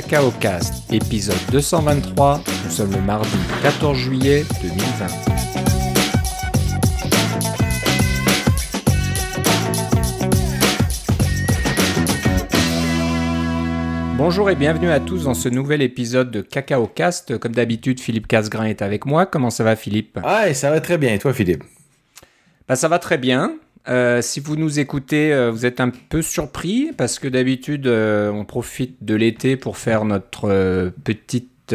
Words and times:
Cacao 0.00 0.30
Cast, 0.30 0.92
épisode 0.92 1.34
223. 1.50 2.40
Nous 2.64 2.70
sommes 2.70 2.92
le 2.92 3.00
mardi 3.00 3.36
14 3.64 3.98
juillet 3.98 4.44
2020. 4.62 5.06
Bonjour 14.16 14.48
et 14.48 14.54
bienvenue 14.54 14.88
à 14.88 15.00
tous 15.00 15.24
dans 15.24 15.34
ce 15.34 15.48
nouvel 15.48 15.82
épisode 15.82 16.30
de 16.30 16.42
Cacao 16.42 16.86
Cast. 16.86 17.36
Comme 17.38 17.56
d'habitude, 17.56 17.98
Philippe 17.98 18.28
Casgrain 18.28 18.66
est 18.66 18.82
avec 18.82 19.04
moi. 19.04 19.26
Comment 19.26 19.50
ça 19.50 19.64
va, 19.64 19.74
Philippe? 19.74 20.20
Ah, 20.22 20.54
ça 20.54 20.70
va 20.70 20.80
très 20.80 20.96
bien. 20.96 21.12
Et 21.12 21.18
toi, 21.18 21.34
Philippe? 21.34 21.64
Bah, 22.68 22.76
Ça 22.76 22.86
va 22.86 23.00
très 23.00 23.18
bien. 23.18 23.56
Euh, 23.88 24.20
si 24.20 24.40
vous 24.40 24.56
nous 24.56 24.80
écoutez, 24.80 25.32
euh, 25.32 25.50
vous 25.50 25.64
êtes 25.64 25.80
un 25.80 25.90
peu 25.90 26.20
surpris 26.20 26.92
parce 26.96 27.18
que 27.18 27.26
d'habitude, 27.26 27.86
euh, 27.86 28.30
on 28.30 28.44
profite 28.44 29.02
de 29.02 29.14
l'été 29.14 29.56
pour 29.56 29.78
faire 29.78 30.04
notre 30.04 30.92
petite 31.04 31.74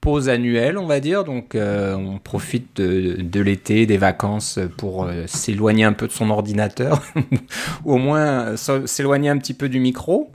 pause 0.00 0.28
annuelle, 0.28 0.78
on 0.78 0.86
va 0.86 1.00
dire. 1.00 1.24
Donc, 1.24 1.56
on 1.56 2.18
profite 2.22 2.76
de, 2.76 3.16
de 3.20 3.40
l'été, 3.40 3.86
des 3.86 3.96
vacances 3.96 4.58
pour 4.76 5.08
s'éloigner 5.26 5.84
un 5.84 5.92
peu 5.92 6.06
de 6.06 6.12
son 6.12 6.30
ordinateur 6.30 7.02
ou 7.84 7.94
au 7.94 7.98
moins 7.98 8.56
s'éloigner 8.56 9.28
un 9.28 9.38
petit 9.38 9.54
peu 9.54 9.68
du 9.68 9.80
micro. 9.80 10.32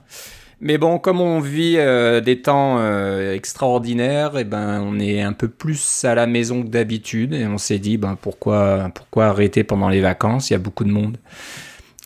Mais 0.60 0.78
bon, 0.78 0.98
comme 0.98 1.20
on 1.20 1.40
vit 1.40 1.74
euh, 1.78 2.20
des 2.20 2.40
temps 2.40 2.76
euh, 2.78 3.34
extraordinaires, 3.34 4.36
et 4.36 4.42
eh 4.42 4.44
ben 4.44 4.80
on 4.82 4.98
est 4.98 5.20
un 5.20 5.32
peu 5.32 5.48
plus 5.48 6.04
à 6.04 6.14
la 6.14 6.26
maison 6.26 6.62
que 6.62 6.68
d'habitude 6.68 7.34
et 7.34 7.46
on 7.46 7.58
s'est 7.58 7.78
dit 7.78 7.96
ben 7.96 8.16
pourquoi 8.20 8.90
arrêter 9.16 9.64
pendant 9.64 9.88
les 9.88 10.00
vacances? 10.00 10.50
Il 10.50 10.54
y 10.54 10.56
a 10.56 10.60
beaucoup 10.60 10.84
de 10.84 10.90
monde 10.90 11.18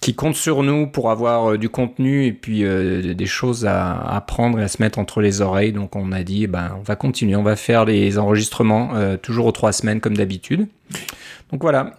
qui 0.01 0.15
compte 0.15 0.37
sur 0.37 0.62
nous 0.62 0.87
pour 0.87 1.11
avoir 1.11 1.52
euh, 1.52 1.59
du 1.59 1.69
contenu 1.69 2.24
et 2.24 2.33
puis 2.33 2.62
des 2.62 3.27
choses 3.27 3.66
à 3.66 3.96
apprendre 3.96 4.60
et 4.60 4.62
à 4.62 4.68
se 4.68 4.80
mettre 4.80 4.99
entre 4.99 5.21
les 5.21 5.40
oreilles. 5.40 5.73
Donc 5.73 5.95
on 5.95 6.12
a 6.12 6.23
dit 6.23 6.46
ben 6.46 6.77
on 6.79 6.83
va 6.83 6.96
continuer, 6.96 7.37
on 7.37 7.43
va 7.43 7.57
faire 7.57 7.85
les 7.85 8.18
enregistrements 8.18 8.93
toujours 9.23 9.46
aux 9.46 9.52
trois 9.52 9.73
semaines 9.73 10.01
comme 10.01 10.16
d'habitude. 10.16 10.68
Donc 11.52 11.63
voilà. 11.63 11.95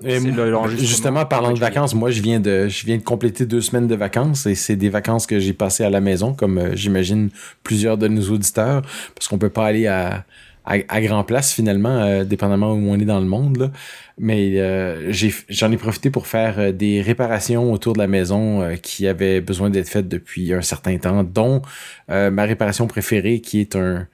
justement, 0.78 1.26
parlant 1.26 1.54
de 1.54 1.60
vacances, 1.60 1.96
moi, 1.96 2.12
je 2.12 2.22
viens 2.22 2.40
de, 2.40 2.68
je 2.68 2.86
viens 2.86 2.98
de 2.98 3.04
compléter 3.04 3.46
deux 3.46 3.62
semaines 3.62 3.88
de 3.88 3.96
vacances 3.96 4.46
et 4.46 4.54
c'est 4.54 4.76
des 4.76 4.90
vacances 4.90 5.26
que 5.26 5.40
j'ai 5.40 5.54
passées 5.54 5.84
à 5.84 5.90
la 5.90 6.02
maison, 6.02 6.34
comme 6.34 6.60
euh, 6.60 6.76
j'imagine 6.76 7.30
plusieurs 7.64 7.98
de 7.98 8.08
nos 8.08 8.30
auditeurs, 8.30 8.84
parce 9.16 9.28
qu'on 9.28 9.40
peut 9.40 9.50
pas 9.50 9.66
aller 9.66 9.88
à, 9.88 10.24
à, 10.66 11.02
grand 11.02 11.24
place 11.24 11.52
finalement, 11.52 11.98
euh, 11.98 12.24
dépendamment 12.26 12.74
où 12.74 12.92
on 12.92 13.00
est 13.00 13.06
dans 13.06 13.20
le 13.20 13.26
monde. 13.26 13.58
Là. 13.58 13.72
Mais 14.20 14.60
euh, 14.60 15.12
j'en 15.50 15.72
ai, 15.72 15.78
profité 15.78 16.12
pour 16.12 16.28
faire 16.28 16.72
des 16.72 17.02
réparations 17.02 17.74
autour 17.74 17.94
de 17.94 18.00
la 18.00 18.08
maison 18.08 18.78
qui 18.84 19.08
avaient 19.08 19.42
besoin 19.42 19.72
d'être 19.72 19.90
faites 19.90 20.08
depuis 20.08 20.54
un 20.54 20.62
certain 20.62 20.98
temps, 20.98 21.24
dont 21.24 21.64
ma 22.10 22.44
réparation 22.44 22.86
préférée 22.86 23.40
qui 23.40 23.62
est 23.62 23.78
un, 23.78 24.08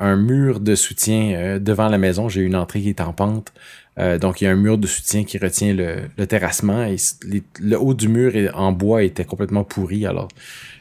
un 0.00 0.16
mur 0.16 0.60
de 0.60 0.74
soutien 0.74 1.58
devant 1.60 1.88
la 1.88 1.98
maison. 1.98 2.30
J'ai 2.30 2.40
une 2.40 2.56
entrée 2.56 2.80
qui 2.80 2.88
est 2.88 3.02
en 3.02 3.12
pente. 3.12 3.52
Euh, 3.98 4.18
donc, 4.18 4.40
il 4.40 4.44
y 4.44 4.46
a 4.46 4.50
un 4.50 4.56
mur 4.56 4.78
de 4.78 4.86
soutien 4.86 5.24
qui 5.24 5.38
retient 5.38 5.74
le, 5.74 6.26
terrassement. 6.26 6.84
Et 6.84 6.96
le 7.60 7.78
haut 7.78 7.94
du 7.94 8.08
mur 8.08 8.32
en 8.54 8.72
bois 8.72 9.02
était 9.02 9.24
complètement 9.24 9.64
pourri. 9.64 10.06
Alors, 10.06 10.28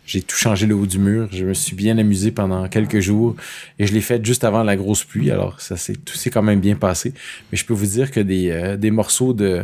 j'ai 0.06 0.22
tout 0.22 0.36
changé 0.36 0.66
le 0.66 0.76
haut 0.76 0.86
du 0.86 1.00
mur. 1.00 1.28
Je 1.32 1.46
me 1.46 1.54
suis 1.54 1.76
bien 1.76 1.98
amusé 1.98 2.32
pendant 2.32 2.68
quelques 2.68 3.00
jours. 3.00 3.36
Et 3.78 3.88
je 3.88 3.94
l'ai 3.94 4.02
fait 4.02 4.24
juste 4.24 4.44
avant 4.44 4.64
la 4.64 4.76
grosse 4.76 5.04
pluie. 5.04 5.32
Alors, 5.32 5.60
ça 5.60 5.78
c'est 5.78 5.98
tout 6.04 6.16
s'est 6.16 6.30
quand 6.30 6.44
même 6.44 6.60
bien 6.60 6.76
passé. 6.76 7.14
Mais 7.52 7.58
je 7.58 7.66
peux 7.66 7.74
vous 7.74 7.86
dire 7.86 8.12
que 8.12 8.20
des, 8.20 8.50
euh, 8.50 8.78
des 8.78 8.92
morceaux 8.92 9.34
de, 9.34 9.64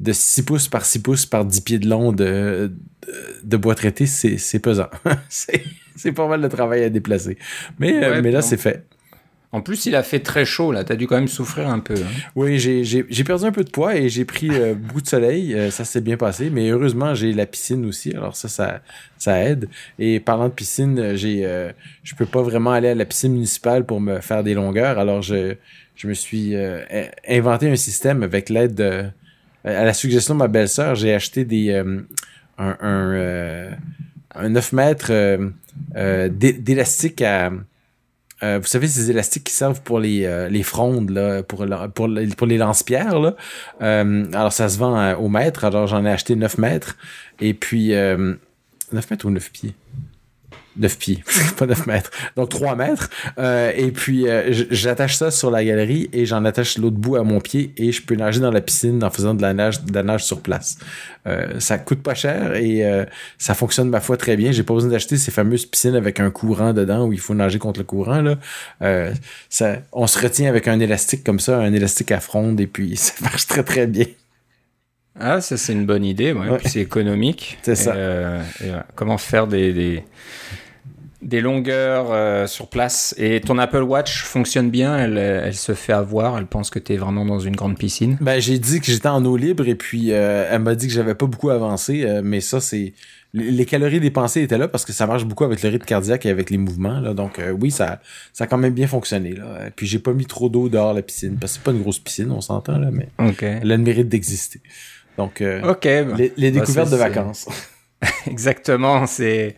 de 0.00 0.12
6 0.12 0.42
pouces 0.42 0.68
par 0.68 0.84
6 0.84 1.02
pouces 1.02 1.26
par 1.26 1.44
10 1.44 1.60
pieds 1.60 1.78
de 1.78 1.88
long 1.88 2.12
de, 2.12 2.72
de, 3.42 3.56
bois 3.56 3.74
traité, 3.74 4.06
c'est 4.06 4.58
pesant. 4.58 4.88
c'est 5.28 6.12
pas 6.12 6.26
mal 6.26 6.40
de 6.40 6.48
travail 6.48 6.82
à 6.84 6.90
déplacer. 6.90 7.38
Mais, 7.78 8.02
euh, 8.02 8.20
mais 8.22 8.30
là, 8.32 8.42
c'est 8.42 8.56
fait. 8.56 8.86
En 9.52 9.62
plus, 9.62 9.86
il 9.86 9.96
a 9.96 10.04
fait 10.04 10.20
très 10.20 10.44
chaud, 10.44 10.70
là. 10.70 10.84
T'as 10.84 10.94
dû 10.94 11.08
quand 11.08 11.16
même 11.16 11.26
souffrir 11.26 11.68
un 11.68 11.80
peu. 11.80 11.94
Hein. 11.94 12.06
Oui, 12.36 12.60
j'ai 12.60 13.24
perdu 13.24 13.44
un 13.44 13.50
peu 13.50 13.64
de 13.64 13.70
poids 13.70 13.96
et 13.96 14.08
j'ai 14.08 14.24
pris 14.24 14.48
euh, 14.52 14.74
beaucoup 14.76 15.00
de 15.00 15.08
soleil. 15.08 15.54
Euh, 15.54 15.72
ça 15.72 15.84
s'est 15.84 16.00
bien 16.00 16.16
passé. 16.16 16.50
Mais 16.50 16.68
heureusement, 16.68 17.14
j'ai 17.14 17.32
la 17.32 17.46
piscine 17.46 17.84
aussi. 17.84 18.12
Alors 18.12 18.36
ça, 18.36 18.46
ça, 18.48 18.80
ça 19.18 19.42
aide. 19.42 19.68
Et 19.98 20.20
parlant 20.20 20.48
de 20.48 20.54
piscine, 20.54 21.16
j'ai, 21.16 21.44
euh, 21.44 21.72
je 22.04 22.14
peux 22.14 22.26
pas 22.26 22.42
vraiment 22.42 22.70
aller 22.70 22.88
à 22.88 22.94
la 22.94 23.04
piscine 23.04 23.32
municipale 23.32 23.84
pour 23.84 24.00
me 24.00 24.20
faire 24.20 24.44
des 24.44 24.54
longueurs. 24.54 25.00
Alors 25.00 25.20
je, 25.20 25.56
je 25.96 26.06
me 26.06 26.14
suis 26.14 26.54
inventé 27.28 27.68
un 27.68 27.76
système 27.76 28.22
avec 28.22 28.48
l'aide 28.48 28.74
de... 28.74 29.04
À 29.62 29.84
la 29.84 29.92
suggestion 29.92 30.34
de 30.34 30.38
ma 30.38 30.48
belle-sœur, 30.48 30.94
j'ai 30.94 31.12
acheté 31.12 31.44
des... 31.44 31.74
un, 31.74 32.76
un, 32.80 33.70
un 34.34 34.48
9 34.48 34.72
mètres 34.72 35.12
d'élastique 36.30 37.20
à 37.20 37.50
euh, 38.42 38.58
vous 38.60 38.66
savez, 38.66 38.86
ces 38.88 39.10
élastiques 39.10 39.44
qui 39.44 39.52
servent 39.52 39.82
pour 39.82 40.00
les, 40.00 40.24
euh, 40.24 40.48
les 40.48 40.62
frondes, 40.62 41.10
là, 41.10 41.42
pour, 41.42 41.66
pour, 41.94 42.08
pour 42.36 42.46
les 42.46 42.58
lance-pierres. 42.58 43.34
Euh, 43.82 44.24
alors, 44.32 44.52
ça 44.52 44.68
se 44.68 44.78
vend 44.78 45.14
au 45.14 45.28
mètre. 45.28 45.64
Alors, 45.64 45.86
j'en 45.86 46.04
ai 46.04 46.10
acheté 46.10 46.36
9 46.36 46.58
mètres. 46.58 46.96
Et 47.40 47.54
puis, 47.54 47.88
9 47.88 48.38
mètres 49.10 49.26
ou 49.26 49.30
9 49.30 49.50
pieds? 49.52 49.74
9 50.76 50.98
pieds, 50.98 51.24
pas 51.56 51.66
9 51.66 51.86
mètres. 51.86 52.10
Donc 52.36 52.48
3 52.48 52.76
mètres. 52.76 53.10
Euh, 53.38 53.72
et 53.76 53.90
puis 53.90 54.28
euh, 54.28 54.52
j'attache 54.70 55.16
ça 55.16 55.30
sur 55.30 55.50
la 55.50 55.64
galerie 55.64 56.08
et 56.12 56.26
j'en 56.26 56.44
attache 56.44 56.78
l'autre 56.78 56.96
bout 56.96 57.16
à 57.16 57.22
mon 57.22 57.40
pied 57.40 57.72
et 57.76 57.92
je 57.92 58.02
peux 58.02 58.14
nager 58.14 58.40
dans 58.40 58.50
la 58.50 58.60
piscine 58.60 59.02
en 59.02 59.10
faisant 59.10 59.34
de 59.34 59.42
la 59.42 59.52
nage, 59.54 60.24
sur 60.24 60.40
place. 60.40 60.78
Euh, 61.26 61.58
ça 61.58 61.78
coûte 61.78 62.02
pas 62.02 62.14
cher 62.14 62.54
et 62.54 62.82
ça 63.38 63.54
fonctionne 63.54 63.88
ma 63.88 64.00
foi 64.00 64.16
très 64.16 64.36
bien. 64.36 64.52
J'ai 64.52 64.62
pas 64.62 64.74
besoin 64.74 64.90
d'acheter 64.90 65.16
ces 65.16 65.30
fameuses 65.30 65.66
piscines 65.66 65.94
avec 65.94 66.20
un 66.20 66.30
courant 66.30 66.72
dedans 66.72 67.06
où 67.06 67.12
il 67.12 67.20
faut 67.20 67.34
nager 67.34 67.58
contre 67.58 67.80
le 67.80 67.84
courant. 67.84 68.22
On 68.80 70.06
se 70.06 70.18
retient 70.18 70.48
avec 70.48 70.68
un 70.68 70.80
élastique 70.80 71.24
comme 71.24 71.40
ça, 71.40 71.58
un 71.58 71.72
élastique 71.72 72.12
à 72.12 72.20
fronde 72.20 72.60
et 72.60 72.66
puis 72.66 72.96
ça 72.96 73.12
marche 73.22 73.46
très 73.46 73.62
très 73.62 73.86
bien. 73.86 74.06
Ah, 75.20 75.40
ça 75.40 75.56
c'est 75.56 75.72
une 75.72 75.86
bonne 75.86 76.04
idée, 76.04 76.32
ouais. 76.32 76.56
puis 76.58 76.68
c'est 76.68 76.80
économique. 76.80 77.58
C'est 77.62 77.74
ça. 77.74 77.94
comment 78.94 79.18
faire 79.18 79.46
des, 79.46 80.02
des 81.22 81.40
longueurs 81.40 82.08
euh, 82.10 82.46
sur 82.46 82.68
place. 82.68 83.14
Et 83.18 83.40
ton 83.40 83.58
Apple 83.58 83.82
Watch 83.82 84.22
fonctionne 84.22 84.70
bien, 84.70 84.96
elle, 84.96 85.18
elle 85.18 85.54
se 85.54 85.74
fait 85.74 85.92
avoir, 85.92 86.38
elle 86.38 86.46
pense 86.46 86.70
que 86.70 86.78
tu 86.78 86.94
es 86.94 86.96
vraiment 86.96 87.24
dans 87.24 87.40
une 87.40 87.56
grande 87.56 87.76
piscine? 87.76 88.16
Ben, 88.20 88.40
j'ai 88.40 88.58
dit 88.58 88.80
que 88.80 88.86
j'étais 88.86 89.08
en 89.08 89.24
eau 89.24 89.36
libre 89.36 89.68
et 89.68 89.74
puis 89.74 90.12
euh, 90.12 90.48
elle 90.50 90.62
m'a 90.62 90.74
dit 90.74 90.86
que 90.86 90.92
j'avais 90.92 91.14
pas 91.14 91.26
beaucoup 91.26 91.50
avancé, 91.50 92.04
euh, 92.04 92.22
mais 92.24 92.40
ça, 92.40 92.60
c'est. 92.60 92.94
Les 93.32 93.64
calories 93.64 94.00
dépensées 94.00 94.42
étaient 94.42 94.58
là 94.58 94.66
parce 94.66 94.84
que 94.84 94.92
ça 94.92 95.06
marche 95.06 95.24
beaucoup 95.24 95.44
avec 95.44 95.62
le 95.62 95.68
rythme 95.68 95.84
cardiaque 95.84 96.26
et 96.26 96.30
avec 96.30 96.50
les 96.50 96.58
mouvements. 96.58 96.98
Là. 96.98 97.14
Donc 97.14 97.40
oui, 97.60 97.70
ça, 97.70 98.00
ça 98.32 98.42
a 98.42 98.46
quand 98.48 98.58
même 98.58 98.72
bien 98.72 98.88
fonctionné. 98.88 99.34
Là. 99.34 99.68
Et 99.68 99.70
puis 99.70 99.86
j'ai 99.86 100.00
pas 100.00 100.12
mis 100.12 100.26
trop 100.26 100.48
d'eau 100.48 100.68
dehors 100.68 100.92
la 100.94 101.02
piscine 101.02 101.36
parce 101.40 101.52
que 101.52 101.58
c'est 101.58 101.62
pas 101.62 101.70
une 101.70 101.80
grosse 101.80 102.00
piscine, 102.00 102.32
on 102.32 102.40
s'entend 102.40 102.76
là, 102.76 102.90
mais 102.90 103.06
elle 103.18 103.70
a 103.70 103.76
le 103.76 103.82
mérite 103.84 104.08
d'exister. 104.08 104.60
Donc 105.18 105.42
Ok. 105.64 105.84
les, 105.84 106.32
les, 106.36 106.50
bah, 106.50 106.60
découvertes 106.60 106.90
de 106.90 106.96
vacances. 106.96 107.48
Exactement, 108.26 109.06
c'est 109.06 109.56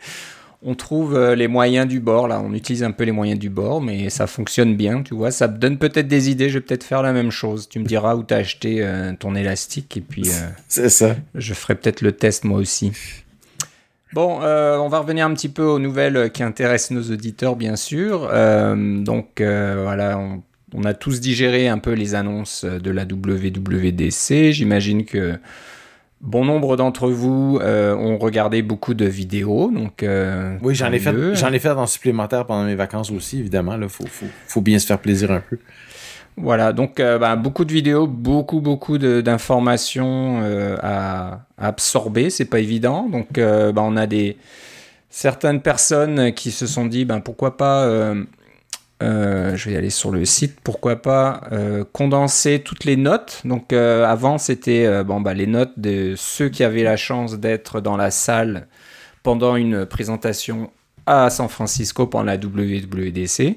on 0.64 0.74
trouve 0.74 1.16
euh, 1.16 1.34
les 1.34 1.48
moyens 1.48 1.88
du 1.88 1.98
bord, 1.98 2.28
là, 2.28 2.40
on 2.40 2.52
utilise 2.54 2.84
un 2.84 2.92
peu 2.92 3.04
les 3.04 3.12
moyens 3.12 3.38
du 3.38 3.50
bord, 3.50 3.80
mais 3.80 4.10
ça 4.10 4.26
fonctionne 4.26 4.76
bien, 4.76 5.02
tu 5.02 5.14
vois, 5.14 5.30
ça 5.32 5.48
me 5.48 5.58
donne 5.58 5.76
peut-être 5.76 6.06
des 6.06 6.30
idées, 6.30 6.48
je 6.48 6.54
vais 6.54 6.60
peut-être 6.60 6.84
faire 6.84 7.02
la 7.02 7.12
même 7.12 7.30
chose. 7.30 7.68
Tu 7.68 7.80
me 7.80 7.84
diras 7.84 8.14
où 8.14 8.22
t'as 8.22 8.36
acheté 8.36 8.76
euh, 8.80 9.12
ton 9.18 9.34
élastique, 9.34 9.96
et 9.96 10.00
puis... 10.00 10.28
Euh, 10.28 10.48
C'est 10.68 10.88
ça. 10.88 11.16
Je 11.34 11.54
ferai 11.54 11.74
peut-être 11.74 12.00
le 12.00 12.12
test 12.12 12.44
moi 12.44 12.58
aussi. 12.60 12.92
Bon, 14.12 14.40
on 14.42 14.88
va 14.88 14.98
revenir 14.98 15.24
un 15.24 15.32
petit 15.32 15.48
peu 15.48 15.62
aux 15.62 15.78
nouvelles 15.78 16.30
qui 16.32 16.42
intéressent 16.42 16.90
nos 16.90 17.14
auditeurs, 17.14 17.56
bien 17.56 17.76
sûr. 17.76 18.28
donc, 18.28 19.40
voilà, 19.40 20.19
on, 20.19 20.42
on, 20.74 20.84
a 20.84 20.94
tous 20.94 21.20
digéré 21.20 21.68
un 21.68 21.78
peu 21.78 21.92
les 21.92 22.14
annonces 22.14 22.64
de 22.64 22.90
la 22.90 23.04
WWDC. 23.04 24.52
J'imagine 24.52 25.04
que 25.04 25.38
Bon 26.22 26.44
nombre 26.44 26.76
d'entre 26.76 27.08
vous 27.08 27.58
euh, 27.60 27.96
ont 27.96 28.16
regardé 28.16 28.62
beaucoup 28.62 28.94
de 28.94 29.04
vidéos, 29.04 29.72
donc 29.74 30.04
euh, 30.04 30.56
oui, 30.62 30.72
j'en 30.76 30.92
ai 30.92 31.00
fait, 31.00 31.34
j'en 31.34 31.52
ai 31.52 31.58
fait 31.58 31.70
en 31.70 31.88
supplémentaire 31.88 32.46
pendant 32.46 32.62
mes 32.62 32.76
vacances 32.76 33.10
aussi, 33.10 33.40
évidemment. 33.40 33.76
Là, 33.76 33.88
faut, 33.88 34.04
faut, 34.46 34.60
bien 34.60 34.78
se 34.78 34.86
faire 34.86 35.00
plaisir 35.00 35.32
un 35.32 35.40
peu. 35.40 35.58
Voilà, 36.36 36.72
donc 36.72 37.00
euh, 37.00 37.18
bah, 37.18 37.34
beaucoup 37.34 37.64
de 37.64 37.72
vidéos, 37.72 38.06
beaucoup 38.06 38.60
beaucoup 38.60 38.98
d'informations 38.98 40.42
à, 40.80 41.40
à, 41.58 41.66
absorber, 41.66 42.30
c'est 42.30 42.44
pas 42.44 42.60
évident. 42.60 43.08
Donc, 43.08 43.32
bah, 43.32 43.82
on 43.82 43.96
a 43.96 44.06
des 44.06 44.36
certaines 45.10 45.60
personnes 45.60 46.32
qui 46.32 46.52
se 46.52 46.68
sont 46.68 46.86
dit, 46.86 47.04
ben 47.04 47.18
pourquoi 47.18 47.56
pas 47.56 48.14
euh, 49.02 49.56
je 49.56 49.69
vais 49.69 49.76
aller 49.76 49.90
sur 49.90 50.12
le 50.12 50.25
site, 50.25 50.60
pourquoi 50.62 50.96
pas 50.96 51.43
euh, 51.50 51.84
condenser 51.93 52.60
toutes 52.60 52.84
les 52.84 52.96
notes. 52.96 53.43
Donc 53.44 53.72
euh, 53.72 54.06
avant 54.06 54.38
c'était 54.38 55.02
bon 55.02 55.20
bah 55.20 55.34
les 55.34 55.49
notes 55.49 55.72
de 55.76 56.14
ceux 56.16 56.49
qui 56.49 56.62
avaient 56.62 56.84
la 56.84 56.96
chance 56.96 57.38
d'être 57.38 57.81
dans 57.81 57.96
la 57.96 58.10
salle 58.10 58.69
pendant 59.22 59.56
une 59.56 59.87
présentation 59.87 60.70
à 61.06 61.31
San 61.31 61.49
Francisco 61.49 62.06
pendant 62.06 62.25
la 62.25 62.37
WWDC. 62.37 63.56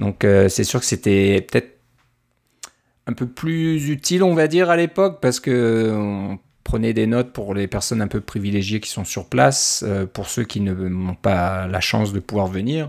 Donc 0.00 0.26
c'est 0.48 0.64
sûr 0.64 0.80
que 0.80 0.86
c'était 0.86 1.46
peut-être 1.48 1.78
un 3.06 3.12
peu 3.12 3.26
plus 3.26 3.88
utile 3.88 4.24
on 4.24 4.34
va 4.34 4.48
dire 4.48 4.68
à 4.68 4.76
l'époque 4.76 5.20
parce 5.20 5.40
que 5.40 6.36
Prenez 6.64 6.94
des 6.94 7.08
notes 7.08 7.32
pour 7.32 7.54
les 7.54 7.66
personnes 7.66 8.00
un 8.00 8.06
peu 8.06 8.20
privilégiées 8.20 8.78
qui 8.78 8.88
sont 8.88 9.04
sur 9.04 9.28
place, 9.28 9.84
pour 10.12 10.28
ceux 10.28 10.44
qui 10.44 10.60
n'ont 10.60 11.16
pas 11.16 11.66
la 11.66 11.80
chance 11.80 12.12
de 12.12 12.20
pouvoir 12.20 12.46
venir. 12.46 12.88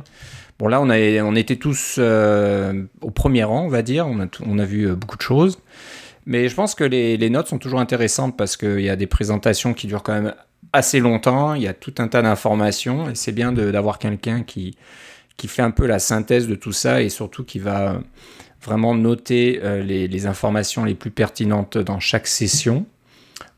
Là, 0.68 0.81
on, 0.81 0.89
a, 0.89 0.98
était 0.98 1.56
tous 1.56 2.00
au 2.00 3.12
premier 3.12 3.44
rang, 3.44 3.65
on 3.65 3.69
va 3.69 3.81
dire. 3.81 4.07
On 4.07 4.60
a, 4.60 4.65
vu 4.65 4.94
beaucoup 4.95 5.18
de 5.18 5.21
choses. 5.21 5.60
Mais 6.25 6.48
je 6.48 6.56
pense 6.56 6.75
que 6.75 6.83
les, 6.83 7.30
notes 7.30 7.48
sont 7.48 7.57
toujours 7.57 7.80
intéressantes 7.80 8.38
parce 8.38 8.56
qu'il 8.56 8.81
y 8.81 8.89
a 8.89 8.95
des 8.95 9.07
présentations 9.07 9.74
qui 9.74 9.88
durent 9.88 10.04
quand 10.04 10.13
même 10.13 10.33
assez 10.71 11.00
longtemps, 11.00 11.54
il 11.54 11.62
y 11.62 11.68
a 11.68 11.74
tout 11.74 11.94
un 12.00 12.07
tas 12.07 12.21
d'informations 12.21 13.10
et 13.10 13.15
c'est 13.15 13.31
bien 13.31 13.51
d'avoir 13.51 14.00
quelqu'un 14.00 14.44
qui, 14.44 14.75
qui 15.38 15.48
fait 15.48 15.62
un 15.62 15.71
peu 15.71 15.86
la 15.86 16.00
synthèse 16.00 16.48
de 16.48 16.56
tout 16.56 16.71
ça 16.71 17.01
et 17.01 17.09
surtout 17.09 17.44
qui 17.44 17.59
va 17.59 18.00
vraiment 18.62 18.95
noter 18.95 19.59
euh, 19.63 19.83
les, 19.83 20.25
informations 20.25 20.86
les 20.86 20.95
plus 20.95 21.12
pertinentes 21.12 21.77
dans 21.77 22.00
chaque 22.00 22.27
session. 22.27 22.86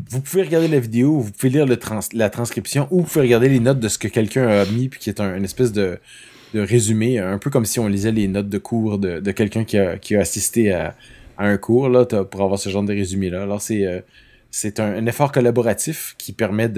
vous 0.08 0.22
pouvez 0.22 0.44
regarder 0.44 0.68
la 0.68 0.80
vidéo, 0.80 1.20
vous 1.20 1.30
pouvez 1.30 1.50
lire 1.50 1.66
la 1.66 2.30
transcription, 2.30 2.88
ou 2.90 3.02
vous 3.02 3.06
pouvez 3.06 3.26
regarder 3.26 3.50
les 3.50 3.60
notes 3.60 3.80
de 3.80 3.88
ce 3.88 3.98
que 3.98 4.08
quelqu'un 4.08 4.48
a 4.48 4.64
mis, 4.64 4.88
puis 4.88 4.98
qui 4.98 5.10
est 5.10 5.20
un, 5.20 5.36
une 5.36 5.44
espèce 5.44 5.72
de, 5.72 6.00
résumé, 6.54 7.18
un 7.18 7.36
peu 7.36 7.50
comme 7.50 7.66
si 7.66 7.78
on 7.80 7.86
lisait 7.86 8.12
les 8.12 8.28
notes 8.28 8.48
de 8.48 8.56
cours 8.56 8.98
de, 8.98 9.30
quelqu'un 9.32 9.64
qui 9.64 9.76
a, 9.76 10.20
assisté 10.20 10.72
à, 10.72 10.96
à 11.36 11.46
un 11.46 11.58
cours 11.58 11.90
là, 11.90 12.06
pour 12.06 12.40
avoir 12.40 12.58
ce 12.58 12.70
genre 12.70 12.82
de 12.82 12.94
résumé 12.94 13.28
là. 13.28 13.42
Alors 13.42 13.60
c'est 13.60 13.84
euh, 13.84 14.00
c'est 14.56 14.80
un, 14.80 15.04
effort 15.04 15.32
collaboratif 15.32 16.14
qui 16.16 16.32
permet 16.32 16.70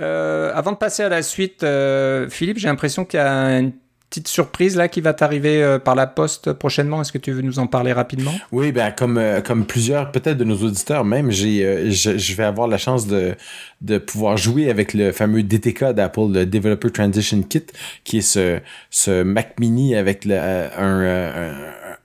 Euh, 0.00 0.52
avant 0.54 0.72
de 0.72 0.76
passer 0.76 1.02
à 1.02 1.08
la 1.08 1.22
suite, 1.22 1.62
euh, 1.62 2.28
Philippe, 2.28 2.58
j'ai 2.58 2.68
l'impression 2.68 3.04
qu'il 3.04 3.18
y 3.18 3.22
a 3.22 3.58
une 3.58 3.72
petite 4.10 4.28
surprise 4.28 4.76
là 4.76 4.88
qui 4.88 5.00
va 5.00 5.12
t'arriver 5.14 5.62
euh, 5.62 5.78
par 5.78 5.94
la 5.94 6.06
poste 6.06 6.52
prochainement? 6.52 7.00
Est-ce 7.02 7.12
que 7.12 7.18
tu 7.18 7.32
veux 7.32 7.42
nous 7.42 7.58
en 7.58 7.66
parler 7.66 7.92
rapidement? 7.92 8.32
Oui, 8.52 8.72
ben 8.72 8.90
comme 8.90 9.20
comme 9.44 9.64
plusieurs 9.64 10.12
peut-être 10.12 10.36
de 10.38 10.44
nos 10.44 10.56
auditeurs 10.56 11.04
même, 11.04 11.30
j'ai 11.30 11.90
je, 11.90 12.34
vais 12.34 12.44
avoir 12.44 12.68
la 12.68 12.78
chance 12.78 13.06
de 13.06 13.34
de 13.80 13.98
pouvoir 13.98 14.36
jouer 14.36 14.70
avec 14.70 14.94
le 14.94 15.12
fameux 15.12 15.42
DTK 15.42 15.92
d'Apple, 15.92 16.32
le 16.32 16.46
Developer 16.46 16.90
Transition 16.90 17.42
Kit, 17.42 17.66
qui 18.04 18.18
est 18.18 18.22
ce 18.22 18.60
ce 18.90 19.22
Mac 19.22 19.58
Mini 19.60 19.94
avec 19.94 20.26
un, 20.26 21.52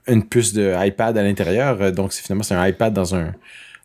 une 0.06 0.24
puce 0.24 0.52
de 0.52 0.74
iPad 0.76 1.16
à 1.16 1.22
l'intérieur. 1.22 1.80
Euh, 1.80 1.90
donc, 1.90 2.12
c'est 2.12 2.22
finalement, 2.22 2.42
c'est 2.42 2.54
un 2.54 2.66
iPad 2.66 2.92
dans 2.92 3.14
un, 3.14 3.32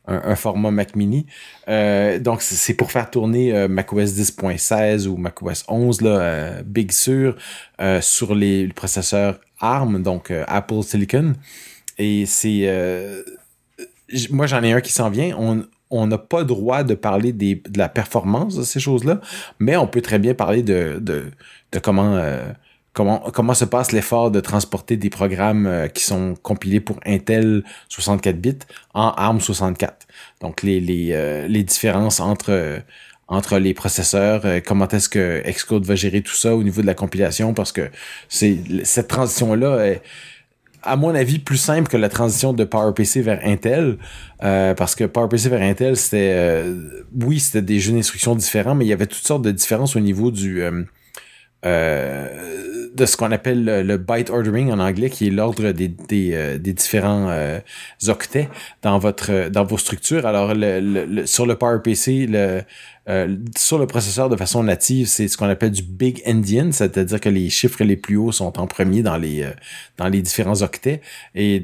un, 0.07 0.35
format 0.35 0.71
Mac 0.71 0.95
Mini. 0.95 1.25
Euh, 1.67 2.19
donc, 2.19 2.41
c'est 2.41 2.73
pour 2.73 2.91
faire 2.91 3.09
tourner 3.11 3.53
euh, 3.53 3.67
macOS 3.67 4.11
10.16 4.11 5.07
ou 5.07 5.17
macOS 5.17 5.65
11, 5.67 6.01
là, 6.01 6.63
Big 6.63 6.91
Sur, 6.91 7.35
sur 8.01 8.35
les, 8.35 8.67
processeurs 8.69 9.39
ARM, 9.59 10.01
donc 10.01 10.31
Apple 10.47 10.81
Silicon. 10.83 11.33
Et 11.97 12.25
c'est... 12.25 12.67
moi, 14.31 14.47
j'en 14.47 14.63
ai 14.63 14.71
un 14.71 14.81
qui 14.81 14.91
s'en 14.91 15.09
vient. 15.09 15.35
On, 15.91 16.07
n'a 16.07 16.17
pas 16.17 16.43
droit 16.43 16.83
de 16.83 16.93
parler 16.93 17.33
de 17.33 17.59
la 17.75 17.89
performance 17.89 18.55
de 18.55 18.63
ces 18.63 18.79
choses-là, 18.79 19.21
mais 19.59 19.75
on 19.75 19.87
peut 19.87 20.01
très 20.01 20.19
bien 20.19 20.33
parler 20.33 20.63
de 20.63 21.31
comment 21.83 22.19
comment, 23.33 23.53
se 23.53 23.65
passe 23.65 23.91
l'effort 23.91 24.31
de 24.31 24.39
transporter 24.39 24.97
des 24.97 25.09
programmes 25.09 25.67
euh, 25.67 25.87
qui 25.87 26.03
sont 26.03 26.35
compilés 26.41 26.79
pour 26.79 26.99
Intel 27.05 27.63
64 27.89 28.37
bits 28.37 28.59
en 28.93 29.09
ARM 29.09 29.39
64. 29.39 30.07
Donc 30.41 30.63
les, 30.63 30.79
les, 30.79 31.09
euh, 31.13 31.63
différences 31.63 32.19
entre 32.19 32.81
entre 33.31 33.59
les 33.59 33.75
processeurs, 33.75 34.41
euh, 34.45 34.59
comment 34.65 34.87
est-ce 34.87 35.07
que 35.07 35.43
Xcode 35.47 35.85
va 35.85 35.93
gérer 35.95 36.21
tout 36.21 36.33
ça 36.33 36.55
au 36.55 36.63
niveau 36.63 36.81
de 36.81 36.87
la 36.87 36.95
compilation 36.95 37.53
parce 37.53 37.71
que 37.71 37.89
cette 38.27 39.07
transition 39.07 39.53
là 39.53 39.85
est 39.85 40.01
à 40.81 40.95
mon 40.95 41.13
avis, 41.13 41.39
plus 41.39 41.57
simple 41.57 41.89
que 41.89 41.97
la 41.97 42.07
transition 42.07 42.53
de 42.53 42.63
PowerPC 42.63 43.21
vers 43.21 43.41
Intel, 43.43 43.97
parce 44.39 44.95
que 44.95 45.03
PowerPC 45.03 45.49
vers 45.49 45.61
Intel, 45.61 45.97
c'était, 45.97 46.63
oui, 47.21 47.41
c'était 47.41 47.61
des 47.61 47.81
jeux 47.81 47.91
d'instructions 47.91 48.33
différents, 48.33 48.75
mais 48.75 48.85
il 48.85 48.87
y 48.87 48.93
avait 48.93 49.05
toutes 49.05 49.27
sortes 49.27 49.41
de 49.41 49.51
différences 49.51 49.97
au 49.97 49.99
niveau 49.99 50.31
du, 50.31 50.61
euh, 50.61 50.83
de 51.63 53.05
ce 53.05 53.17
qu'on 53.17 53.31
appelle 53.31 53.63
le, 53.65 53.97
byte 53.97 54.29
ordering 54.29 54.71
en 54.71 54.79
anglais, 54.79 55.09
qui 55.09 55.27
est 55.27 55.31
l'ordre 55.31 55.71
des, 55.71 55.87
des, 55.87 56.31
euh, 56.33 56.57
différents 56.57 57.29
euh, 57.29 57.59
octets 58.07 58.49
dans 58.81 58.99
votre 58.99 59.49
dans 59.49 59.63
vos 59.63 59.77
structures. 59.77 60.25
Alors 60.25 60.53
le, 60.53 61.25
sur 61.25 61.45
le 61.45 61.55
PowerPC, 61.55 62.27
le 62.27 62.61
euh, 63.09 63.37
sur 63.57 63.79
le 63.79 63.87
processeur 63.87 64.29
de 64.29 64.35
façon 64.35 64.63
native, 64.63 65.07
c'est 65.07 65.27
ce 65.27 65.35
qu'on 65.35 65.49
appelle 65.49 65.71
du 65.71 65.81
big 65.81 66.21
endian, 66.27 66.71
c'est-à-dire 66.71 67.19
que 67.19 67.29
les 67.29 67.49
chiffres 67.49 67.83
les 67.83 67.95
plus 67.95 68.17
hauts 68.17 68.31
sont 68.31 68.59
en 68.59 68.67
premier 68.67 69.01
dans 69.01 69.17
les 69.17 69.41
euh, 69.43 69.51
dans 69.97 70.07
les 70.07 70.21
différents 70.21 70.61
octets. 70.61 71.01
Et 71.33 71.61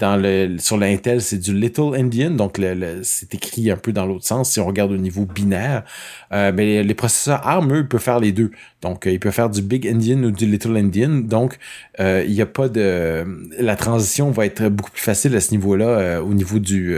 sur 0.57 0.77
l'Intel, 0.77 1.21
c'est 1.21 1.37
du 1.37 1.53
little 1.53 1.95
endian, 1.95 2.31
donc 2.31 2.59
c'est 3.03 3.33
écrit 3.33 3.69
un 3.69 3.77
peu 3.77 3.93
dans 3.93 4.07
l'autre 4.07 4.25
sens 4.25 4.51
si 4.51 4.59
on 4.59 4.65
regarde 4.65 4.91
au 4.91 4.97
niveau 4.97 5.25
binaire. 5.25 5.83
Euh, 6.31 6.51
mais 6.53 6.83
les, 6.83 6.93
processeurs 6.95 7.45
ARM, 7.45 7.87
peuvent 7.87 8.01
faire 8.01 8.19
les 8.19 8.31
deux. 8.31 8.51
Donc, 8.81 9.05
ils 9.05 9.19
peuvent 9.19 9.33
faire 9.33 9.49
du 9.49 9.61
big 9.61 9.87
endian 9.87 10.23
ou 10.23 10.31
du 10.31 10.45
little 10.45 10.77
endian. 10.77 11.09
Donc, 11.09 11.57
il 11.99 12.31
n'y 12.31 12.41
a 12.41 12.45
pas 12.45 12.69
de 12.69 13.25
la 13.59 13.75
transition 13.75 14.31
va 14.31 14.45
être 14.45 14.67
beaucoup 14.69 14.91
plus 14.91 15.01
facile 15.01 15.35
à 15.35 15.39
ce 15.39 15.51
niveau-là, 15.51 16.21
au 16.23 16.33
niveau 16.33 16.59
du 16.59 16.97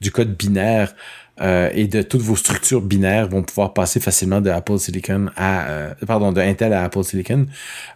du 0.00 0.10
code 0.10 0.34
binaire. 0.36 0.94
Euh, 1.40 1.70
et 1.72 1.86
de 1.86 2.02
toutes 2.02 2.20
vos 2.20 2.36
structures 2.36 2.80
binaires 2.80 3.28
vont 3.28 3.42
pouvoir 3.42 3.74
passer 3.74 3.98
facilement 3.98 4.40
de 4.40 4.50
Apple 4.50 4.78
Silicon 4.78 5.30
à 5.36 5.66
euh, 5.66 5.94
pardon 6.06 6.30
de 6.30 6.40
Intel 6.40 6.72
à 6.72 6.84
Apple 6.84 7.02
Silicon. 7.02 7.46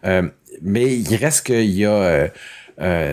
Euh, 0.04 0.28
mais 0.62 0.96
il 0.96 1.14
reste 1.14 1.46
qu'il 1.46 1.70
y 1.70 1.84
a 1.84 2.28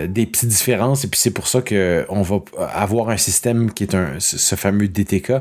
des 0.07 0.25
petites 0.27 0.49
différences 0.49 1.05
et 1.05 1.07
puis 1.07 1.19
c'est 1.19 1.31
pour 1.31 1.47
ça 1.47 1.61
que 1.61 2.05
on 2.09 2.21
va 2.21 2.39
avoir 2.73 3.09
un 3.09 3.17
système 3.17 3.71
qui 3.71 3.83
est 3.83 3.95
un 3.95 4.19
ce 4.19 4.55
fameux 4.55 4.87
DTK. 4.87 5.33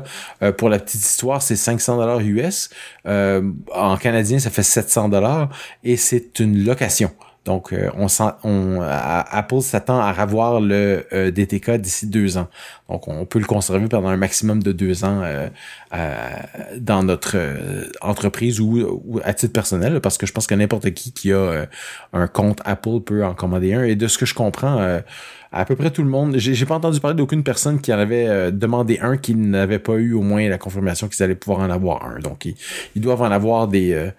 pour 0.57 0.69
la 0.69 0.79
petite 0.79 1.01
histoire, 1.01 1.41
c'est 1.41 1.55
500 1.55 1.97
dollars 1.97 2.19
US. 2.21 2.69
en 3.05 3.97
canadien, 3.97 4.37
ça 4.37 4.49
fait 4.49 4.63
700 4.63 5.09
dollars 5.09 5.49
et 5.83 5.95
c'est 5.97 6.39
une 6.39 6.63
location. 6.63 7.11
Donc, 7.45 7.73
euh, 7.73 7.91
on, 7.95 8.81
Apple 8.81 9.61
s'attend 9.61 9.99
à 9.99 10.11
revoir 10.11 10.59
le 10.59 11.05
euh, 11.13 11.29
DTK 11.29 11.73
d'ici 11.73 12.07
deux 12.07 12.37
ans. 12.37 12.47
Donc, 12.89 13.07
on 13.07 13.25
peut 13.25 13.37
le 13.37 13.45
conserver 13.45 13.87
pendant 13.87 14.07
un 14.07 14.17
maximum 14.17 14.63
de 14.63 14.71
deux 14.71 15.05
ans 15.05 15.21
euh, 15.23 15.47
dans 16.77 17.03
notre 17.03 17.37
entreprise 18.01 18.59
ou, 18.59 19.21
à 19.23 19.33
titre 19.33 19.53
personnel, 19.53 20.01
parce 20.01 20.17
que 20.17 20.25
je 20.25 20.33
pense 20.33 20.47
que 20.47 20.55
n'importe 20.55 20.91
qui 20.91 21.11
qui 21.11 21.31
a 21.31 21.67
un 22.13 22.27
compte 22.27 22.61
Apple 22.65 23.01
peut 23.05 23.23
en 23.23 23.35
commander 23.35 23.73
un. 23.73 23.83
Et 23.83 23.95
de 23.95 24.07
ce 24.07 24.17
que 24.17 24.25
je 24.25 24.33
comprends, 24.33 24.99
à 25.51 25.65
peu 25.65 25.75
près 25.75 25.91
tout 25.91 26.03
le 26.03 26.09
monde, 26.09 26.37
j'ai 26.37 26.65
pas 26.65 26.75
entendu 26.75 26.99
parler 26.99 27.15
d'aucune 27.15 27.43
personne 27.43 27.79
qui 27.79 27.93
en 27.93 27.99
avait 27.99 28.51
demandé 28.51 28.99
un 29.01 29.17
qui 29.17 29.35
n'avait 29.35 29.79
pas 29.79 29.93
eu 29.93 30.13
au 30.13 30.21
moins 30.21 30.47
la 30.49 30.57
confirmation 30.57 31.07
qu'ils 31.07 31.23
allaient 31.23 31.35
pouvoir 31.35 31.59
en 31.59 31.69
avoir 31.69 32.05
un. 32.05 32.19
Donc, 32.19 32.45
ils, 32.45 32.55
ils 32.95 33.01
doivent 33.01 33.21
en 33.21 33.31
avoir 33.31 33.67
des 33.67 34.11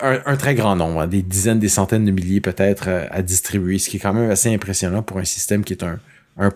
un, 0.00 0.36
très 0.36 0.54
grand 0.54 0.76
nombre, 0.76 1.00
hein, 1.00 1.06
des 1.06 1.22
dizaines, 1.22 1.58
des 1.58 1.68
centaines 1.68 2.04
de 2.04 2.10
milliers 2.10 2.40
peut-être 2.40 2.88
à 3.10 3.22
distribuer, 3.22 3.78
ce 3.78 3.88
qui 3.88 3.96
est 3.96 4.00
quand 4.00 4.14
même 4.14 4.30
assez 4.30 4.52
impressionnant 4.52 5.02
pour 5.02 5.18
un 5.18 5.24
système 5.24 5.64
qui 5.64 5.72
est 5.72 5.82
un, 5.82 5.98
un, 6.38 6.50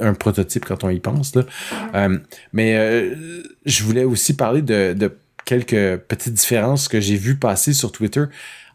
un 0.00 0.14
prototype 0.14 0.64
quand 0.64 0.84
on 0.84 0.90
y 0.90 1.00
pense. 1.00 1.34
Là. 1.34 1.42
Euh, 1.94 2.18
mais 2.52 2.76
euh, 2.76 3.42
je 3.66 3.84
voulais 3.84 4.04
aussi 4.04 4.34
parler 4.34 4.62
de, 4.62 4.94
de 4.94 5.12
quelques 5.44 5.98
petites 6.02 6.34
différences 6.34 6.88
que 6.88 7.00
j'ai 7.00 7.16
vues 7.16 7.36
passer 7.36 7.72
sur 7.72 7.92
Twitter. 7.92 8.24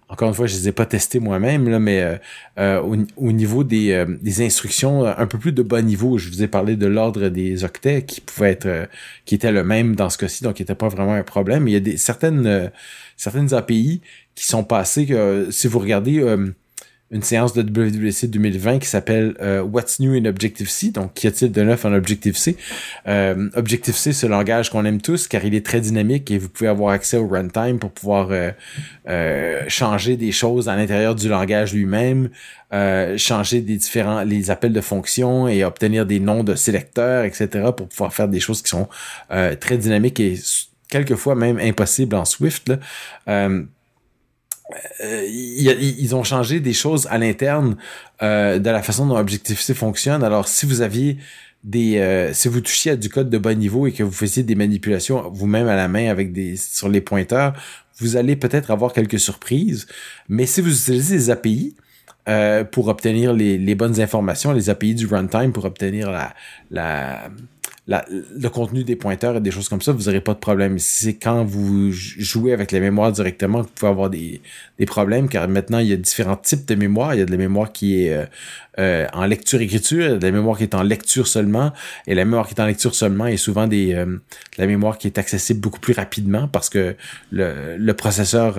Encore 0.09 0.27
une 0.27 0.33
fois, 0.33 0.47
je 0.47 0.55
les 0.55 0.69
ai 0.69 0.71
pas 0.71 0.87
testées 0.87 1.19
moi-même, 1.19 1.69
là, 1.69 1.79
mais 1.79 2.01
euh, 2.01 2.17
euh 2.57 2.81
au, 2.81 2.97
au, 3.17 3.31
niveau 3.31 3.63
des, 3.63 3.91
euh, 3.91 4.05
des, 4.21 4.43
instructions, 4.43 5.05
un 5.05 5.27
peu 5.27 5.37
plus 5.37 5.51
de 5.51 5.61
bas 5.61 5.83
niveau. 5.83 6.17
Je 6.17 6.29
vous 6.29 6.41
ai 6.41 6.47
parlé 6.47 6.75
de 6.75 6.87
l'ordre 6.87 7.29
des 7.29 7.63
octets 7.63 8.03
qui 8.03 8.19
pouvait 8.19 8.51
être, 8.51 8.89
qui 9.25 9.35
était 9.35 9.51
le 9.51 9.63
même 9.63 9.95
dans 9.95 10.09
ce 10.09 10.17
cas-ci, 10.17 10.43
donc 10.43 10.55
qui 10.55 10.63
n'était 10.63 10.75
pas 10.75 10.87
vraiment 10.89 11.13
un 11.13 11.23
problème. 11.23 11.67
il 11.67 11.71
y 11.71 11.77
a 11.77 11.79
des 11.79 11.97
certaines 11.97 12.71
certaines 13.17 13.53
API 13.53 14.01
qui 14.33 14.45
sont 14.47 14.63
passées 14.63 15.07
si 15.51 15.67
vous 15.67 15.79
regardez 15.79 16.23
une 17.11 17.23
séance 17.23 17.53
de 17.53 17.61
WWC 17.61 18.27
2020 18.27 18.79
qui 18.79 18.87
s'appelle 18.87 19.35
euh, 19.41 19.61
What's 19.63 19.99
New 19.99 20.13
in 20.13 20.25
Objective-C, 20.25 20.91
donc 20.91 21.15
qu'y 21.15 21.27
a-t-il 21.27 21.51
de 21.51 21.61
neuf 21.63 21.83
en 21.85 21.93
Objective-C. 21.93 22.55
Euh, 23.07 23.49
Objective-C, 23.55 24.13
c'est 24.13 24.27
langage 24.27 24.69
qu'on 24.69 24.85
aime 24.85 25.01
tous 25.01 25.27
car 25.27 25.43
il 25.43 25.55
est 25.55 25.65
très 25.65 25.81
dynamique 25.81 26.29
et 26.29 26.37
vous 26.37 26.49
pouvez 26.49 26.69
avoir 26.69 26.93
accès 26.93 27.17
au 27.17 27.27
runtime 27.27 27.79
pour 27.79 27.91
pouvoir 27.91 28.27
euh, 28.31 28.51
euh 29.07 29.61
changer 29.67 30.17
des 30.17 30.31
choses 30.31 30.69
à 30.69 30.75
l'intérieur 30.75 31.15
du 31.15 31.29
langage 31.29 31.73
lui-même, 31.73 32.29
euh, 32.73 33.17
changer 33.17 33.61
des 33.61 33.77
différents 33.77 34.23
les 34.23 34.51
appels 34.51 34.73
de 34.73 34.81
fonctions 34.81 35.47
et 35.47 35.63
obtenir 35.63 36.05
des 36.05 36.19
noms 36.19 36.43
de 36.43 36.53
sélecteurs, 36.53 37.23
etc. 37.23 37.47
pour 37.75 37.87
pouvoir 37.87 38.13
faire 38.13 38.27
des 38.27 38.39
choses 38.39 38.61
qui 38.61 38.69
sont 38.69 38.87
très 39.59 39.77
dynamiques 39.77 40.19
et 40.19 40.37
quelquefois 40.89 41.35
même 41.35 41.59
impossibles 41.59 42.15
en 42.15 42.25
Swift. 42.25 42.69
Là. 42.69 43.49
Euh, 45.01 45.25
ils 45.27 46.15
ont 46.15 46.23
changé 46.23 46.59
des 46.59 46.73
choses 46.73 47.07
à 47.09 47.17
l'interne 47.17 47.75
euh, 48.21 48.59
de 48.59 48.69
la 48.69 48.83
façon 48.83 49.07
dont 49.07 49.17
Objective-C 49.17 49.73
fonctionne. 49.73 50.23
Alors, 50.23 50.47
si 50.47 50.65
vous 50.65 50.81
aviez 50.81 51.17
des, 51.63 51.97
euh, 51.97 52.33
si 52.33 52.47
vous 52.47 52.61
touchiez 52.61 52.91
à 52.91 52.95
du 52.95 53.09
code 53.09 53.29
de 53.29 53.38
bas 53.38 53.53
niveau 53.55 53.88
et 53.88 53.91
que 53.91 54.03
vous 54.03 54.11
faisiez 54.11 54.43
des 54.43 54.55
manipulations 54.55 55.29
vous-même 55.29 55.67
à 55.67 55.75
la 55.75 55.88
main 55.88 56.09
avec 56.09 56.31
des 56.33 56.55
sur 56.55 56.88
les 56.88 57.01
pointeurs, 57.01 57.53
vous 57.97 58.15
allez 58.15 58.35
peut-être 58.35 58.71
avoir 58.71 58.93
quelques 58.93 59.19
surprises. 59.19 59.88
Mais 60.29 60.45
si 60.45 60.61
vous 60.61 60.71
utilisez 60.71 61.17
des 61.17 61.29
API 61.29 61.75
pour 62.71 62.89
obtenir 62.89 63.33
les, 63.33 63.57
les, 63.57 63.73
bonnes 63.73 63.99
informations, 63.99 64.51
les 64.51 64.69
API 64.69 64.93
du 64.93 65.07
runtime 65.07 65.51
pour 65.51 65.65
obtenir 65.65 66.11
la, 66.11 66.35
la 66.69 67.31
le 67.89 68.48
contenu 68.50 68.84
des 68.84 68.96
pointeurs 68.96 69.38
et 69.38 69.41
des 69.41 69.51
choses 69.51 69.67
comme 69.67 69.81
ça, 69.81 69.91
vous 69.91 70.03
n'aurez 70.03 70.22
pas 70.22 70.34
de 70.34 70.39
problème. 70.39 70.77
C'est 70.77 71.15
quand 71.15 71.43
vous 71.43 71.91
jouez 71.91 72.53
avec 72.53 72.72
la 72.72 72.79
mémoire 72.79 73.12
directement 73.12 73.63
que 73.63 73.67
vous 73.67 73.74
pouvez 73.74 73.91
avoir 73.91 74.10
des, 74.10 74.41
des, 74.77 74.86
problèmes, 74.86 75.27
car 75.27 75.48
maintenant, 75.48 75.79
il 75.79 75.88
y 75.88 75.93
a 75.93 75.98
différents 75.98 76.36
types 76.36 76.67
de 76.67 76.75
mémoire. 76.75 77.15
Il 77.15 77.19
y 77.19 77.22
a 77.22 77.25
de 77.25 77.31
la 77.31 77.38
mémoire 77.38 77.72
qui 77.72 78.03
est 78.03 78.13
euh, 78.13 78.25
euh, 78.77 79.08
en 79.13 79.25
lecture-écriture, 79.25 80.05
il 80.05 80.10
y 80.10 80.13
a 80.13 80.17
de 80.17 80.25
la 80.25 80.31
mémoire 80.31 80.58
qui 80.58 80.63
est 80.63 80.75
en 80.75 80.84
lecture 80.84 81.27
seulement, 81.27 81.74
et 82.05 82.13
la 82.13 82.25
mémoire 82.25 82.48
qui 82.48 82.53
est 82.53 82.62
en 82.62 82.67
lecture 82.67 82.93
seulement 82.93 83.25
est 83.25 83.38
souvent 83.38 83.67
des, 83.67 83.96
euh, 83.96 84.17
la 84.58 84.67
mémoire 84.67 84.98
qui 84.98 85.08
est 85.08 85.17
accessible 85.17 85.60
beaucoup 85.60 85.79
plus 85.79 85.93
rapidement 85.93 86.48
parce 86.48 86.69
que 86.69 86.96
le 87.31 87.91
processeur 87.93 88.58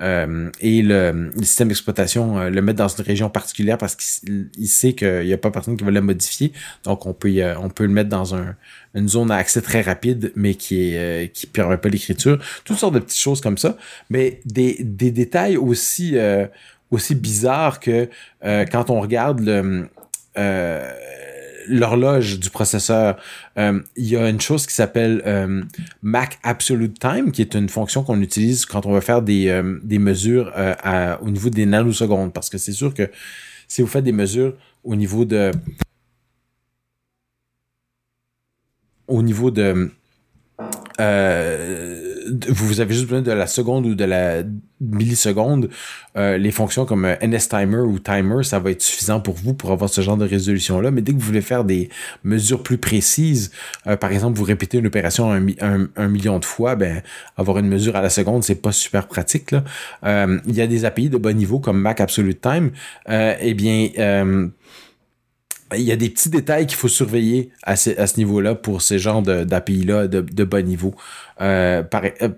euh, 0.00 0.50
et 0.60 0.82
le, 0.82 1.30
système 1.42 1.68
d'exploitation 1.68 2.38
euh, 2.38 2.50
le 2.50 2.62
met 2.62 2.72
dans 2.72 2.88
une 2.88 3.04
région 3.04 3.28
particulière 3.28 3.76
parce 3.76 3.94
qu'il 3.94 4.68
sait 4.68 4.94
qu'il 4.94 5.26
n'y 5.26 5.32
a 5.32 5.38
pas 5.38 5.50
personne 5.50 5.76
qui 5.76 5.84
va 5.84 5.90
le 5.90 6.00
modifier. 6.00 6.52
Donc 6.84 7.06
on 7.06 7.12
peut 7.12 7.30
on 7.58 7.68
peut 7.68 7.84
le 7.84 7.92
mettre 7.92 8.08
dans 8.08 8.34
un, 8.34 8.56
une 8.94 9.08
zone 9.08 9.30
à 9.30 9.36
accès 9.36 9.60
très 9.60 9.82
rapide, 9.82 10.32
mais 10.36 10.54
qui 10.54 10.96
euh, 10.96 11.26
qui 11.26 11.46
permet 11.46 11.76
pas 11.76 11.88
l'écriture. 11.88 12.38
Toutes 12.64 12.78
sortes 12.78 12.94
de 12.94 13.00
petites 13.00 13.20
choses 13.20 13.40
comme 13.40 13.58
ça, 13.58 13.76
mais 14.08 14.40
des, 14.44 14.78
des 14.80 15.10
détails 15.10 15.56
aussi 15.56 16.16
aussi 16.90 17.14
bizarres 17.14 17.78
que 17.80 18.08
quand 18.42 18.90
on 18.90 19.00
regarde 19.00 19.40
le 19.40 19.88
l'horloge 21.70 22.38
du 22.38 22.50
processeur, 22.50 23.16
euh, 23.58 23.80
il 23.96 24.06
y 24.06 24.16
a 24.16 24.28
une 24.28 24.40
chose 24.40 24.66
qui 24.66 24.74
s'appelle 24.74 25.22
euh, 25.26 25.62
Mac 26.02 26.38
Absolute 26.42 26.98
Time, 26.98 27.32
qui 27.32 27.40
est 27.42 27.54
une 27.54 27.68
fonction 27.68 28.02
qu'on 28.02 28.20
utilise 28.20 28.66
quand 28.66 28.86
on 28.86 28.92
veut 28.92 29.00
faire 29.00 29.22
des, 29.22 29.48
euh, 29.48 29.78
des 29.82 29.98
mesures 29.98 30.52
au 31.22 31.30
niveau 31.30 31.50
des 31.50 31.66
nanosecondes. 31.66 32.32
Parce 32.32 32.50
que 32.50 32.58
c'est 32.58 32.72
sûr 32.72 32.92
que 32.92 33.10
si 33.68 33.82
vous 33.82 33.88
faites 33.88 34.04
des 34.04 34.12
mesures 34.12 34.54
au 34.84 34.96
niveau 34.96 35.24
de 35.24 35.52
au 39.06 39.22
niveau 39.22 39.50
de 39.50 39.90
vous 42.48 42.80
avez 42.80 42.94
juste 42.94 43.06
besoin 43.06 43.22
de 43.22 43.32
la 43.32 43.46
seconde 43.46 43.86
ou 43.86 43.94
de 43.94 44.04
la 44.04 44.42
milliseconde. 44.80 45.68
Euh, 46.16 46.38
les 46.38 46.50
fonctions 46.50 46.86
comme 46.86 47.04
euh, 47.04 47.14
NSTimer 47.22 47.80
ou 47.80 47.98
Timer, 47.98 48.42
ça 48.42 48.58
va 48.58 48.70
être 48.70 48.82
suffisant 48.82 49.20
pour 49.20 49.34
vous 49.34 49.54
pour 49.54 49.70
avoir 49.72 49.90
ce 49.90 50.00
genre 50.00 50.16
de 50.16 50.26
résolution-là. 50.26 50.90
Mais 50.90 51.02
dès 51.02 51.12
que 51.12 51.18
vous 51.18 51.26
voulez 51.26 51.42
faire 51.42 51.64
des 51.64 51.90
mesures 52.24 52.62
plus 52.62 52.78
précises, 52.78 53.50
par 54.00 54.12
exemple, 54.12 54.38
vous 54.38 54.44
répétez 54.44 54.78
une 54.78 54.86
opération 54.86 55.30
un, 55.30 56.08
million 56.08 56.38
de 56.38 56.44
fois, 56.44 56.76
ben 56.76 57.02
avoir 57.36 57.58
une 57.58 57.68
mesure 57.68 57.96
à 57.96 58.02
la 58.02 58.10
seconde, 58.10 58.42
c'est 58.44 58.54
pas 58.54 58.72
super 58.72 59.06
pratique. 59.06 59.50
Là. 59.50 59.64
il 60.46 60.54
y 60.54 60.60
a 60.60 60.66
des 60.66 60.84
API 60.84 61.08
de 61.08 61.16
bon 61.16 61.36
niveau 61.36 61.60
comme 61.60 61.80
Mac 61.80 62.00
Absolute 62.00 62.40
Time. 62.40 62.70
eh 63.08 63.54
bien 63.54 63.88
il 65.76 65.84
y 65.84 65.92
a 65.92 65.96
des 65.96 66.10
petits 66.10 66.30
détails 66.30 66.66
qu'il 66.66 66.76
faut 66.76 66.88
surveiller 66.88 67.50
à 67.62 67.76
ce, 67.76 68.16
niveau-là 68.16 68.54
pour 68.54 68.82
ces 68.82 68.98
genres 68.98 69.22
d'API-là 69.22 70.08
de, 70.08 70.20
de, 70.20 70.44
bas 70.44 70.62
niveau. 70.62 70.94
Euh, 71.40 71.82
euh, 72.22 72.28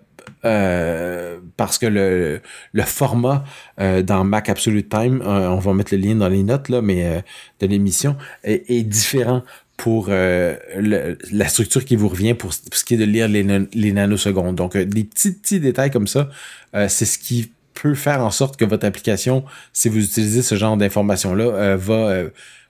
euh, 0.44 1.38
parce 1.56 1.78
que 1.78 1.86
le, 1.86 2.40
le 2.72 2.82
format 2.82 3.44
dans 3.78 4.24
Mac 4.24 4.48
Absolute 4.48 4.88
Time, 4.88 5.22
on 5.24 5.58
va 5.58 5.74
mettre 5.74 5.94
le 5.94 6.00
lien 6.00 6.14
dans 6.14 6.28
les 6.28 6.42
notes 6.42 6.68
là, 6.68 6.82
mais 6.82 7.24
de 7.60 7.66
l'émission 7.66 8.16
est, 8.44 8.70
est, 8.70 8.82
différent 8.82 9.42
pour 9.76 10.08
la 10.08 11.48
structure 11.48 11.84
qui 11.84 11.96
vous 11.96 12.08
revient 12.08 12.34
pour, 12.34 12.52
ce 12.52 12.84
qui 12.84 12.94
est 12.94 12.98
de 12.98 13.04
lire 13.04 13.28
les, 13.28 13.66
les 13.72 13.92
nanosecondes. 13.92 14.56
Donc 14.56 14.76
des 14.76 15.04
petits 15.04 15.32
petits 15.32 15.60
détails 15.60 15.90
comme 15.90 16.06
ça, 16.06 16.28
c'est 16.88 17.04
ce 17.04 17.18
qui 17.18 17.52
peut 17.74 17.94
faire 17.94 18.20
en 18.24 18.30
sorte 18.30 18.56
que 18.56 18.64
votre 18.64 18.86
application, 18.86 19.44
si 19.72 19.88
vous 19.88 20.04
utilisez 20.04 20.42
ce 20.42 20.54
genre 20.54 20.76
d'informations 20.76 21.34
là, 21.34 21.76
va 21.76 22.24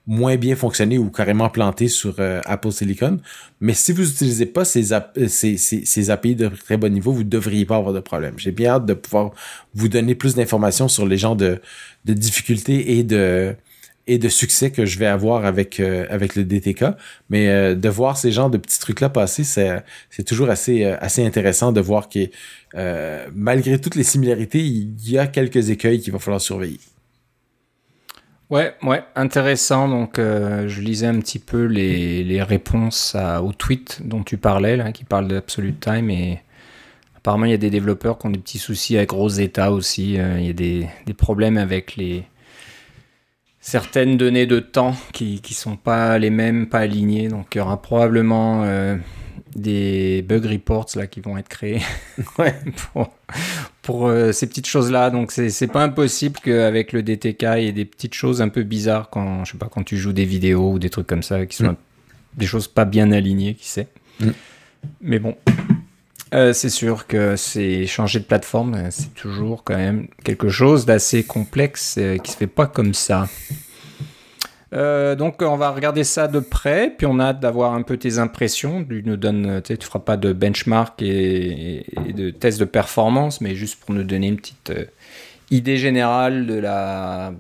moins 0.06 0.36
bien 0.36 0.56
fonctionner 0.56 0.98
ou 0.98 1.10
carrément 1.10 1.48
planter 1.48 1.88
sur 1.88 2.16
euh, 2.18 2.40
Apple 2.44 2.72
Silicon. 2.72 3.18
Mais 3.60 3.74
si 3.74 3.92
vous 3.92 4.02
n'utilisez 4.02 4.46
pas 4.46 4.64
ces, 4.64 4.92
euh, 4.92 5.00
ces, 5.28 5.56
ces, 5.56 5.84
ces, 5.84 6.10
API 6.10 6.34
de 6.34 6.48
très 6.48 6.76
bon 6.76 6.92
niveau, 6.92 7.12
vous 7.12 7.22
ne 7.22 7.28
devriez 7.28 7.64
pas 7.64 7.76
avoir 7.76 7.92
de 7.92 8.00
problème. 8.00 8.34
J'ai 8.36 8.52
bien 8.52 8.72
hâte 8.72 8.86
de 8.86 8.94
pouvoir 8.94 9.30
vous 9.74 9.88
donner 9.88 10.14
plus 10.14 10.34
d'informations 10.34 10.88
sur 10.88 11.06
les 11.06 11.16
genres 11.16 11.36
de, 11.36 11.60
de 12.04 12.12
difficultés 12.14 12.98
et 12.98 13.04
de 13.04 13.54
et 14.08 14.18
de 14.18 14.28
succès 14.28 14.72
que 14.72 14.84
je 14.84 14.98
vais 14.98 15.06
avoir 15.06 15.44
avec 15.44 15.78
euh, 15.78 16.06
avec 16.10 16.34
le 16.34 16.42
DTK 16.42 16.86
mais 17.30 17.76
de 17.76 17.88
voir 17.88 18.16
ces 18.16 18.32
genres 18.32 18.50
de 18.50 18.58
petits 18.58 18.80
trucs 18.80 19.00
là 19.00 19.08
passer 19.08 19.44
c'est 19.44 19.80
c'est 20.10 20.24
toujours 20.24 20.50
assez 20.50 20.84
assez 20.84 21.24
intéressant 21.24 21.70
de 21.70 21.80
voir 21.80 22.08
que 22.08 22.28
malgré 23.32 23.80
toutes 23.80 23.94
les 23.94 24.02
similarités 24.02 24.58
il 24.58 25.08
y 25.08 25.18
a 25.18 25.28
quelques 25.28 25.70
écueils 25.70 26.00
qu'il 26.00 26.12
va 26.12 26.18
falloir 26.18 26.40
surveiller 26.40 26.80
Ouais, 28.50 28.74
ouais, 28.82 29.02
intéressant. 29.16 29.88
Donc, 29.88 30.18
euh, 30.18 30.68
je 30.68 30.80
lisais 30.82 31.06
un 31.06 31.18
petit 31.20 31.38
peu 31.38 31.64
les, 31.64 32.22
les 32.22 32.42
réponses 32.42 33.14
à, 33.14 33.42
aux 33.42 33.52
tweets 33.52 34.00
dont 34.04 34.22
tu 34.22 34.36
parlais, 34.36 34.76
là, 34.76 34.92
qui 34.92 35.04
parlent 35.04 35.28
d'Absolute 35.28 35.80
Time. 35.80 36.10
Et 36.10 36.40
apparemment, 37.16 37.46
il 37.46 37.52
y 37.52 37.54
a 37.54 37.58
des 37.58 37.70
développeurs 37.70 38.18
qui 38.18 38.26
ont 38.26 38.30
des 38.30 38.38
petits 38.38 38.58
soucis 38.58 38.96
avec 38.96 39.10
Rosetta 39.10 39.72
aussi. 39.72 40.18
Euh, 40.18 40.38
il 40.38 40.46
y 40.46 40.50
a 40.50 40.54
des, 40.54 40.86
des, 41.06 41.14
problèmes 41.14 41.56
avec 41.56 41.96
les 41.96 42.24
certaines 43.60 44.18
données 44.18 44.46
de 44.46 44.60
temps 44.60 44.96
qui 45.12 45.40
ne 45.42 45.54
sont 45.54 45.76
pas 45.76 46.18
les 46.18 46.30
mêmes, 46.30 46.68
pas 46.68 46.80
alignées. 46.80 47.28
Donc, 47.28 47.54
il 47.54 47.58
y 47.58 47.60
aura 47.62 47.80
probablement 47.80 48.64
euh, 48.64 48.96
des 49.54 50.22
bug 50.22 50.46
reports 50.46 50.88
là 50.94 51.06
qui 51.06 51.20
vont 51.20 51.36
être 51.36 51.48
créés 51.48 51.82
ouais. 52.38 52.54
pour, 52.92 53.12
pour 53.82 54.06
euh, 54.06 54.32
ces 54.32 54.46
petites 54.46 54.66
choses 54.66 54.90
là 54.90 55.10
donc 55.10 55.30
c'est 55.32 55.66
pas 55.66 55.82
impossible 55.82 56.38
qu'avec 56.42 56.92
le 56.92 57.02
DTK 57.02 57.42
il 57.58 57.64
y 57.64 57.68
ait 57.68 57.72
des 57.72 57.84
petites 57.84 58.14
choses 58.14 58.40
un 58.40 58.48
peu 58.48 58.62
bizarres 58.62 59.10
quand 59.10 59.44
je 59.44 59.52
sais 59.52 59.58
pas 59.58 59.68
quand 59.70 59.82
tu 59.82 59.96
joues 59.96 60.12
des 60.12 60.24
vidéos 60.24 60.72
ou 60.72 60.78
des 60.78 60.90
trucs 60.90 61.06
comme 61.06 61.22
ça 61.22 61.44
qui 61.46 61.56
sont 61.56 61.72
mm. 61.72 61.76
des 62.36 62.46
choses 62.46 62.68
pas 62.68 62.84
bien 62.84 63.12
alignées 63.12 63.54
qui 63.54 63.68
sait 63.68 63.88
mm. 64.20 64.30
mais 65.02 65.18
bon 65.18 65.36
euh, 66.34 66.54
c'est 66.54 66.70
sûr 66.70 67.06
que 67.06 67.36
c'est 67.36 67.86
changer 67.86 68.20
de 68.20 68.24
plateforme 68.24 68.74
euh, 68.74 68.88
c'est 68.90 69.14
toujours 69.14 69.64
quand 69.64 69.76
même 69.76 70.08
quelque 70.24 70.48
chose 70.48 70.86
d'assez 70.86 71.24
complexe 71.24 71.98
qui 72.22 72.32
se 72.32 72.36
fait 72.36 72.46
pas 72.46 72.66
comme 72.66 72.94
ça 72.94 73.28
euh, 74.72 75.14
donc 75.14 75.42
on 75.42 75.56
va 75.56 75.70
regarder 75.70 76.04
ça 76.04 76.28
de 76.28 76.40
près, 76.40 76.94
puis 76.96 77.06
on 77.06 77.18
a 77.18 77.26
hâte 77.26 77.40
d'avoir 77.40 77.74
un 77.74 77.82
peu 77.82 77.96
tes 77.96 78.18
impressions. 78.18 78.84
Tu 78.84 79.02
nous 79.04 79.16
donnes, 79.16 79.60
tu 79.62 79.76
feras 79.80 79.98
pas 79.98 80.16
de 80.16 80.32
benchmark 80.32 81.02
et, 81.02 81.84
de 82.14 82.30
test 82.30 82.58
de 82.58 82.64
performance, 82.64 83.40
mais 83.40 83.54
juste 83.54 83.80
pour 83.80 83.94
nous 83.94 84.04
donner 84.04 84.28
une 84.28 84.36
petite 84.36 84.70
euh, 84.70 84.84
idée 85.50 85.76
générale 85.76 86.46
de 86.46 86.54
la 86.54 87.34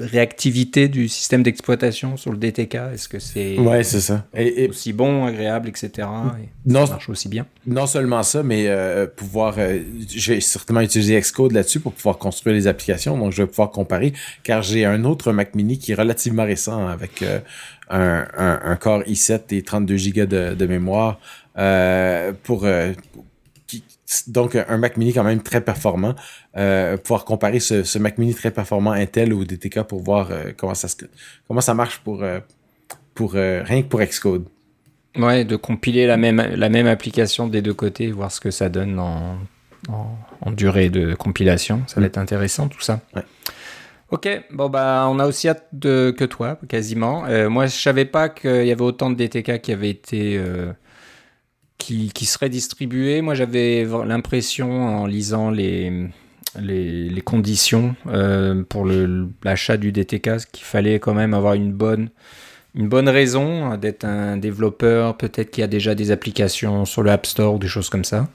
réactivité 0.00 0.88
du 0.88 1.08
système 1.08 1.42
d'exploitation 1.42 2.16
sur 2.16 2.32
le 2.32 2.38
DTK 2.38 2.74
Est-ce 2.94 3.06
que 3.06 3.18
c'est 3.18 3.58
ouais, 3.58 3.82
c'est 3.82 4.00
ça. 4.00 4.26
Et, 4.34 4.66
aussi 4.68 4.94
bon, 4.94 5.26
agréable, 5.26 5.68
etc. 5.68 6.08
non, 6.64 6.86
ça 6.86 6.92
marche 6.92 7.10
aussi 7.10 7.28
bien? 7.28 7.46
Non 7.66 7.86
seulement 7.86 8.22
ça, 8.22 8.42
mais 8.42 8.66
euh, 8.66 9.06
pouvoir. 9.06 9.56
Euh, 9.58 9.80
j'ai 10.08 10.40
certainement 10.40 10.80
utilisé 10.80 11.20
Xcode 11.20 11.52
là-dessus 11.52 11.80
pour 11.80 11.92
pouvoir 11.92 12.16
construire 12.16 12.56
les 12.56 12.66
applications, 12.66 13.18
donc 13.18 13.32
je 13.32 13.42
vais 13.42 13.46
pouvoir 13.46 13.70
comparer, 13.70 14.14
car 14.42 14.62
j'ai 14.62 14.86
un 14.86 15.04
autre 15.04 15.32
Mac 15.32 15.54
Mini 15.54 15.78
qui 15.78 15.92
est 15.92 15.96
relativement 15.96 16.44
récent 16.44 16.88
avec 16.88 17.20
euh, 17.20 17.38
un, 17.90 18.26
un, 18.38 18.60
un, 18.64 18.76
Core 18.76 19.02
i7 19.02 19.40
et 19.50 19.62
32 19.62 19.96
Go 19.96 20.26
de, 20.26 20.54
de 20.54 20.66
mémoire 20.66 21.20
pour 22.44 22.66
donc 24.26 24.56
un 24.56 24.78
Mac 24.78 24.96
mini 24.96 25.12
quand 25.12 25.24
même 25.24 25.42
très 25.42 25.60
performant. 25.60 26.14
Euh, 26.56 26.96
pouvoir 26.96 27.24
comparer 27.24 27.60
ce, 27.60 27.98
Mac 27.98 28.18
mini 28.18 28.34
très 28.34 28.50
performant 28.50 28.92
Intel 28.92 29.32
au 29.32 29.44
DTK 29.44 29.82
pour 29.82 30.02
voir 30.02 30.30
euh, 30.30 30.52
comment 30.56 30.74
ça 30.74 30.88
comment 31.46 31.60
ça 31.60 31.74
marche 31.74 31.98
pour 32.00 32.22
euh, 32.22 32.40
pour 33.14 33.32
rien 33.32 33.82
que 33.82 33.88
pour 33.88 34.00
Xcode. 34.00 34.44
Ouais, 35.16 35.44
de 35.44 35.56
compiler 35.56 36.06
la 36.06 36.16
même 36.16 36.40
la 36.40 36.68
même 36.68 36.86
application 36.86 37.48
des 37.48 37.62
deux 37.62 37.74
côtés, 37.74 38.10
voir 38.10 38.30
ce 38.30 38.40
que 38.40 38.50
ça 38.50 38.68
donne 38.68 38.98
en, 38.98 39.38
en, 39.88 40.50
durée 40.52 40.88
de 40.88 41.14
compilation. 41.14 41.82
Ça 41.86 41.96
va 41.96 42.02
mm. 42.02 42.04
être 42.04 42.18
intéressant 42.18 42.68
tout 42.68 42.80
ça. 42.80 43.00
Ok, 44.10 44.28
bon 44.52 44.70
bah 44.70 45.06
on 45.10 45.18
a 45.18 45.26
aussi 45.26 45.48
hâte 45.48 45.66
de, 45.72 46.14
que 46.16 46.24
toi, 46.24 46.58
quasiment. 46.68 47.24
moi 47.50 47.66
je 47.66 47.76
savais 47.76 48.06
pas 48.06 48.28
qu'il 48.28 48.66
y 48.66 48.72
avait 48.72 48.80
autant 48.80 49.10
de 49.10 49.16
DTK 49.16 49.60
qui 49.60 49.72
avaient 49.72 49.90
été 49.90 50.40
qui, 51.78 52.10
qui 52.12 52.26
serait 52.26 52.50
distribué. 52.50 53.22
Moi, 53.22 53.34
j'avais 53.34 53.86
l'impression, 54.04 54.98
en 54.98 55.06
lisant 55.06 55.50
les, 55.50 56.10
les, 56.60 57.22
conditions 57.24 57.94
euh, 58.06 58.62
pour 58.68 58.86
l'achat 59.44 59.76
du 59.76 59.92
DTK, 59.92 60.46
qu'il 60.52 60.64
fallait 60.64 60.98
quand 60.98 61.14
même 61.14 61.34
avoir 61.34 61.54
une 61.54 61.72
bonne, 61.72 62.10
une 62.74 62.88
bonne 62.88 63.08
raison 63.08 63.76
d'être 63.76 64.04
un 64.04 64.36
développeur, 64.36 65.16
peut-être 65.16 65.50
qu'il 65.50 65.62
y 65.62 65.64
a 65.64 65.68
déjà 65.68 65.94
des 65.94 66.10
applications 66.10 66.84
sur 66.84 67.02
le 67.02 67.10
App 67.10 67.26
Store 67.26 67.54
ou 67.54 67.58
des 67.58 67.68
choses 67.68 67.88
comme 67.88 68.04
ça. 68.04 68.28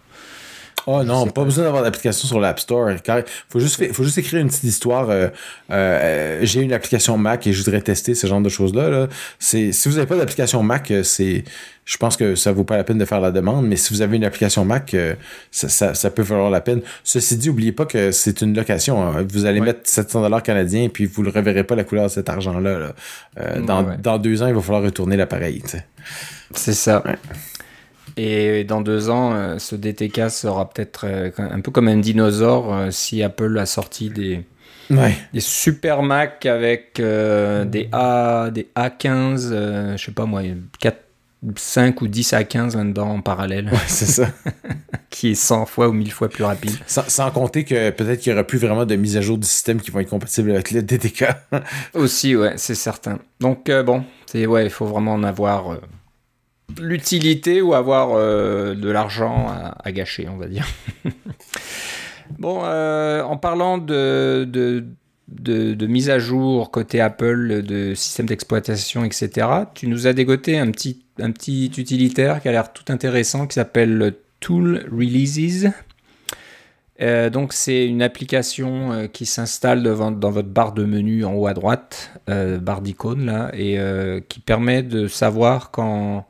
Oh 0.87 1.03
non, 1.03 1.27
pas, 1.27 1.43
besoin 1.43 1.65
d'avoir 1.65 1.83
d'application 1.83 2.27
sur 2.27 2.39
l'App 2.39 2.59
Store. 2.59 2.91
Il 2.91 2.99
faut 3.49 3.59
juste, 3.59 3.93
faut 3.93 4.03
juste 4.03 4.17
écrire 4.17 4.41
une 4.41 4.47
petite 4.47 4.63
histoire. 4.63 5.09
Euh, 5.09 5.27
euh, 5.71 6.39
j'ai 6.43 6.61
une 6.61 6.73
application 6.73 7.17
Mac 7.17 7.47
et 7.47 7.53
je 7.53 7.63
voudrais 7.63 7.81
tester 7.81 8.15
ce 8.15 8.27
genre 8.27 8.41
de 8.41 8.49
choses-là. 8.49 8.89
Là. 8.89 9.07
Si 9.39 9.71
vous 9.85 9.95
n'avez 9.95 10.07
pas 10.07 10.17
d'application 10.17 10.63
Mac, 10.63 10.91
c'est 11.03 11.43
je 11.85 11.97
pense 11.97 12.15
que 12.15 12.35
ça 12.35 12.51
vaut 12.51 12.63
pas 12.63 12.77
la 12.77 12.83
peine 12.83 12.97
de 12.97 13.05
faire 13.05 13.19
la 13.19 13.31
demande, 13.31 13.67
mais 13.67 13.75
si 13.75 13.93
vous 13.93 14.01
avez 14.01 14.15
une 14.15 14.23
application 14.23 14.63
Mac, 14.63 14.93
euh, 14.93 15.15
ça, 15.51 15.93
ça, 15.93 16.09
peut 16.11 16.21
valoir 16.21 16.49
la 16.49 16.61
peine. 16.61 16.81
Ceci 17.03 17.35
dit, 17.37 17.49
n'oubliez 17.49 17.73
pas 17.73 17.85
que 17.85 18.11
c'est 18.11 18.41
une 18.41 18.55
location. 18.55 19.01
Hein. 19.03 19.25
Vous 19.29 19.45
allez 19.45 19.59
mettre 19.59 19.81
700 19.83 20.21
dollars 20.21 20.43
canadiens 20.43 20.83
et 20.83 20.89
puis 20.89 21.05
vous 21.05 21.23
ne 21.23 21.29
reverrez 21.29 21.63
pas 21.63 21.75
la 21.75 21.83
couleur 21.83 22.05
de 22.05 22.11
cet 22.11 22.29
argent-là. 22.29 22.93
Euh, 23.39 23.59
dans, 23.61 23.97
dans, 23.97 24.17
deux 24.17 24.41
ans, 24.41 24.47
il 24.47 24.53
va 24.53 24.61
falloir 24.61 24.83
retourner 24.83 25.17
l'appareil. 25.17 25.61
C'est 26.55 26.73
ça. 26.73 27.03
Et 28.17 28.63
dans 28.63 28.81
deux 28.81 29.09
ans, 29.09 29.33
euh, 29.33 29.57
ce 29.59 29.75
DTK 29.75 30.29
sera 30.29 30.69
peut-être 30.69 31.05
un 31.37 31.59
peu 31.61 31.71
comme 31.71 31.87
un 31.87 31.97
dinosaure 31.97 32.87
si 32.91 33.23
Apple 33.23 33.57
a 33.57 33.65
sorti 33.65 34.09
des, 34.09 34.45
des 34.89 35.39
super 35.39 36.03
Mac 36.03 36.45
avec 36.45 36.95
des 36.97 37.89
A, 37.91 38.49
des 38.51 38.69
A15, 38.75 39.95
je 39.97 40.03
sais 40.03 40.11
pas 40.11 40.25
moi, 40.25 40.41
4 40.79 40.97
5 41.55 42.01
ou 42.01 42.07
10 42.07 42.33
à 42.33 42.43
15 42.43 42.75
là-dedans 42.75 43.09
en 43.09 43.21
parallèle. 43.21 43.69
Ouais, 43.69 43.77
c'est 43.87 44.05
ça. 44.05 44.27
qui 45.09 45.31
est 45.31 45.35
100 45.35 45.65
fois 45.65 45.89
ou 45.89 45.93
1000 45.93 46.11
fois 46.11 46.29
plus 46.29 46.43
rapide. 46.43 46.75
Sans, 46.87 47.31
compter 47.31 47.65
que 47.65 47.89
peut-être 47.91 48.21
qu'il 48.21 48.31
n'y 48.31 48.39
aura 48.39 48.47
plus 48.47 48.57
vraiment 48.57 48.85
de 48.85 48.95
mise 48.95 49.17
à 49.17 49.21
jour 49.21 49.37
du 49.37 49.47
système 49.47 49.79
qui 49.79 49.91
vont 49.91 49.99
être 49.99 50.09
compatibles 50.09 50.51
avec 50.51 50.71
le 50.71 50.81
DTK. 50.81 51.25
Aussi, 51.93 52.35
ouais, 52.35 52.53
c'est 52.57 52.75
certain. 52.75 53.19
Donc, 53.39 53.69
euh, 53.69 53.83
bon, 53.83 54.03
c'est 54.25 54.45
ouais, 54.45 54.65
il 54.65 54.69
faut 54.69 54.85
vraiment 54.85 55.13
en 55.13 55.23
avoir 55.23 55.73
euh, 55.73 55.77
l'utilité 56.79 57.61
ou 57.61 57.73
avoir 57.73 58.11
euh, 58.13 58.75
de 58.75 58.89
l'argent 58.89 59.47
à, 59.83 59.91
gâcher, 59.91 60.27
on 60.29 60.37
va 60.37 60.47
dire. 60.47 60.67
bon, 62.39 62.63
en 62.63 63.37
parlant 63.37 63.77
de, 63.77 64.47
de 64.49 64.85
de, 65.27 65.87
mise 65.87 66.09
à 66.09 66.19
jour 66.19 66.71
côté 66.71 67.01
Apple, 67.01 67.63
de 67.63 67.93
système 67.95 68.25
d'exploitation, 68.25 69.03
etc., 69.03 69.47
tu 69.73 69.87
nous 69.87 70.07
as 70.07 70.13
dégoté 70.13 70.57
un 70.57 70.71
petit, 70.71 71.01
un 71.19 71.31
petit 71.31 71.71
utilitaire 71.77 72.41
qui 72.41 72.49
a 72.49 72.51
l'air 72.51 72.73
tout 72.73 72.91
intéressant 72.91 73.47
qui 73.47 73.55
s'appelle 73.55 74.13
Tool 74.39 74.85
Releases. 74.91 75.71
Euh, 77.01 77.29
donc 77.29 77.53
c'est 77.53 77.87
une 77.87 78.03
application 78.03 78.91
euh, 78.91 79.07
qui 79.07 79.25
s'installe 79.25 79.81
dans 79.81 80.31
votre 80.31 80.47
barre 80.47 80.73
de 80.73 80.85
menu 80.85 81.25
en 81.25 81.33
haut 81.33 81.47
à 81.47 81.53
droite, 81.53 82.11
euh, 82.29 82.59
barre 82.59 82.81
d'icône 82.81 83.25
là, 83.25 83.49
et 83.53 83.77
qui 84.29 84.39
permet 84.39 84.83
de 84.83 85.07
savoir 85.07 85.71
quand 85.71 86.25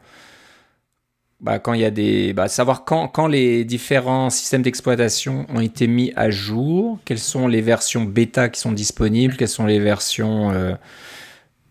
bah, 1.44 1.60
quand 1.60 1.74
il 1.74 1.82
y 1.82 1.86
a 1.86 1.92
des, 1.92 2.32
bah, 2.32 2.48
savoir 2.48 2.86
quand, 2.86 3.10
quand 3.10 3.28
les 3.28 3.66
différents 3.66 4.30
systèmes 4.30 4.62
d'exploitation 4.62 5.46
ont 5.50 5.60
été 5.60 5.88
mis 5.88 6.14
à 6.16 6.30
jour, 6.30 7.00
quelles 7.04 7.20
sont 7.20 7.48
les 7.48 7.62
versions 7.62 8.06
bêta 8.06 8.48
qui 8.48 8.62
sont 8.62 8.72
disponibles, 8.72 9.36
quelles 9.36 9.50
sont 9.50 9.66
les 9.66 9.80
versions 9.80 10.52
euh, 10.52 10.74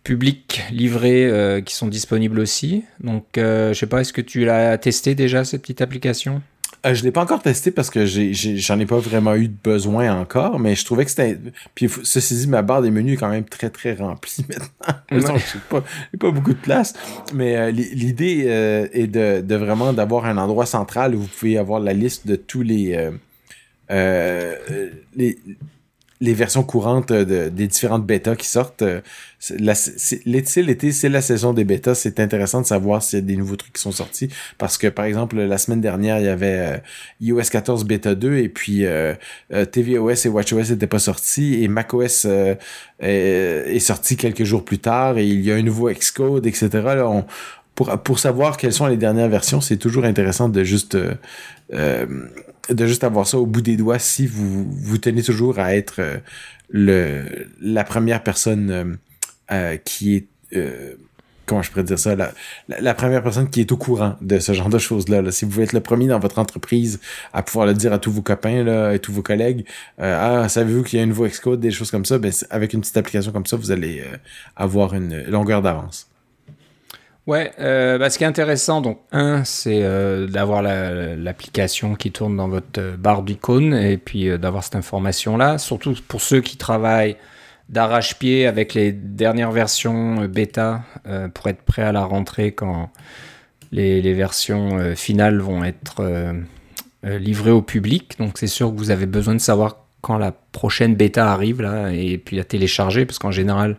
publiques 0.03 0.61
livrées 0.71 1.25
euh, 1.25 1.59
qui 1.59 1.73
sont 1.73 1.87
disponibles 1.87 2.39
aussi. 2.39 2.83
Donc, 2.99 3.39
euh, 3.39 3.73
je 3.73 3.79
sais 3.79 3.87
pas, 3.87 4.01
est-ce 4.01 4.13
que 4.13 4.21
tu 4.21 4.45
l'as 4.45 4.77
testé 4.77 5.15
déjà 5.15 5.43
cette 5.43 5.63
petite 5.63 5.81
application? 5.81 6.43
Euh, 6.85 6.93
je 6.93 7.03
l'ai 7.03 7.11
pas 7.11 7.21
encore 7.21 7.41
testé 7.41 7.71
parce 7.71 7.89
que 7.89 8.05
j'en 8.05 8.79
ai, 8.79 8.85
pas 8.85 8.97
vraiment 8.97 9.35
eu 9.35 9.47
de 9.47 9.55
besoin 9.63 10.19
encore, 10.19 10.59
mais 10.59 10.75
je 10.75 10.83
trouvais 10.83 11.05
que 11.05 11.11
c'était. 11.11 11.37
Puis 11.75 11.89
ceci 12.03 12.35
dit, 12.35 12.47
ma 12.47 12.61
barre 12.61 12.81
des 12.81 12.91
menus 12.91 13.13
est 13.13 13.17
quand 13.17 13.29
même 13.29 13.45
très 13.45 13.69
très 13.69 13.93
remplie 13.93 14.45
maintenant. 15.11 15.35
j'ai 15.37 15.59
pas, 15.69 15.83
pas 16.19 16.31
beaucoup 16.31 16.53
de 16.53 16.59
place. 16.59 16.93
Mais 17.33 17.55
euh, 17.55 17.71
l'idée 17.71 18.45
euh, 18.47 18.87
est 18.91 19.07
de, 19.07 19.41
de 19.41 19.55
vraiment 19.55 19.93
d'avoir 19.93 20.25
un 20.25 20.37
endroit 20.37 20.65
central 20.65 21.15
où 21.15 21.21
vous 21.21 21.27
pouvez 21.27 21.57
avoir 21.57 21.79
la 21.79 21.93
liste 21.93 22.27
de 22.27 22.35
tous 22.35 22.63
les, 22.63 23.09
les 23.89 25.37
les 26.21 26.33
versions 26.33 26.63
courantes 26.63 27.11
de, 27.11 27.49
des 27.49 27.67
différentes 27.67 28.05
bêtas 28.05 28.35
qui 28.35 28.47
sortent. 28.47 28.83
L'été, 30.25 30.63
l'été, 30.63 30.91
c'est 30.91 31.09
la 31.09 31.21
saison 31.21 31.53
des 31.53 31.65
bêtas. 31.65 31.95
C'est 31.95 32.19
intéressant 32.19 32.61
de 32.61 32.65
savoir 32.65 33.03
s'il 33.03 33.19
y 33.19 33.21
a 33.21 33.25
des 33.25 33.35
nouveaux 33.35 33.55
trucs 33.55 33.73
qui 33.73 33.81
sont 33.81 33.91
sortis. 33.91 34.29
Parce 34.57 34.77
que, 34.77 34.87
par 34.87 35.05
exemple, 35.05 35.37
la 35.37 35.57
semaine 35.57 35.81
dernière, 35.81 36.19
il 36.19 36.25
y 36.25 36.29
avait 36.29 36.59
euh, 36.59 36.77
iOS 37.21 37.43
14 37.51 37.83
bêta 37.85 38.15
2 38.15 38.37
et 38.37 38.49
puis 38.49 38.85
euh, 38.85 39.13
euh 39.51 39.65
tvOS 39.65 40.25
et 40.25 40.29
watchOS 40.29 40.69
n'étaient 40.71 40.87
pas 40.87 40.99
sortis 40.99 41.63
et 41.63 41.67
macOS 41.67 42.25
euh, 42.25 42.55
est, 42.99 43.79
sorti 43.79 44.15
quelques 44.15 44.43
jours 44.43 44.63
plus 44.63 44.79
tard 44.79 45.17
et 45.17 45.27
il 45.27 45.41
y 45.41 45.51
a 45.51 45.55
un 45.55 45.61
nouveau 45.61 45.89
Xcode, 45.89 46.45
etc. 46.45 46.69
Pour, 47.75 47.89
pour 48.03 48.19
savoir 48.19 48.55
quelles 48.57 48.71
sont 48.71 48.85
les 48.85 48.97
dernières 48.97 49.29
versions, 49.29 49.59
c'est 49.59 49.77
toujours 49.77 50.05
intéressant 50.05 50.47
de 50.47 50.63
juste 50.63 50.95
euh, 51.73 52.05
de 52.69 52.85
juste 52.87 53.03
avoir 53.03 53.27
ça 53.27 53.37
au 53.37 53.45
bout 53.45 53.61
des 53.61 53.75
doigts 53.75 53.99
si 53.99 54.27
vous 54.27 54.65
vous 54.71 54.97
tenez 54.97 55.23
toujours 55.23 55.59
à 55.59 55.75
être 55.75 55.99
euh, 55.99 56.17
le 56.69 57.23
la 57.61 57.83
première 57.83 58.23
personne 58.23 58.71
euh, 58.71 58.85
euh, 59.51 59.77
qui 59.77 60.15
est 60.15 60.27
comment 61.45 61.63
je 61.63 61.71
pourrais 61.71 61.83
dire 61.83 61.97
ça 61.97 62.15
la, 62.15 62.93
première 62.93 63.23
personne 63.23 63.49
qui 63.49 63.59
est 63.59 63.71
au 63.71 63.77
courant 63.77 64.15
de 64.21 64.37
ce 64.37 64.53
genre 64.53 64.69
de 64.69 64.77
choses 64.77 65.09
là, 65.09 65.31
si 65.31 65.45
vous 65.45 65.51
voulez 65.51 65.65
être 65.65 65.73
le 65.73 65.81
premier 65.81 66.05
dans 66.05 66.19
votre 66.19 66.37
entreprise 66.37 66.99
à 67.33 67.41
pouvoir 67.41 67.65
le 67.65 67.73
dire 67.73 67.91
à 67.91 67.97
tous 67.97 68.11
vos 68.11 68.21
copains 68.21 68.63
là 68.63 68.93
et 68.93 68.99
tous 68.99 69.11
vos 69.11 69.23
collègues 69.23 69.65
ah 69.97 70.47
savez-vous 70.47 70.83
qu'il 70.83 70.99
y 70.99 71.01
a 71.01 71.05
un 71.05 71.07
nouveau 71.07 71.27
Xcode 71.27 71.59
des 71.59 71.71
choses 71.71 71.89
comme 71.89 72.05
ça 72.05 72.19
ben 72.19 72.31
avec 72.51 72.73
une 72.73 72.81
petite 72.81 72.97
application 72.97 73.31
comme 73.31 73.47
ça 73.47 73.57
vous 73.57 73.71
allez 73.71 74.03
avoir 74.55 74.93
une 74.93 75.23
longueur 75.23 75.63
d'avance 75.63 76.12
Ouais, 77.25 77.53
euh, 77.59 77.97
bah, 77.97 78.09
ce 78.09 78.17
qui 78.17 78.25
est 78.25 78.27
intéressant, 78.27 78.81
donc 78.81 78.99
un, 79.13 79.45
c'est 79.45 79.81
euh, 79.81 80.27
d'avoir 80.27 80.61
l'application 80.61 81.95
qui 81.95 82.11
tourne 82.11 82.35
dans 82.35 82.49
votre 82.49 82.81
euh, 82.81 82.97
barre 82.97 83.23
d'icônes 83.23 83.73
et 83.73 83.97
puis 83.97 84.37
d'avoir 84.37 84.63
cette 84.63 84.75
information-là, 84.75 85.57
surtout 85.57 85.95
pour 86.07 86.19
ceux 86.19 86.41
qui 86.41 86.57
travaillent 86.57 87.15
d'arrache-pied 87.69 88.45
avec 88.45 88.73
les 88.73 88.91
dernières 88.91 89.53
versions 89.53 90.25
bêta 90.25 90.83
pour 91.33 91.47
être 91.47 91.61
prêt 91.61 91.81
à 91.81 91.93
la 91.93 92.03
rentrée 92.03 92.51
quand 92.51 92.91
les, 93.71 94.01
les 94.01 94.13
versions 94.13 94.93
finales 94.95 95.39
vont 95.39 95.63
être 95.63 96.03
livrées 97.03 97.51
au 97.51 97.61
public. 97.61 98.19
Donc 98.19 98.37
c'est 98.37 98.47
sûr 98.47 98.69
que 98.69 98.77
vous 98.77 98.91
avez 98.91 99.05
besoin 99.05 99.33
de 99.33 99.39
savoir 99.39 99.77
quand 100.01 100.17
la 100.17 100.33
prochaine 100.33 100.93
bêta 100.95 101.31
arrive 101.31 101.61
là 101.61 101.91
et 101.93 102.17
puis 102.17 102.35
la 102.35 102.43
télécharger 102.43 103.05
parce 103.05 103.17
qu'en 103.17 103.31
général 103.31 103.77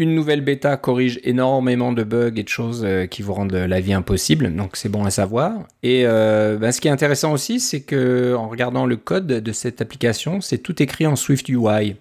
une 0.00 0.14
nouvelle 0.14 0.40
bêta 0.40 0.78
corrige 0.78 1.20
énormément 1.24 1.92
de 1.92 2.04
bugs 2.04 2.32
et 2.34 2.42
de 2.42 2.48
choses 2.48 2.82
euh, 2.86 3.04
qui 3.04 3.20
vous 3.20 3.34
rendent 3.34 3.52
la 3.52 3.80
vie 3.80 3.92
impossible, 3.92 4.54
donc 4.56 4.76
c'est 4.76 4.88
bon 4.88 5.04
à 5.04 5.10
savoir. 5.10 5.52
Et 5.82 6.06
euh, 6.06 6.56
ben, 6.56 6.72
ce 6.72 6.80
qui 6.80 6.88
est 6.88 6.90
intéressant 6.90 7.32
aussi, 7.32 7.60
c'est 7.60 7.82
que 7.82 8.34
en 8.34 8.48
regardant 8.48 8.86
le 8.86 8.96
code 8.96 9.26
de 9.26 9.52
cette 9.52 9.82
application, 9.82 10.40
c'est 10.40 10.56
tout 10.56 10.82
écrit 10.82 11.06
en 11.06 11.16
Swift 11.16 11.50
UI. 11.50 11.96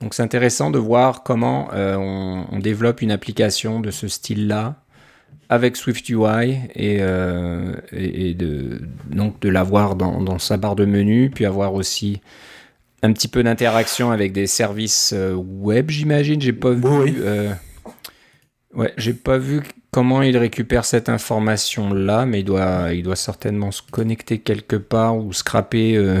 Donc 0.00 0.14
c'est 0.14 0.22
intéressant 0.24 0.72
de 0.72 0.80
voir 0.80 1.22
comment 1.22 1.68
euh, 1.74 1.94
on, 1.96 2.58
développe 2.58 3.02
une 3.02 3.12
application 3.12 3.78
de 3.78 3.92
ce 3.92 4.08
style-là 4.08 4.74
avec 5.48 5.76
Swift 5.76 6.08
UI 6.08 6.58
et, 6.74 6.98
de 8.34 8.80
donc 9.10 9.38
de 9.38 9.48
l'avoir 9.48 9.94
dans, 9.94 10.38
sa 10.40 10.56
barre 10.56 10.74
de 10.74 10.86
menu, 10.86 11.30
puis 11.30 11.46
avoir 11.46 11.74
aussi 11.74 12.20
un 13.02 13.12
petit 13.12 13.28
peu 13.28 13.42
d'interaction 13.42 14.10
avec 14.10 14.32
des 14.32 14.46
services 14.46 15.12
euh, 15.14 15.34
web, 15.34 15.90
j'imagine. 15.90 16.40
J'ai 16.40 16.52
pas 16.52 16.70
vu. 16.70 16.82
Oui. 16.86 17.14
euh, 17.20 17.52
ouais, 18.74 18.92
j'ai 18.96 19.12
pas 19.14 19.38
vu 19.38 19.62
comment 19.90 20.22
il 20.22 20.36
récupère 20.38 20.84
cette 20.84 21.08
information 21.08 21.92
là, 21.92 22.24
mais 22.26 22.40
il 22.40 22.44
doit, 22.44 22.92
il 22.92 23.02
doit 23.02 23.16
certainement 23.16 23.70
se 23.70 23.82
connecter 23.82 24.38
quelque 24.38 24.76
part 24.76 25.16
ou 25.16 25.32
scraper. 25.32 25.96
euh, 25.96 26.20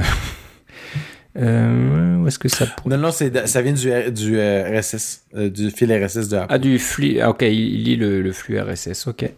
euh, 1.38 2.16
où 2.18 2.26
est-ce 2.26 2.38
que 2.38 2.48
ça 2.48 2.66
Non, 2.84 2.98
non, 2.98 3.10
ça 3.12 3.62
vient 3.62 3.72
du, 3.72 4.10
du 4.12 4.38
euh, 4.38 4.78
RSS, 4.80 5.22
euh, 5.34 5.48
du 5.50 5.70
fil 5.70 5.92
RSS 5.92 6.28
de 6.28 6.36
Apple. 6.36 6.52
Ah, 6.54 6.58
du 6.58 6.78
flux. 6.78 7.20
ah, 7.20 7.30
ok, 7.30 7.42
il, 7.42 7.84
lit 7.84 7.96
le, 7.96 8.20
le 8.22 8.32
flux 8.32 8.60
RSS. 8.60 9.06
Ok. 9.06 9.30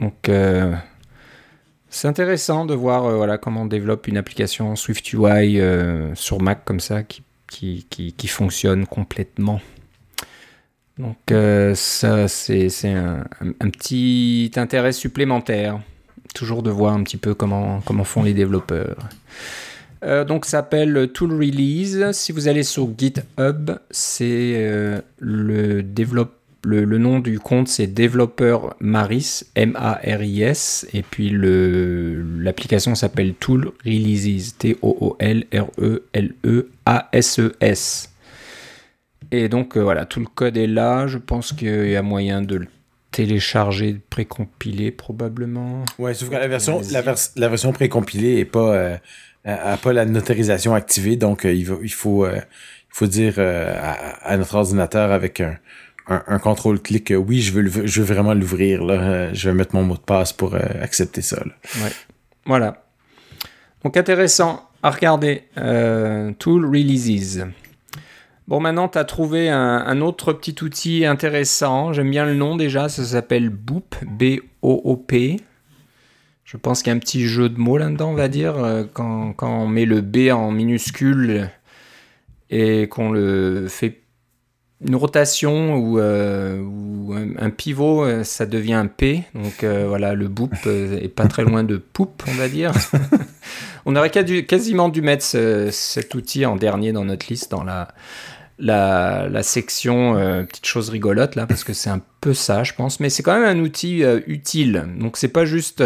Donc, 0.00 0.28
c'est 1.90 2.08
intéressant 2.08 2.66
de 2.66 2.74
voir 2.74 3.06
euh, 3.06 3.16
voilà, 3.16 3.38
comment 3.38 3.62
on 3.62 3.66
développe 3.66 4.08
une 4.08 4.16
application 4.16 4.76
SwiftUI 4.76 5.60
euh, 5.60 6.14
sur 6.14 6.40
Mac 6.40 6.64
comme 6.64 6.80
ça 6.80 7.02
qui, 7.02 8.28
fonctionne 8.28 8.86
complètement. 8.86 9.60
Donc, 10.98 11.16
euh, 11.30 11.74
ça, 11.74 12.28
c'est 12.28 12.68
un, 12.88 13.24
petit 13.70 14.50
intérêt 14.56 14.92
supplémentaire. 14.92 15.80
Toujours 16.34 16.62
de 16.62 16.70
voir 16.70 16.92
un 16.92 17.02
petit 17.04 17.16
peu 17.16 17.34
comment, 17.34 17.80
comment 17.80 18.04
font 18.04 18.22
les 18.22 18.34
développeurs. 18.34 18.96
Euh, 20.04 20.24
donc, 20.24 20.44
ça 20.44 20.58
s'appelle 20.58 21.10
Tool 21.14 21.32
Release. 21.32 22.10
Si 22.12 22.32
vous 22.32 22.48
allez 22.48 22.64
sur 22.64 22.90
GitHub, 22.96 23.70
c'est 23.90 25.00
le 25.18 25.82
développe 25.82 26.37
le, 26.68 26.84
le 26.84 26.98
nom 26.98 27.18
du 27.20 27.38
compte 27.40 27.68
c'est 27.68 27.86
développeur 27.86 28.76
Maris 28.80 29.44
M-A-R-I-S 29.54 30.86
et 30.92 31.02
puis 31.02 31.30
l'application 31.34 32.94
s'appelle 32.94 33.34
Tool 33.34 33.72
Releases 33.84 34.56
T 34.58 34.76
O 34.82 34.96
O 35.00 35.16
L 35.18 35.44
R 35.54 35.68
E 35.78 36.68
et 39.30 39.48
donc 39.48 39.76
euh, 39.76 39.82
voilà 39.82 40.06
tout 40.06 40.20
le 40.20 40.26
code 40.26 40.56
est 40.56 40.66
là. 40.66 41.06
Je 41.06 41.18
pense 41.18 41.52
qu'il 41.52 41.88
y 41.90 41.96
a 41.96 42.02
moyen 42.02 42.42
de 42.42 42.56
le 42.56 42.66
télécharger 43.10 44.00
précompilé 44.10 44.90
probablement. 44.90 45.84
Ouais, 45.98 46.14
sauf 46.14 46.28
que 46.30 46.34
la 46.34 46.48
version, 46.48 46.80
la, 46.90 47.02
vers- 47.02 47.16
la 47.36 47.48
version 47.48 47.72
précompilée 47.72 48.38
est 48.38 48.44
pas, 48.44 48.74
euh, 48.74 48.96
a, 49.44 49.72
a 49.72 49.76
pas 49.76 49.92
la 49.92 50.04
notarisation 50.04 50.74
activée, 50.74 51.16
donc 51.16 51.44
euh, 51.44 51.52
il, 51.52 51.64
va- 51.66 51.78
il 51.82 51.92
faut, 51.92 52.24
euh, 52.24 52.36
il 52.36 52.94
faut 52.98 53.06
dire 53.06 53.34
à, 53.38 53.92
à 54.32 54.36
notre 54.36 54.54
ordinateur 54.54 55.10
avec 55.12 55.40
un, 55.40 55.56
un, 56.08 56.38
contrôle-clic, 56.38 57.12
euh, 57.12 57.16
oui, 57.16 57.40
je 57.40 57.52
veux, 57.52 58.02
vraiment 58.02 58.34
l'ouvrir, 58.34 58.82
là, 58.82 58.94
euh, 58.94 59.30
je 59.34 59.50
vais 59.50 59.54
mettre 59.54 59.74
mon 59.74 59.82
mot 59.82 59.94
de 59.94 60.00
passe 60.00 60.32
pour 60.32 60.54
euh, 60.54 60.60
accepter 60.80 61.20
ça. 61.20 61.36
là. 61.44 61.88
Voilà. 62.46 62.84
Donc 63.84 63.96
intéressant 63.96 64.68
à 64.82 64.90
regarder. 64.90 65.44
Euh, 65.58 66.32
Tool 66.38 66.64
Releases. 66.64 67.46
Bon, 68.46 68.60
maintenant, 68.60 68.88
tu 68.88 68.96
as 68.96 69.04
trouvé 69.04 69.50
un, 69.50 70.00
autre 70.00 70.32
petit 70.32 70.56
outil 70.64 71.04
intéressant. 71.04 71.92
J'aime 71.92 72.10
bien 72.10 72.24
le 72.24 72.34
nom 72.34 72.56
déjà. 72.56 72.88
Ça 72.88 73.04
s'appelle 73.04 73.50
Boop. 73.50 73.94
B-O-O-P. 74.06 75.36
Je 76.44 76.56
pense 76.56 76.82
qu'il 76.82 76.90
y 76.90 76.94
a 76.94 76.96
un 76.96 76.98
petit 76.98 77.26
jeu 77.26 77.50
de 77.50 77.58
mots 77.58 77.76
là-dedans, 77.76 78.12
on 78.12 78.14
va 78.14 78.28
dire. 78.28 78.54
quand 78.94 79.34
on 79.42 79.66
met 79.66 79.84
le 79.84 80.00
B 80.00 80.30
en 80.32 80.50
minuscule 80.50 81.50
et 82.48 82.88
qu'on 82.88 83.10
le 83.10 83.66
fait 83.68 84.00
une 84.86 84.94
rotation 84.94 85.74
ou, 85.74 85.98
euh, 85.98 86.60
ou 86.60 87.12
un, 87.12 87.36
un 87.46 87.50
pivot, 87.50 88.04
euh, 88.04 88.22
ça 88.22 88.46
devient 88.46 88.74
un 88.74 88.86
P. 88.86 89.24
Donc 89.34 89.64
euh, 89.64 89.86
voilà, 89.88 90.14
le 90.14 90.28
boop 90.28 90.52
est 90.66 91.08
pas 91.08 91.26
très 91.26 91.42
loin 91.42 91.64
de 91.64 91.76
poupe, 91.76 92.22
on 92.28 92.34
va 92.34 92.48
dire. 92.48 92.72
on 93.86 93.96
aurait 93.96 94.10
quasiment 94.10 94.88
dû 94.88 95.02
mettre 95.02 95.24
ce- 95.24 95.70
cet 95.72 96.14
outil 96.14 96.46
en 96.46 96.54
dernier 96.56 96.92
dans 96.92 97.04
notre 97.04 97.26
liste, 97.28 97.50
dans 97.50 97.64
la, 97.64 97.88
la, 98.60 99.28
la 99.28 99.42
section 99.42 100.16
euh, 100.16 100.44
petites 100.44 100.66
choses 100.66 100.90
rigolotes, 100.90 101.34
là, 101.34 101.46
parce 101.46 101.64
que 101.64 101.72
c'est 101.72 101.90
un 101.90 102.00
peu 102.20 102.32
ça, 102.34 102.62
je 102.62 102.72
pense. 102.72 103.00
Mais 103.00 103.10
c'est 103.10 103.22
quand 103.24 103.38
même 103.38 103.48
un 103.58 103.60
outil 103.60 104.04
utile. 104.26 104.86
Donc 104.98 105.16
c'est 105.16 105.28
pas 105.28 105.44
juste... 105.44 105.82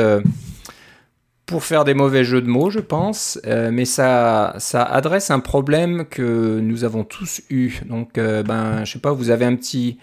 pour 1.52 1.64
faire 1.64 1.84
des 1.84 1.92
mauvais 1.92 2.24
jeux 2.24 2.40
de 2.40 2.48
mots, 2.48 2.70
je 2.70 2.78
pense, 2.78 3.38
euh, 3.46 3.70
mais 3.70 3.84
ça, 3.84 4.54
ça 4.56 4.82
adresse 4.82 5.30
un 5.30 5.38
problème 5.38 6.06
que 6.06 6.58
nous 6.60 6.84
avons 6.84 7.04
tous 7.04 7.42
eu. 7.50 7.74
Donc, 7.84 8.16
euh, 8.16 8.42
ben, 8.42 8.86
je 8.86 8.92
sais 8.94 8.98
pas, 8.98 9.12
vous 9.12 9.28
avez 9.28 9.44
un 9.44 9.54
petit, 9.54 9.98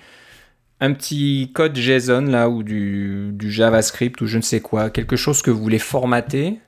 un 0.80 0.94
petit 0.94 1.50
code 1.56 1.76
JSON 1.76 2.22
là 2.28 2.50
ou 2.50 2.62
du, 2.62 3.32
du 3.34 3.52
JavaScript 3.52 4.22
ou 4.22 4.28
je 4.28 4.38
ne 4.38 4.44
sais 4.44 4.60
quoi, 4.60 4.92
quelque 4.92 5.16
chose 5.16 5.42
que 5.42 5.50
vous 5.50 5.60
voulez 5.60 5.80
formater. 5.80 6.60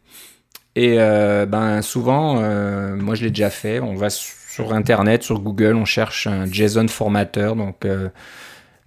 Et 0.76 0.96
euh, 0.98 1.46
ben 1.46 1.84
souvent, 1.84 2.40
euh, 2.42 2.96
moi 2.96 3.14
je 3.14 3.26
l'ai 3.26 3.30
déjà 3.30 3.52
fait. 3.52 3.80
On 3.80 3.94
va 3.94 4.10
sur 4.10 4.74
Internet, 4.74 5.22
sur 5.22 5.42
Google, 5.42 5.76
on 5.76 5.86
cherche 5.86 6.26
un 6.26 6.48
JSON 6.48 6.88
formateur, 6.88 7.56
donc 7.56 7.86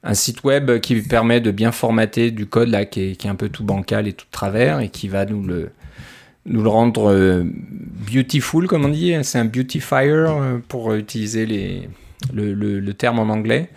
un 0.02 0.14
site 0.14 0.42
web 0.42 0.80
qui 0.80 1.00
permet 1.02 1.40
de 1.40 1.52
bien 1.52 1.70
formater 1.70 2.33
du 2.33 2.46
code 2.46 2.68
là 2.68 2.85
qui 2.85 3.11
est, 3.11 3.16
qui 3.16 3.28
est 3.28 3.30
un 3.30 3.37
peu 3.37 3.48
tout 3.48 3.64
bancal 3.64 4.09
et 4.09 4.12
tout 4.12 4.26
de 4.26 4.30
travers 4.33 4.80
et 4.80 4.88
qui 4.88 5.07
va 5.07 5.24
nous 5.24 5.44
le 5.44 5.70
nous 6.46 6.62
le 6.62 6.68
rendre 6.68 7.11
euh, 7.11 7.44
beautiful 8.11 8.66
comme 8.66 8.85
on 8.85 8.90
dit 8.90 9.14
c'est 9.22 9.38
un 9.38 9.44
beautifier 9.44 10.11
euh, 10.11 10.59
pour 10.68 10.92
utiliser 10.94 11.46
le, 12.33 12.92
terme 12.92 13.18
en 13.18 13.33
anglais 13.33 13.70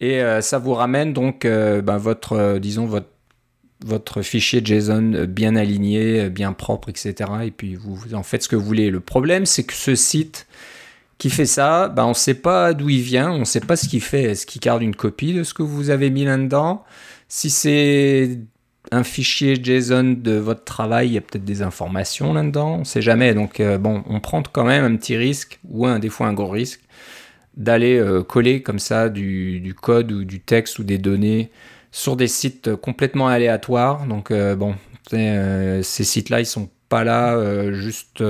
et 0.00 0.20
euh, 0.20 0.40
ça 0.40 0.58
vous 0.58 0.74
ramène 0.74 1.12
donc 1.12 1.46
ben, 1.46 1.96
votre 1.96 2.58
disons 2.58 2.88
votre 3.84 4.22
fichier 4.22 4.62
JSON 4.64 5.26
bien 5.28 5.56
aligné, 5.56 6.30
bien 6.30 6.52
propre, 6.52 6.88
etc. 6.88 7.14
Et 7.44 7.50
puis 7.50 7.74
vous, 7.74 7.96
vous 7.96 8.14
en 8.14 8.22
faites 8.22 8.44
ce 8.44 8.48
que 8.48 8.54
vous 8.54 8.64
voulez. 8.64 8.90
Le 8.90 9.00
problème, 9.00 9.44
c'est 9.44 9.64
que 9.64 9.72
ce 9.72 9.96
site 9.96 10.46
qui 11.18 11.30
fait 11.30 11.46
ça, 11.46 11.88
ben, 11.88 12.04
on 12.04 12.10
ne 12.10 12.14
sait 12.14 12.34
pas 12.34 12.74
d'où 12.74 12.88
il 12.90 13.02
vient, 13.02 13.32
on 13.32 13.40
ne 13.40 13.44
sait 13.44 13.58
pas 13.58 13.74
ce 13.74 13.88
qu'il 13.88 14.00
fait. 14.00 14.22
Est-ce 14.22 14.46
qu'il 14.46 14.60
garde 14.60 14.82
une 14.82 14.94
copie 14.94 15.34
de 15.34 15.42
ce 15.42 15.52
que 15.52 15.64
vous 15.64 15.90
avez 15.90 16.10
mis 16.10 16.24
là-dedans? 16.24 16.84
Si 17.26 17.50
c'est 17.50 18.38
un 18.92 19.04
fichier 19.04 19.56
JSON 19.56 20.18
de 20.18 20.36
votre 20.36 20.64
travail, 20.64 21.08
il 21.08 21.12
y 21.14 21.18
a 21.18 21.22
peut-être 21.22 21.46
des 21.46 21.62
informations 21.62 22.34
là-dedans, 22.34 22.74
on 22.74 22.78
ne 22.80 22.84
sait 22.84 23.00
jamais. 23.00 23.32
Donc 23.32 23.58
euh, 23.58 23.78
bon, 23.78 24.04
on 24.06 24.20
prend 24.20 24.42
quand 24.42 24.64
même 24.64 24.84
un 24.84 24.96
petit 24.96 25.16
risque, 25.16 25.58
ou 25.68 25.86
un, 25.86 25.98
des 25.98 26.10
fois 26.10 26.26
un 26.26 26.34
gros 26.34 26.50
risque, 26.50 26.80
d'aller 27.56 27.98
euh, 27.98 28.22
coller 28.22 28.62
comme 28.62 28.78
ça 28.78 29.08
du, 29.08 29.74
code 29.80 30.12
ou 30.12 30.24
du 30.24 30.40
texte 30.40 30.78
ou 30.78 30.84
des 30.84 30.98
données 30.98 31.50
sur 31.90 32.16
des 32.16 32.28
sites 32.28 32.76
complètement 32.76 33.28
aléatoires. 33.28 34.06
Donc 34.06 34.30
euh, 34.30 34.54
bon, 34.56 34.74
ces 35.10 35.82
sites-là, 35.82 36.40
ils 36.40 36.46
sont 36.46 36.68
pas 36.90 37.02
là 37.02 37.72
juste 37.72 38.22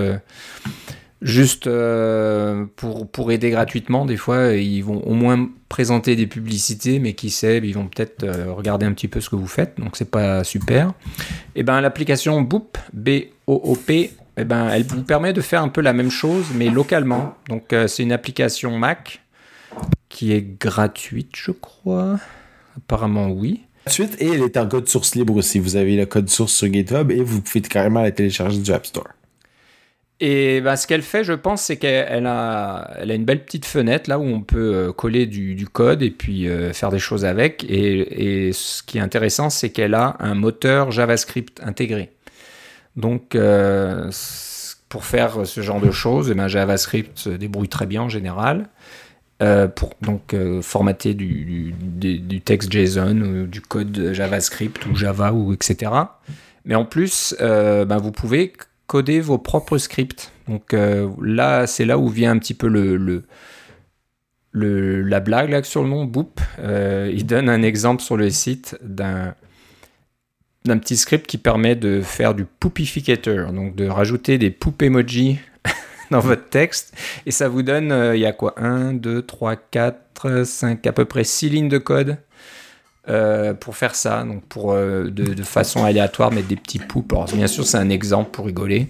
juste 1.23 1.67
euh, 1.67 2.67
pour, 2.77 3.09
pour 3.09 3.33
aider 3.33 3.51
gratuitement. 3.51 4.05
Des 4.05 4.17
fois, 4.17 4.53
ils 4.53 4.83
vont 4.83 5.01
au 5.07 5.15
moins 5.15 5.49
présenter 5.69 6.17
des 6.17 6.27
publicités, 6.27 6.99
mais 6.99 7.15
qui 7.15 7.31
sait, 7.31 7.59
ils 7.59 7.73
vont 7.73 7.87
peut-être 7.87 8.25
euh, 8.25 8.53
regarder 8.53 8.85
un 8.85 8.93
petit 8.93 9.09
peu 9.09 9.21
ce 9.21 9.31
que 9.31 9.37
vous 9.37 9.47
faites. 9.47 9.79
Donc 9.79 9.97
c'est 9.97 10.11
pas 10.11 10.45
super. 10.45 10.93
Et 11.55 11.63
ben 11.63 11.81
l'application 11.81 12.43
Boop, 12.43 12.77
B-O-O-P, 12.93 14.11
eh 14.37 14.45
ben, 14.45 14.69
elle 14.69 14.85
vous 14.85 15.03
permet 15.03 15.33
de 15.33 15.41
faire 15.41 15.63
un 15.63 15.69
peu 15.69 15.81
la 15.81 15.93
même 15.93 16.11
chose, 16.11 16.47
mais 16.55 16.69
localement. 16.69 17.35
Donc 17.49 17.73
euh, 17.73 17.87
c'est 17.87 18.03
une 18.03 18.13
application 18.13 18.77
Mac 18.77 19.23
qui 20.09 20.33
est 20.33 20.43
gratuite, 20.61 21.33
je 21.35 21.53
crois. 21.53 22.19
Apparemment 22.77 23.29
oui. 23.29 23.63
Ensuite, 23.87 24.17
et 24.21 24.29
elle 24.29 24.43
est 24.43 24.57
en 24.57 24.69
code 24.69 24.89
source 24.89 25.15
libre 25.15 25.37
aussi. 25.37 25.59
Vous 25.59 25.77
avez 25.77 25.97
le 25.97 26.07
code 26.07 26.29
source 26.29 26.53
sur 26.53 26.73
GitHub 26.73 27.11
et 27.11 27.23
vous 27.23 27.41
pouvez 27.41 27.61
carrément 27.63 28.01
la 28.01 28.13
télécharger 28.13 28.59
du 28.59 28.73
App 28.73 28.87
Store. 28.87 29.09
Et 30.25 30.61
ben, 30.61 30.77
ce 30.77 30.87
qu'elle 30.87 31.03
fait, 31.03 31.25
je 31.25 31.33
pense, 31.33 31.63
c'est 31.63 31.79
qu'elle 31.79 32.07
elle 32.09 32.27
a, 32.29 32.93
elle 32.97 33.11
a 33.11 33.15
une 33.15 33.25
belle 33.25 33.45
petite 33.45 33.65
fenêtre 33.65 34.09
là 34.09 34.21
où 34.21 34.23
on 34.23 34.41
peut 34.41 34.73
euh, 34.73 34.93
coller 34.93 35.27
du, 35.27 35.67
code 35.67 36.01
et 36.01 36.13
puis 36.13 36.49
euh, 36.49 36.73
faire 36.73 36.91
des 36.91 37.01
choses 37.01 37.25
avec. 37.25 37.65
Et, 37.69 38.53
ce 38.53 38.85
qui 38.85 38.99
est 38.99 39.01
intéressant, 39.01 39.51
c'est 39.51 39.71
qu'elle 39.71 39.95
a 39.95 40.15
un 40.21 40.37
moteur 40.37 40.93
JavaScript 40.93 41.61
intégré. 41.65 42.13
Donc, 42.95 43.35
euh, 43.35 44.13
pour 44.89 45.05
faire 45.05 45.45
ce 45.45 45.61
genre 45.61 45.81
de 45.81 45.91
choses, 45.91 46.31
eh 46.31 46.35
ben, 46.35 46.47
JavaScript 46.47 47.19
se 47.19 47.31
débrouille 47.31 47.69
très 47.69 47.87
bien 47.87 48.03
en 48.03 48.09
général. 48.09 48.69
Pour 49.75 49.91
donc 50.03 50.37
formater 50.61 51.15
du, 51.15 51.75
texte 52.45 52.71
JSON 52.71 53.21
ou 53.23 53.47
du 53.49 53.61
code 53.61 54.13
JavaScript 54.13 54.87
ou 54.87 54.95
Java 54.95 55.33
ou 55.33 55.53
etc. 55.53 55.91
Mais 56.65 56.77
en 56.77 56.85
plus, 56.85 57.35
ben, 57.41 57.99
vous 57.99 58.13
pouvez 58.13 58.53
vos 59.01 59.39
propres 59.39 59.79
scripts. 59.79 60.33
Donc 60.49 60.75
euh, 60.75 61.09
là, 61.23 61.67
c'est 61.67 61.85
là 61.85 61.99
où 61.99 62.09
vient 62.09 62.33
un 62.33 62.39
petit 62.39 62.55
peu 62.55 62.69
le, 62.69 63.25
la 64.53 65.21
blague 65.21 65.51
là, 65.51 65.63
sur 65.63 65.83
le 65.83 65.89
nom 65.89 66.05
Boop. 66.05 66.41
Euh, 66.59 67.11
il 67.13 67.27
donne 67.27 67.49
un 67.49 67.63
exemple 67.63 68.03
sur 68.03 68.17
le 68.17 68.31
site 68.31 68.77
d'un 68.83 69.35
d'un 70.65 70.79
petit 70.79 70.97
script 70.97 71.27
qui 71.27 71.39
permet 71.39 71.75
de 71.75 72.01
faire 72.03 72.37
du 72.37 72.45
poopificator, 72.45 73.53
donc 73.53 73.75
de 73.75 73.89
rajouter 73.89 74.39
des 74.39 74.51
poop 74.51 74.81
emojis 74.83 75.41
dans 76.13 76.21
votre 76.21 76.49
texte. 76.51 76.97
Et 77.27 77.33
ça 77.33 77.49
vous 77.49 77.63
donne, 77.63 77.91
euh, 77.91 78.15
il 78.15 78.21
y 78.21 78.27
a 78.27 78.33
quoi? 78.33 78.55
1, 78.57 78.93
2, 78.93 79.23
3, 79.23 79.57
4, 79.57 80.45
5, 80.45 80.87
à 80.87 80.93
peu 80.93 81.05
près 81.05 81.25
6 81.25 81.49
lignes 81.49 81.69
de 81.69 81.79
code 81.79 82.17
euh, 83.09 83.55
pour 83.55 83.77
faire 83.77 83.95
ça. 83.95 84.25
Donc 84.25 84.45
pour 84.45 84.73
euh, 84.73 85.05
de, 85.05 85.35
de 85.35 85.43
façon 85.43 85.85
aléatoire 85.85 86.33
mettre 86.33 86.49
des 86.49 86.57
petits 86.57 86.79
poups. 86.79 87.13
Alors 87.13 87.27
bien 87.33 87.47
sûr, 87.47 87.67
c'est 87.67 87.79
un 87.79 87.91
exemple 87.91 88.31
pour 88.31 88.47
rigoler. 88.47 88.89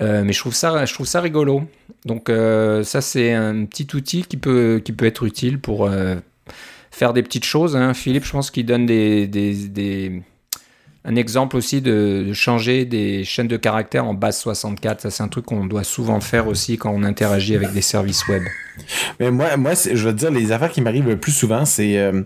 mais 0.00 0.32
je 0.32 0.38
trouve 0.38 0.54
ça, 0.54 0.84
je 0.84 0.94
trouve 0.94 1.06
ça 1.06 1.20
rigolo. 1.20 1.62
Donc 2.04 2.30
ça 2.84 3.00
c'est 3.00 3.32
un 3.32 3.64
petit 3.64 3.88
outil 3.94 4.22
qui 4.22 4.36
peut, 4.36 4.80
qui 4.84 4.92
peut 4.92 5.06
être 5.06 5.24
utile 5.24 5.60
pour 5.60 5.90
faire 6.90 7.12
des 7.12 7.22
petites 7.22 7.44
choses. 7.44 7.76
Hein. 7.76 7.94
Philippe, 7.94 8.24
je 8.24 8.32
pense 8.32 8.50
qu'il 8.50 8.66
donne 8.66 8.86
des, 8.86 9.26
des, 9.26 10.22
un 11.04 11.16
exemple 11.16 11.56
aussi 11.56 11.80
de, 11.80 12.32
changer 12.32 12.84
des 12.84 13.24
chaînes 13.24 13.48
de 13.48 13.56
caractères 13.56 14.04
en 14.04 14.14
base 14.14 14.38
64. 14.40 15.00
Ça, 15.00 15.10
c'est 15.10 15.22
un 15.22 15.28
truc 15.28 15.46
qu'on 15.46 15.66
doit 15.66 15.84
souvent 15.84 16.20
faire 16.20 16.48
aussi 16.48 16.76
quand 16.76 16.90
on 16.90 17.02
interagit 17.02 17.54
avec 17.54 17.72
des 17.72 17.82
services 17.82 18.26
web. 18.28 18.42
Mais 19.20 19.30
moi, 19.30 19.56
moi 19.56 19.72
je 19.74 20.04
veux 20.04 20.12
dire, 20.12 20.30
les 20.30 20.52
affaires 20.52 20.70
qui 20.70 20.80
m'arrivent 20.80 21.08
le 21.08 21.18
plus 21.18 21.32
souvent, 21.32 21.64
c'est 21.64 21.98
euh, 21.98 22.22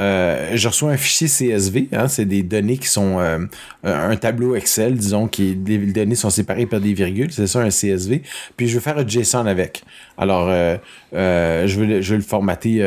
euh, 0.00 0.52
je 0.54 0.68
reçois 0.68 0.92
un 0.92 0.96
fichier 0.96 1.28
CSV, 1.28 1.88
hein, 1.92 2.08
c'est 2.08 2.24
des 2.24 2.42
données 2.42 2.78
qui 2.78 2.88
sont 2.88 3.18
euh, 3.20 3.44
un 3.84 4.16
tableau 4.16 4.54
Excel, 4.54 4.94
disons, 4.94 5.28
qui 5.28 5.54
les 5.54 5.78
données 5.78 6.14
sont 6.14 6.30
séparées 6.30 6.66
par 6.66 6.80
des 6.80 6.94
virgules, 6.94 7.30
c'est 7.30 7.46
ça 7.46 7.60
un 7.60 7.68
CSV. 7.68 8.22
Puis 8.56 8.68
je 8.68 8.74
veux 8.74 8.80
faire 8.80 8.96
un 8.96 9.06
JSON 9.06 9.46
avec. 9.46 9.82
Alors 10.16 10.48
euh, 10.48 10.78
je, 11.12 11.78
veux, 11.78 12.00
je 12.00 12.10
veux 12.12 12.16
le 12.16 12.22
formater 12.22 12.82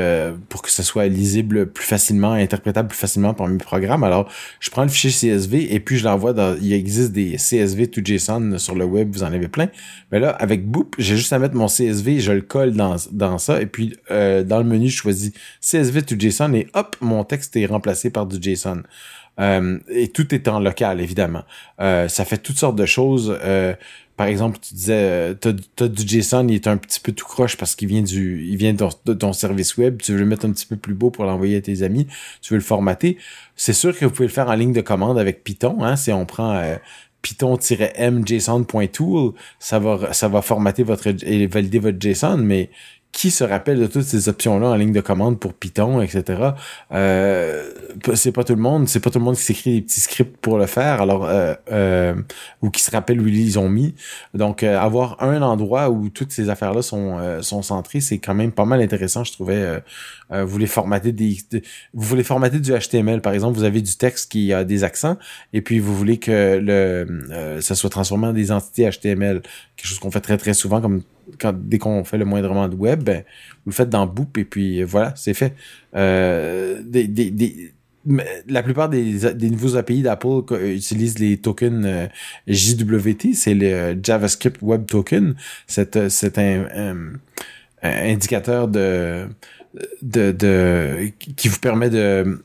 pour 0.50 0.62
que 0.62 0.72
ce 0.72 0.82
soit 0.82 1.06
lisible 1.08 1.68
plus 1.68 1.86
facilement, 1.86 2.32
interprétable 2.32 2.88
plus 2.88 2.98
facilement 2.98 3.34
par 3.34 3.48
mes 3.48 3.58
programmes. 3.58 4.04
Alors 4.04 4.30
je 4.60 4.72
prends 4.72 4.84
le 4.84 4.90
fichier 4.90 5.12
CSV 5.12 5.74
et 5.74 5.80
puis 5.80 5.98
je 5.98 6.06
l'envoie 6.06 6.34
dans. 6.34 6.58
Il 6.60 6.74
existe 6.74 7.12
des 7.12 7.36
CSV 7.38 7.88
to 7.88 8.02
JSON 8.04 8.58
sur 8.58 8.74
le 8.74 8.86
web, 8.86 9.12
vous 9.14 9.24
en 9.24 9.32
avez 9.32 9.48
plein. 9.48 9.70
Mais 10.12 10.20
là, 10.20 10.30
avec 10.32 10.66
Boop, 10.66 10.96
j'ai 10.98 11.18
juste 11.18 11.34
à 11.34 11.40
mettre 11.40 11.56
mon 11.56 11.68
CSV, 11.68 12.20
je 12.20 12.32
le 12.32 12.42
colle 12.42 12.72
dans, 12.72 12.96
dans 13.12 13.38
ça 13.38 13.62
et 13.62 13.66
puis 13.66 13.96
dans 14.10 14.58
le 14.58 14.64
menu, 14.64 14.90
je 14.90 14.98
choisis 14.98 15.32
CSV 15.62 16.04
to 16.04 16.16
JSON 16.18 16.54
et 16.54 16.68
hop 16.74 16.96
mon 17.02 17.24
texte 17.24 17.56
est 17.56 17.66
remplacé 17.66 18.10
par 18.10 18.26
du 18.26 18.38
JSON. 18.42 18.84
Euh, 19.40 19.80
et 19.90 20.10
tout 20.10 20.34
est 20.34 20.48
en 20.48 20.60
local, 20.60 21.02
évidemment. 21.02 21.44
Euh, 21.82 22.08
ça 22.08 22.26
fait 22.26 22.38
toutes 22.38 22.58
sortes 22.58 22.76
de 22.76 22.86
choses. 22.86 23.38
Euh, 23.44 23.74
par 24.18 24.28
exemple, 24.28 24.60
tu 24.62 24.74
disais, 24.74 25.36
t'as, 25.36 25.52
as 25.82 25.88
du 25.90 26.08
JSON, 26.08 26.48
il 26.48 26.56
est 26.56 26.68
un 26.68 26.78
petit 26.78 27.02
peu 27.02 27.12
tout 27.12 27.26
croche 27.26 27.58
parce 27.58 27.76
qu'il 27.76 27.90
vient 27.90 28.02
du, 28.02 28.46
il 28.46 28.56
vient 28.56 28.74
de 28.74 29.14
ton, 29.14 29.34
service 29.34 29.76
web. 29.76 30.02
Tu 30.02 30.14
veux 30.14 30.20
le 30.20 30.26
mettre 30.26 30.46
un 30.46 30.52
petit 30.52 30.66
peu 30.66 30.78
plus 30.78 30.94
beau 30.94 31.10
pour 31.10 31.26
l'envoyer 31.26 31.58
à 31.58 31.62
tes 31.62 31.82
amis. 31.82 32.08
Tu 32.42 32.54
veux 32.54 32.58
le 32.58 32.64
formater. 32.64 33.18
C'est 33.58 33.74
sûr 33.74 33.98
que 33.98 34.06
vous 34.06 34.12
pouvez 34.12 34.28
le 34.28 34.34
faire 34.34 34.48
en 34.48 34.56
ligne 34.56 34.72
de 34.72 34.82
commande 34.82 35.20
avec 35.20 35.44
Python. 35.44 35.84
Hein, 35.84 35.98
si 35.98 36.14
on 36.14 36.26
prend 36.26 36.78
python-m 37.22 38.26
json.tool, 38.26 39.34
ça 39.60 39.80
va, 39.80 40.14
ça 40.14 40.28
va 40.28 40.42
formater 40.42 40.84
votre 40.84 41.08
et 41.08 41.48
valider 41.48 41.80
votre 41.80 42.00
JSON, 42.00 42.38
mais 42.38 42.70
qui 43.16 43.32
se 43.32 43.46
rappelle 43.46 43.80
de 43.80 43.88
toutes 43.88 44.04
ces 44.04 44.28
options-là 44.28 44.68
en 44.68 44.76
ligne 44.76 44.92
de 44.92 45.00
commande 45.00 45.40
pour 45.40 45.54
Python, 45.54 46.02
etc. 46.02 46.50
Euh, 46.92 47.72
c'est 48.14 48.34
pas 48.34 48.44
tout 48.44 48.56
le 48.56 48.62
monde, 48.62 48.90
c'est 48.90 49.00
pas 49.00 49.10
tout 49.10 49.20
le 49.20 49.24
monde 49.24 49.38
qui 49.38 49.42
s'écrit 49.42 49.76
des 49.76 49.82
petits 49.84 50.02
scripts 50.02 50.36
pour 50.42 50.58
le 50.58 50.66
faire, 50.66 51.02
alors 51.02 51.24
euh, 51.24 51.54
euh, 51.72 52.14
ou 52.62 52.70
qui 52.70 52.82
se 52.82 52.92
rappelle 52.92 53.22
où 53.22 53.28
ils 53.28 53.58
ont 53.58 53.70
mis. 53.70 53.96
Donc 54.34 54.64
euh, 54.64 54.78
avoir 54.78 55.24
un 55.24 55.42
endroit 55.42 55.90
où 55.90 56.10
toutes 56.10 56.34
ces 56.34 56.50
affaires-là 56.50 56.82
sont 56.82 57.18
euh, 57.18 57.42
sont 57.42 57.62
centrées, 57.62 58.02
c'est 58.02 58.18
quand 58.18 58.34
même 58.34 58.52
pas 58.52 58.66
mal 58.66 58.82
intéressant, 58.82 59.24
je 59.24 59.32
trouvais. 59.32 59.82
vous 60.30 60.48
voulez 60.48 60.68
formater 60.68 61.14
des, 61.14 61.38
vous 61.94 62.06
voulez 62.06 62.24
formater 62.24 62.60
du 62.60 62.74
HTML, 62.74 63.22
par 63.22 63.32
exemple, 63.32 63.58
vous 63.58 63.64
avez 63.64 63.82
du 63.82 63.96
texte 63.96 64.30
qui 64.30 64.52
a 64.52 64.66
des 64.66 64.84
accents 64.84 65.18
et 65.54 65.62
puis 65.62 65.80
vous 65.80 65.96
voulez 65.96 66.18
que 66.18 66.60
le 66.62 67.62
ça 67.62 67.76
soit 67.76 67.90
transformé 67.90 68.28
en 68.28 68.34
des 68.34 68.52
entités 68.52 68.90
HTML, 68.90 69.42
quelque 69.78 69.88
chose 69.88 70.00
qu'on 70.00 70.12
fait 70.12 70.20
très 70.20 70.38
très 70.38 70.54
souvent 70.54 70.82
comme 70.82 71.02
quand, 71.40 71.54
dès 71.54 71.78
qu'on 71.78 72.04
fait 72.04 72.18
le 72.18 72.26
moindrement 72.26 72.68
de 72.68 72.76
web, 72.76 73.04
ben, 73.04 73.24
vous 73.66 73.72
le 73.72 73.76
faites 73.76 73.90
dans 73.90 74.08
Boop 74.08 74.38
et 74.38 74.46
puis 74.46 74.84
voilà, 74.84 75.14
c'est 75.16 75.34
fait. 75.34 75.54
Euh, 75.96 76.82
la 78.48 78.64
plupart 78.64 78.90
des, 78.90 79.50
nouveaux 79.50 79.78
API 79.78 80.02
d'Apple 80.04 80.44
utilisent 80.64 81.20
les 81.20 81.38
tokens 81.38 81.86
euh, 81.86 82.08
JWT, 82.48 83.34
c'est 83.34 83.56
le 83.56 83.98
JavaScript 84.02 84.62
Web 84.62 84.86
Token. 84.86 85.36
C'est, 85.68 85.98
un, 86.38 87.14
indicateur 87.82 88.68
de, 88.68 89.28
qui 91.18 91.48
vous 91.48 91.60
permet 91.60 91.90
de 91.90 92.44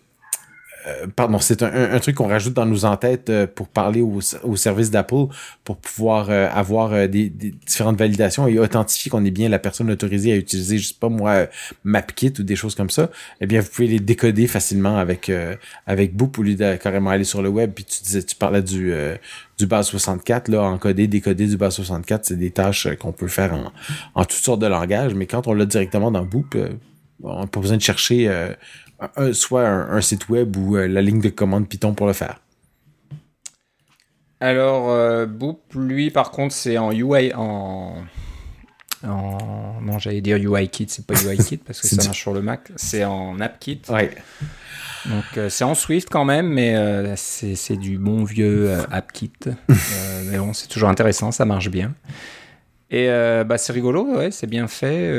euh, 0.91 1.07
pardon, 1.15 1.39
c'est 1.39 1.63
un, 1.63 1.99
truc 2.01 2.17
qu'on 2.17 2.29
rajoute 2.29 2.55
dans 2.55 2.67
nos 2.67 2.85
entêtes 2.85 3.31
euh, 3.31 3.47
pour 3.47 3.69
parler 3.69 4.01
au, 4.01 4.21
service 4.57 4.91
d'Apple 4.91 5.27
pour 5.65 5.77
pouvoir 5.77 6.31
euh, 6.31 6.49
avoir 6.53 7.09
des, 7.09 7.29
différentes 7.31 7.99
validations 7.99 8.47
et 8.47 8.59
authentifier 8.59 9.11
qu'on 9.11 9.25
est 9.25 9.31
bien 9.31 9.49
la 9.49 9.59
personne 9.59 9.91
autorisée 9.91 10.33
à 10.33 10.37
utiliser, 10.37 10.79
je 10.79 10.89
sais 10.89 10.95
pas 10.99 11.09
moi, 11.09 11.47
MapKit 11.85 12.33
ou 12.39 12.43
des 12.43 12.57
choses 12.57 12.75
comme 12.75 12.91
ça. 12.91 13.11
Eh 13.41 13.47
bien, 13.47 13.61
vous 13.61 13.69
pouvez 13.69 13.89
les 13.89 14.01
décoder 14.01 14.47
facilement 14.47 14.99
avec 14.99 15.31
avec 15.87 16.15
Boop 16.15 16.39
au 16.39 16.43
lieu 16.43 16.55
de 16.55 16.77
carrément 16.77 17.11
aller 17.11 17.25
sur 17.25 17.43
le 17.43 17.49
web. 17.49 17.73
Puis 17.75 17.85
tu 17.85 18.03
disais, 18.03 18.23
tu 18.23 18.37
parlais 18.37 18.63
du 18.63 18.93
du 19.59 19.67
base 19.67 19.89
64 19.89 20.49
là, 20.49 20.63
encoder, 20.63 21.07
décoder 21.07 21.47
du 21.47 21.57
base 21.57 21.75
64, 21.75 22.25
c'est 22.25 22.39
des 22.39 22.51
tâches 22.51 22.89
qu'on 22.99 23.13
peut 23.13 23.29
faire 23.29 23.73
en 24.15 24.25
toutes 24.25 24.33
sortes 24.33 24.61
de 24.61 24.67
langages. 24.67 25.15
Mais 25.15 25.27
quand 25.27 25.47
on 25.47 25.55
l'a 25.55 25.67
directement 25.67 26.11
dans 26.11 26.25
Boop, 26.25 26.57
on 27.23 27.41
n'a 27.41 27.47
pas 27.47 27.61
besoin 27.61 27.77
de 27.77 27.83
chercher 27.83 28.31
soit 29.33 29.67
un, 29.67 30.01
site 30.01 30.29
web 30.29 30.57
ou 30.57 30.77
euh, 30.77 30.87
la 30.87 31.03
ligne 31.03 31.21
de 31.21 31.29
commande 31.29 31.69
Python 31.69 31.95
pour 31.95 32.07
le 32.07 32.13
faire. 32.13 32.41
Alors, 34.41 34.91
euh, 34.91 35.27
Boop, 35.27 35.61
lui, 35.75 36.11
par 36.11 36.31
contre, 36.31 36.55
c'est 36.55 36.79
en 36.79 36.93
UI, 36.93 37.33
en... 37.35 37.97
en... 39.07 39.81
Non, 39.83 39.99
j'allais 39.99 40.23
dire 40.23 40.37
UIKit, 40.39 40.87
c'est 40.89 41.07
pas 41.07 41.15
UIKit 41.15 41.59
parce 41.59 41.81
que 41.81 41.89
ça 41.89 42.03
marche 42.03 42.19
sur 42.19 42.33
le 42.33 42.41
Mac, 42.41 42.71
c'est 42.77 43.05
en 43.05 43.39
AppKit. 43.41 43.83
Ouais. 43.89 44.15
Donc, 45.07 45.25
euh, 45.37 45.49
c'est 45.51 45.65
en 45.65 45.75
Swift 45.75 46.09
quand 46.11 46.25
même, 46.25 46.49
mais 46.49 47.15
c'est 47.17 47.77
du 47.77 47.99
bon 47.99 48.25
vieux 48.25 48.71
AppKit. 48.91 49.33
mais 50.31 50.39
bon, 50.39 50.53
c'est 50.55 50.69
toujours 50.69 50.89
intéressant, 50.89 51.33
ça 51.33 51.45
marche 51.45 51.71
bien. 51.71 51.95
Et 52.91 53.09
bah, 53.47 53.59
c'est 53.59 53.73
rigolo, 53.73 54.17
ouais, 54.17 54.31
c'est 54.31 54.47
bien 54.47 54.69
fait. 54.69 55.13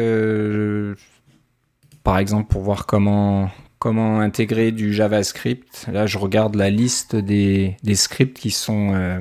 par 2.04 2.18
exemple, 2.18 2.48
pour 2.52 2.64
voir 2.64 2.88
comment, 2.88 3.52
comment 3.82 4.20
intégrer 4.20 4.72
du 4.72 4.94
JavaScript. 4.94 5.88
Là, 5.92 6.06
je 6.06 6.20
regarde 6.20 6.54
la 6.54 6.70
liste 6.70 7.16
des, 7.16 7.76
scripts 7.96 8.38
qui 8.38 8.52
sont 8.52 8.94
euh, 8.94 9.20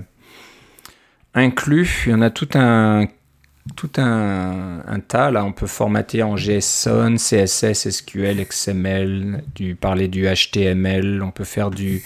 inclus. 1.33 2.05
Il 2.07 2.13
y 2.13 2.15
en 2.15 2.21
a 2.21 2.29
tout 2.29 2.47
un 2.55 3.07
tas. 5.09 5.31
Là, 5.31 5.47
on 5.47 5.53
peut 5.53 5.67
formater 5.67 6.23
en 6.23 6.37
JSON, 6.37 7.15
CSS, 7.17 7.89
SQL, 7.89 8.45
XML, 8.45 9.43
parler 9.81 10.09
du 10.09 10.27
HTML. 10.27 11.23
On 11.23 11.31
peut 11.31 11.45
faire 11.45 11.71
du, 11.71 12.03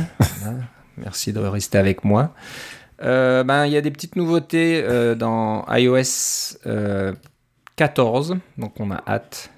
Merci 0.98 1.34
de 1.34 1.39
rester 1.39 1.78
avec 1.78 2.04
moi. 2.04 2.34
Euh, 3.02 3.44
ben, 3.44 3.66
il 3.66 3.74
y 3.74 3.78
a 3.78 3.82
des 3.82 3.92
petites 3.92 4.16
nouveautés 4.16 4.84
dans 5.16 5.66
iOS 5.70 6.58
14, 7.76 8.38
donc 8.58 8.80
on 8.80 8.92
a 8.92 9.04
hâte 9.08 9.53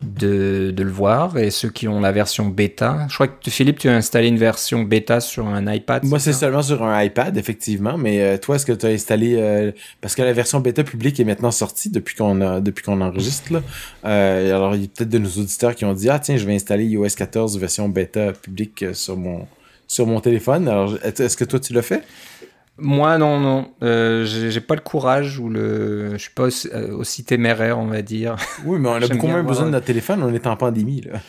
de, 0.00 0.72
le 0.76 0.90
voir 0.90 1.36
et 1.38 1.50
ceux 1.50 1.70
qui 1.70 1.88
ont 1.88 2.00
la 2.00 2.12
version 2.12 2.46
bêta. 2.46 3.06
Je 3.08 3.14
crois 3.14 3.26
que 3.26 3.50
Philippe, 3.50 3.78
tu 3.78 3.88
as 3.88 3.96
installé 3.96 4.28
une 4.28 4.38
version 4.38 4.82
bêta 4.82 5.20
sur 5.20 5.48
un 5.48 5.72
iPad. 5.72 6.04
Moi, 6.04 6.20
c'est 6.20 6.32
seulement 6.32 6.62
sur 6.62 6.82
un 6.84 7.02
iPad, 7.02 7.36
effectivement. 7.36 7.98
Mais 7.98 8.20
euh, 8.20 8.38
toi, 8.38 8.56
est-ce 8.56 8.66
que 8.66 8.72
tu 8.72 8.86
as 8.86 8.90
installé 8.90 9.34
euh, 9.36 9.72
parce 10.00 10.14
que 10.14 10.22
la 10.22 10.32
version 10.32 10.60
bêta 10.60 10.84
publique 10.84 11.18
est 11.18 11.24
maintenant 11.24 11.50
sortie 11.50 11.90
depuis 11.90 12.14
qu'on 12.14 12.40
a 12.40 12.60
depuis 12.60 12.84
qu'on 12.84 13.00
enregistre 13.00 13.52
là. 13.52 13.62
Euh, 14.04 14.54
alors, 14.54 14.76
il 14.76 14.82
y 14.82 14.84
a 14.84 14.88
peut-être 14.88 15.10
de 15.10 15.18
nos 15.18 15.30
auditeurs 15.30 15.74
qui 15.74 15.84
ont 15.84 15.94
dit 15.94 16.08
ah 16.08 16.20
tiens, 16.20 16.36
je 16.36 16.46
vais 16.46 16.54
installer 16.54 16.84
iOS 16.86 17.08
14 17.16 17.58
version 17.58 17.88
bêta 17.88 18.32
publique 18.32 18.84
sur 18.92 19.16
mon 19.16 19.46
sur 19.88 20.06
mon 20.06 20.20
téléphone. 20.20 20.68
Alors, 20.68 20.96
est-ce 21.02 21.36
que 21.36 21.44
toi 21.44 21.58
tu 21.58 21.72
l'as 21.72 21.82
fait? 21.82 22.04
Moi, 22.78 23.18
non, 23.18 23.40
non. 23.40 23.72
Euh, 23.82 24.24
j'ai 24.24 24.60
pas 24.60 24.74
le 24.74 24.80
courage 24.80 25.38
ou 25.38 25.48
le. 25.48 26.12
Je 26.12 26.18
suis 26.18 26.30
pas 26.30 26.48
euh, 26.72 26.96
aussi, 26.96 27.24
téméraire, 27.24 27.78
on 27.78 27.86
va 27.86 28.02
dire. 28.02 28.36
Oui, 28.64 28.78
mais 28.78 28.88
on 28.88 28.94
a 28.94 29.00
beaucoup 29.08 29.26
moins 29.26 29.42
besoin 29.42 29.66
notre 29.66 29.86
téléphone, 29.86 30.22
on 30.22 30.32
est 30.32 30.46
en 30.46 30.56
pandémie, 30.56 31.02
là. 31.02 31.20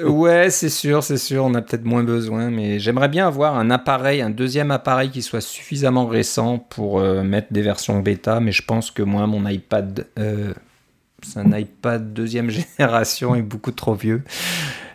Euh, 0.00 0.08
ouais, 0.08 0.48
c'est 0.48 0.70
sûr, 0.70 1.02
c'est 1.02 1.18
sûr, 1.18 1.44
on 1.44 1.52
a 1.54 1.60
peut-être 1.60 1.84
moins 1.84 2.02
besoin, 2.02 2.48
mais 2.48 2.78
j'aimerais 2.78 3.08
bien 3.08 3.26
avoir 3.26 3.56
un 3.58 3.70
appareil, 3.70 4.22
un 4.22 4.30
deuxième 4.30 4.70
appareil 4.70 5.10
qui 5.10 5.20
soit 5.20 5.42
suffisamment 5.42 6.06
récent 6.06 6.58
pour 6.58 7.00
mettre 7.00 7.52
des 7.52 7.60
versions 7.60 8.00
bêta, 8.00 8.40
mais 8.40 8.52
je 8.52 8.62
pense 8.62 8.90
que 8.90 9.02
moi, 9.02 9.26
mon 9.26 9.46
iPad, 9.46 10.06
c'est 10.16 11.38
un 11.38 11.52
iPad 11.52 12.14
deuxième 12.14 12.48
génération 12.78 13.34
est 13.34 13.42
beaucoup 13.42 13.72
trop 13.72 13.94
vieux. 13.94 14.22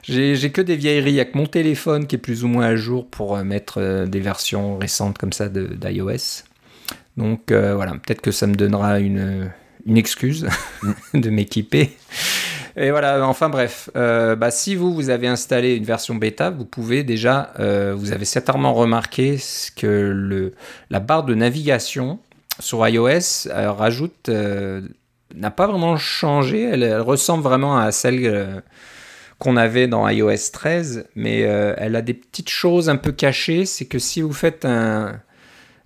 J'ai 0.04 0.52
que 0.52 0.62
des 0.62 0.76
vieilleries. 0.76 1.14
Il 1.14 1.20
a 1.20 1.26
que 1.26 1.38
mon 1.38 1.46
téléphone 1.46 2.08
qui 2.08 2.16
est 2.16 2.20
plus 2.20 2.44
ou 2.44 2.48
moins 2.48 2.66
à 2.66 2.76
jour 2.76 3.08
pour 3.08 3.36
euh, 3.36 3.44
mettre 3.44 3.82
euh, 3.82 4.06
des 4.06 4.20
versions 4.20 4.78
récentes 4.78 5.18
comme 5.18 5.32
ça 5.32 5.48
d'iOS. 5.48 6.44
Donc 7.16 7.52
euh, 7.52 7.74
voilà, 7.76 7.94
peut-être 7.94 8.22
que 8.22 8.32
ça 8.32 8.46
me 8.48 8.56
donnera 8.56 9.00
une, 9.00 9.52
excuse 9.88 10.48
de 11.14 11.30
m'équiper. 11.30 11.96
Et 12.76 12.90
voilà, 12.90 13.26
enfin 13.28 13.50
bref, 13.50 13.92
bah, 13.94 14.50
si 14.50 14.74
vous, 14.74 14.96
vous 14.96 15.12
avez 15.12 15.28
installé 15.28 15.76
une 15.76 15.84
version 15.84 16.16
bêta, 16.16 16.50
vous 16.50 16.66
pouvez 16.66 17.04
déjà, 17.04 17.54
vous 17.96 18.12
avez 18.12 18.26
certainement 18.26 18.74
remarqué 18.74 19.38
que 19.76 20.52
la 20.90 21.00
barre 21.00 21.24
de 21.24 21.36
navigation 21.36 22.18
sur 22.58 22.88
iOS 22.88 23.48
rajoute, 23.54 24.28
n'a 25.36 25.52
pas 25.52 25.68
vraiment 25.68 25.98
changé, 25.98 26.64
elle, 26.64 26.82
elle, 26.82 27.02
ressemble 27.02 27.44
vraiment 27.44 27.78
à 27.78 27.92
celle 27.92 28.64
qu'on 29.44 29.58
avait 29.58 29.88
dans 29.88 30.08
iOS 30.08 30.52
13, 30.54 31.10
mais 31.16 31.44
euh, 31.44 31.76
elle 31.78 31.98
a 31.98 32.02
des 32.02 32.14
petites 32.14 32.50
choses 32.50 32.88
un 32.90 32.96
peu 32.96 33.12
cachées. 33.12 33.66
C'est 33.66 33.84
que 33.84 34.00
si 34.00 34.22
vous 34.22 34.32
faites 34.32 34.64
un, 34.64 35.20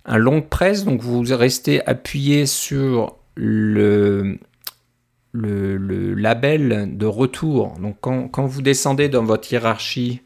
long 0.06 0.42
press, 0.42 0.84
donc 0.84 1.00
vous 1.00 1.24
restez 1.28 1.84
appuyé 1.84 2.46
sur 2.46 3.16
le, 3.34 4.38
le, 5.32 6.14
label 6.14 6.96
de 6.96 7.06
retour. 7.06 7.74
Donc 7.82 7.96
quand, 8.00 8.46
vous 8.46 8.62
descendez 8.62 9.08
dans 9.08 9.24
votre 9.24 9.52
hiérarchie 9.52 10.22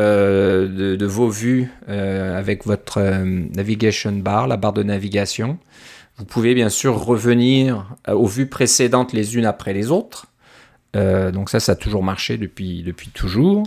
euh, 0.00 0.96
de, 0.96 1.06
vos 1.06 1.28
vues 1.28 1.70
euh, 1.90 2.38
avec 2.38 2.64
votre 2.64 2.98
navigation 3.54 4.12
bar, 4.12 4.48
la 4.48 4.56
barre 4.56 4.72
de 4.72 4.82
navigation, 4.82 5.58
vous 6.16 6.24
pouvez 6.24 6.54
bien 6.54 6.70
sûr 6.70 6.98
revenir 6.98 7.94
aux 8.08 8.26
vues 8.26 8.46
précédentes 8.46 9.12
les 9.12 9.36
unes 9.36 9.46
après 9.46 9.74
les 9.74 9.90
autres. 9.90 10.28
Euh, 10.94 11.30
donc 11.30 11.50
ça, 11.50 11.60
ça 11.60 11.72
a 11.72 11.74
toujours 11.74 12.02
marché 12.02 12.36
depuis, 12.36 12.82
depuis 12.82 13.08
toujours. 13.08 13.64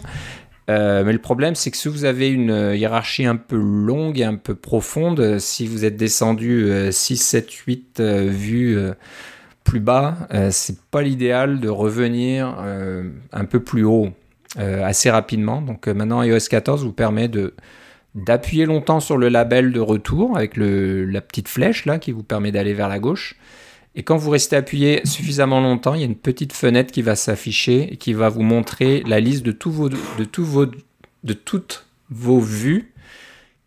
Euh, 0.70 1.04
mais 1.06 1.14
le 1.14 1.20
problème, 1.20 1.56
c'est 1.56 1.72
que 1.72 1.78
si 1.78 1.88
vous 1.88 2.06
avez 2.06 2.30
une 2.30 2.74
hiérarchie 2.76 3.26
un 3.26 3.38
peu 3.38 3.58
longue 3.58 4.20
et 4.20 4.26
un 4.26 4.36
peu 4.36 4.56
profonde, 4.56 5.40
si 5.40 5.68
vous 5.68 5.86
êtes 5.86 5.96
descendu 5.96 6.70
6, 6.92 7.18
7, 7.18 7.52
8 7.52 8.02
vues 8.02 8.78
plus 9.64 9.80
bas, 9.80 10.28
c'est 10.52 10.82
pas 10.92 11.02
l'idéal 11.02 11.62
de 11.62 11.70
revenir 11.70 12.58
un 13.32 13.46
peu 13.46 13.62
plus 13.62 13.86
haut 13.86 14.10
assez 14.58 15.10
rapidement. 15.10 15.62
Donc 15.62 15.88
maintenant, 15.88 16.22
iOS 16.22 16.50
14 16.50 16.84
vous 16.84 16.92
permet 16.92 17.30
de 17.30 17.54
d'appuyer 18.16 18.66
longtemps 18.66 19.00
sur 19.00 19.18
le 19.18 19.30
label 19.30 19.72
de 19.72 19.80
retour 19.80 20.36
avec 20.36 20.54
la 20.58 21.22
petite 21.22 21.48
flèche 21.48 21.86
là 21.86 22.00
qui 22.00 22.12
vous 22.12 22.24
permet 22.24 22.52
d'aller 22.52 22.74
vers 22.74 22.90
la 22.90 23.00
gauche 23.00 23.36
et 23.98 24.04
quand 24.04 24.16
vous 24.16 24.30
restez 24.30 24.56
appuyé 24.56 25.02
suffisamment 25.06 25.60
longtemps, 25.60 25.96
il 25.96 26.02
y 26.02 26.04
a 26.04 26.06
une 26.06 26.16
petite 26.16 26.54
fenêtre 26.54 26.92
qui 26.92 27.02
va 27.02 27.16
s'afficher 27.16 27.92
et 27.94 27.98
qui 27.98 28.14
va 28.14 28.30
vous 28.30 28.44
montrer 28.44 29.02
la 29.08 29.20
liste 29.20 29.44
de, 29.44 29.58
vos, 29.66 29.90
de, 29.90 29.98
vos, 30.38 30.68
de 30.68 31.34
toutes 31.34 31.88
vos 32.12 32.40
vues 32.40 32.94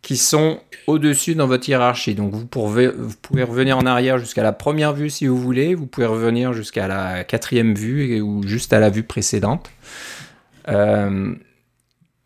qui 0.03 0.17
sont 0.17 0.61
au-dessus 0.87 1.35
dans 1.35 1.49
votre 1.49 1.69
hiérarchie. 1.69 2.15
Donc 2.15 2.33
vous 2.33 2.47
pouvez, 2.47 2.87
vous 2.87 3.17
pouvez 3.21 3.43
revenir 3.43 3.77
en 3.77 3.87
arrière 3.87 4.19
jusqu'à 4.19 4.45
la 4.45 4.53
première 4.53 4.93
vue 4.93 5.11
si 5.11 5.27
vous 5.27 5.37
voulez, 5.37 5.75
vous 5.75 5.89
pouvez 5.89 6.07
revenir 6.07 6.53
jusqu'à 6.53 6.87
la 6.87 7.25
quatrième 7.25 7.75
vue 7.75 8.21
ou 8.21 8.47
juste 8.47 8.73
à 8.73 8.79
la 8.79 8.89
vue 8.89 9.03
précédente. 9.03 9.69
Euh, 10.69 11.35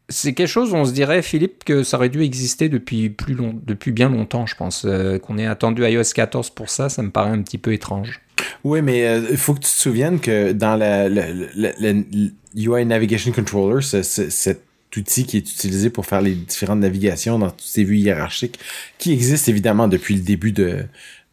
c'est 0.08 0.34
quelque 0.34 0.48
chose, 0.48 0.74
on 0.74 0.84
se 0.84 0.92
dirait, 0.92 1.22
Philippe, 1.22 1.64
que 1.64 1.82
ça 1.82 1.96
aurait 1.96 2.10
dû 2.10 2.22
exister 2.22 2.68
depuis, 2.68 3.08
plus 3.08 3.34
long, 3.34 3.58
depuis 3.64 3.92
bien 3.92 4.10
longtemps, 4.10 4.46
je 4.46 4.54
pense. 4.54 4.84
Euh, 4.84 5.18
qu'on 5.18 5.38
ait 5.38 5.46
attendu 5.46 5.82
iOS 5.82 6.12
14 6.14 6.50
pour 6.50 6.68
ça, 6.68 6.88
ça 6.88 7.02
me 7.02 7.10
paraît 7.10 7.30
un 7.30 7.40
petit 7.42 7.58
peu 7.58 7.72
étrange. 7.72 8.20
Oui, 8.64 8.82
mais 8.82 9.06
euh, 9.06 9.22
il 9.30 9.38
faut 9.38 9.54
que 9.54 9.60
tu 9.60 9.70
te 9.70 9.76
souviennes 9.76 10.20
que 10.20 10.52
dans 10.52 10.76
le 10.76 12.30
UI 12.54 12.86
Navigation 12.86 13.32
Controller, 13.32 13.82
cet 13.82 14.62
outil 14.96 15.24
qui 15.24 15.38
est 15.38 15.50
utilisé 15.50 15.90
pour 15.90 16.06
faire 16.06 16.20
les 16.20 16.34
différentes 16.34 16.80
navigations 16.80 17.38
dans 17.38 17.50
toutes 17.50 17.62
ces 17.62 17.84
vues 17.84 17.98
hiérarchiques, 17.98 18.58
qui 18.98 19.12
existe 19.12 19.48
évidemment 19.48 19.88
depuis 19.88 20.14
le 20.14 20.22
début 20.22 20.52
de, 20.52 20.84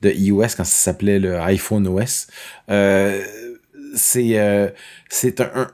de 0.02 0.12
iOS, 0.12 0.44
quand 0.58 0.64
ça 0.64 0.66
s'appelait 0.66 1.20
le 1.20 1.40
iPhone 1.40 1.88
OS, 1.88 2.28
euh, 2.70 3.22
c'est 3.94 4.38
un 5.42 5.68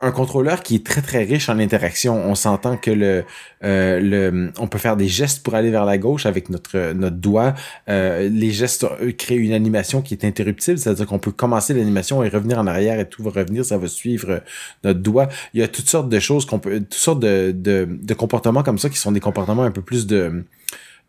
un 0.00 0.12
contrôleur 0.12 0.62
qui 0.62 0.76
est 0.76 0.86
très 0.86 1.02
très 1.02 1.24
riche 1.24 1.48
en 1.48 1.58
interaction. 1.58 2.14
On 2.24 2.34
s'entend 2.34 2.76
que 2.76 2.90
le, 2.90 3.24
euh, 3.64 4.00
le, 4.00 4.52
on 4.58 4.68
peut 4.68 4.78
faire 4.78 4.96
des 4.96 5.08
gestes 5.08 5.42
pour 5.42 5.54
aller 5.54 5.70
vers 5.70 5.84
la 5.84 5.98
gauche 5.98 6.26
avec 6.26 6.50
notre 6.50 6.92
notre 6.92 7.16
doigt. 7.16 7.54
Euh, 7.88 8.28
les 8.28 8.52
gestes 8.52 8.86
créent 9.16 9.36
une 9.36 9.52
animation 9.52 10.02
qui 10.02 10.14
est 10.14 10.24
interruptible, 10.24 10.78
c'est-à-dire 10.78 11.06
qu'on 11.06 11.18
peut 11.18 11.32
commencer 11.32 11.74
l'animation 11.74 12.22
et 12.22 12.28
revenir 12.28 12.58
en 12.58 12.66
arrière 12.66 13.00
et 13.00 13.08
tout 13.08 13.22
va 13.22 13.30
revenir, 13.30 13.64
ça 13.64 13.78
va 13.78 13.88
suivre 13.88 14.42
notre 14.84 15.00
doigt. 15.00 15.28
Il 15.54 15.60
y 15.60 15.62
a 15.62 15.68
toutes 15.68 15.88
sortes 15.88 16.08
de 16.08 16.20
choses 16.20 16.46
qu'on 16.46 16.60
peut, 16.60 16.80
toutes 16.80 16.94
sortes 16.94 17.20
de, 17.20 17.52
de, 17.52 17.88
de 17.90 18.14
comportements 18.14 18.62
comme 18.62 18.78
ça 18.78 18.88
qui 18.88 18.98
sont 18.98 19.12
des 19.12 19.20
comportements 19.20 19.64
un 19.64 19.72
peu 19.72 19.82
plus 19.82 20.06
de 20.06 20.44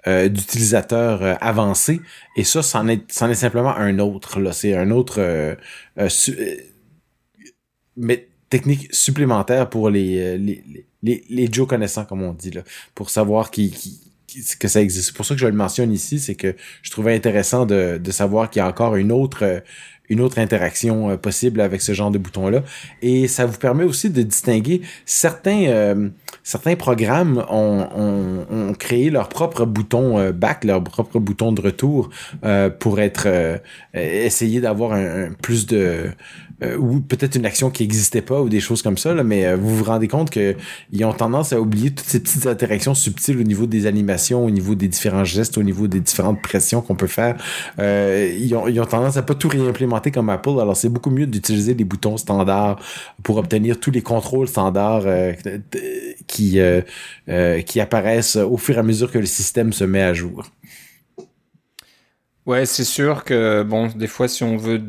euh, 0.08 0.30
d'utilisateurs 0.30 1.22
euh, 1.22 1.36
avancés 1.42 2.00
et 2.38 2.46
ça 2.46 2.64
c'en 2.64 2.88
est 2.88 3.12
c'en 3.12 3.30
est 3.30 3.36
simplement 3.36 3.76
un 3.76 4.00
autre 4.00 4.40
là 4.40 4.54
c'est 4.54 4.74
un 4.74 4.92
autre 4.92 5.20
euh, 5.20 5.56
mais 7.98 8.29
technique 8.50 8.94
supplémentaire 8.94 9.70
pour 9.70 9.90
les, 9.90 10.20
euh, 10.20 10.38
les, 10.38 10.64
les, 11.04 11.24
les 11.30 11.52
Joe 11.52 11.68
connaissants, 11.68 12.06
comme 12.06 12.24
on 12.24 12.34
dit, 12.34 12.52
là, 12.52 12.64
pour 12.96 13.10
savoir 13.10 13.52
qui, 13.52 13.72
qui, 13.72 14.00
que 14.60 14.68
ça 14.68 14.82
existe. 14.82 15.08
C'est 15.08 15.16
pour 15.16 15.26
ça 15.26 15.36
que 15.36 15.42
je 15.42 15.48
le 15.48 15.54
mentionne 15.54 15.92
ici, 15.92 16.20
c'est 16.20 16.36
que 16.36 16.56
je 16.82 16.92
trouvais 16.92 17.16
intéressant 17.16 17.66
de, 17.66 18.00
de 18.02 18.12
savoir 18.12 18.50
qu'il 18.50 18.60
y 18.60 18.64
a 18.64 18.68
encore 18.68 18.96
une 18.96 19.12
autre, 19.12 19.44
euh, 19.44 19.60
une 20.10 20.22
autre 20.22 20.40
interaction 20.40 21.12
euh, 21.12 21.18
possible 21.18 21.62
avec 21.62 21.82
ce 21.82 21.94
genre 21.94 22.12
de 22.12 22.18
bouton-là. 22.18 22.64
Et 23.02 23.28
ça 23.28 23.46
vous 23.46 23.58
permet 23.58 23.84
aussi 23.84 24.10
de 24.10 24.22
distinguer 24.22 24.82
certains, 25.06 26.10
certains 26.44 26.76
programmes 26.76 27.46
ont, 27.50 28.46
ont, 28.50 28.74
créé 28.74 29.10
leur 29.10 29.30
propre 29.30 29.66
bouton 29.66 30.32
back, 30.32 30.64
leur 30.64 30.84
propre 30.84 31.20
bouton 31.20 31.52
de 31.52 31.62
retour 31.62 32.10
pour 32.80 33.00
être 33.00 33.28
essayer 33.94 34.62
d'avoir 34.62 34.94
un, 34.94 35.32
plus 35.42 35.66
de 35.66 36.10
euh, 36.62 36.78
ou 36.78 37.00
peut-être 37.00 37.36
une 37.36 37.46
action 37.46 37.70
qui 37.70 37.84
n'existait 37.84 38.22
pas 38.22 38.42
ou 38.42 38.50
des 38.50 38.60
choses 38.60 38.82
comme 38.82 38.98
ça, 38.98 39.14
là, 39.14 39.24
mais 39.24 39.46
euh, 39.46 39.56
vous 39.56 39.78
vous 39.78 39.86
rendez 39.86 40.10
compte 40.10 40.30
que 40.30 40.56
ils 40.92 41.06
ont 41.06 41.14
tendance 41.14 41.54
à 41.54 41.62
oublier 41.62 41.92
toutes 41.92 42.08
ces 42.08 42.20
petites 42.20 42.48
interactions 42.48 42.94
subtiles 42.94 43.40
au 43.40 43.44
niveau 43.44 43.66
des 43.66 43.86
animations, 43.86 44.44
au 44.44 44.50
niveau 44.50 44.76
des 44.76 44.90
différents 44.90 45.24
gestes, 45.24 45.58
au 45.58 45.64
niveau 45.64 45.88
des 45.88 46.02
différentes 46.02 46.42
pressions 46.42 46.82
qu'on 46.82 46.96
peut 46.96 47.08
faire. 47.08 47.38
Euh, 47.80 48.36
ils, 48.38 48.54
ont, 48.56 48.68
ils, 48.68 48.78
ont, 48.82 48.86
tendance 48.86 49.16
à 49.16 49.22
pas 49.22 49.36
tout 49.36 49.48
réimplémenter 49.48 49.99
comme 50.12 50.30
Apple, 50.30 50.60
alors 50.62 50.76
c'est 50.76 50.90
beaucoup 50.90 51.10
mieux 51.10 51.28
d'utiliser 51.28 51.76
des 51.76 51.84
boutons 51.84 52.18
standards 52.18 52.80
pour 53.24 53.38
obtenir 53.38 53.80
tous 53.80 53.92
les 53.92 54.02
contrôles 54.02 54.48
standards 54.48 55.06
qui, 56.28 56.60
qui 57.66 57.80
apparaissent 57.80 58.36
au 58.36 58.58
fur 58.58 58.76
et 58.76 58.80
à 58.80 58.84
mesure 58.84 59.12
que 59.12 59.20
le 59.20 59.26
système 59.26 59.74
se 59.74 59.84
met 59.84 60.02
à 60.02 60.14
jour. 60.14 60.46
Ouais, 62.46 62.66
c'est 62.66 62.84
sûr 62.84 63.26
que 63.26 63.64
bon, 63.64 63.88
des 63.96 64.08
fois, 64.08 64.28
si 64.28 64.44
on 64.44 64.58
veut 64.58 64.82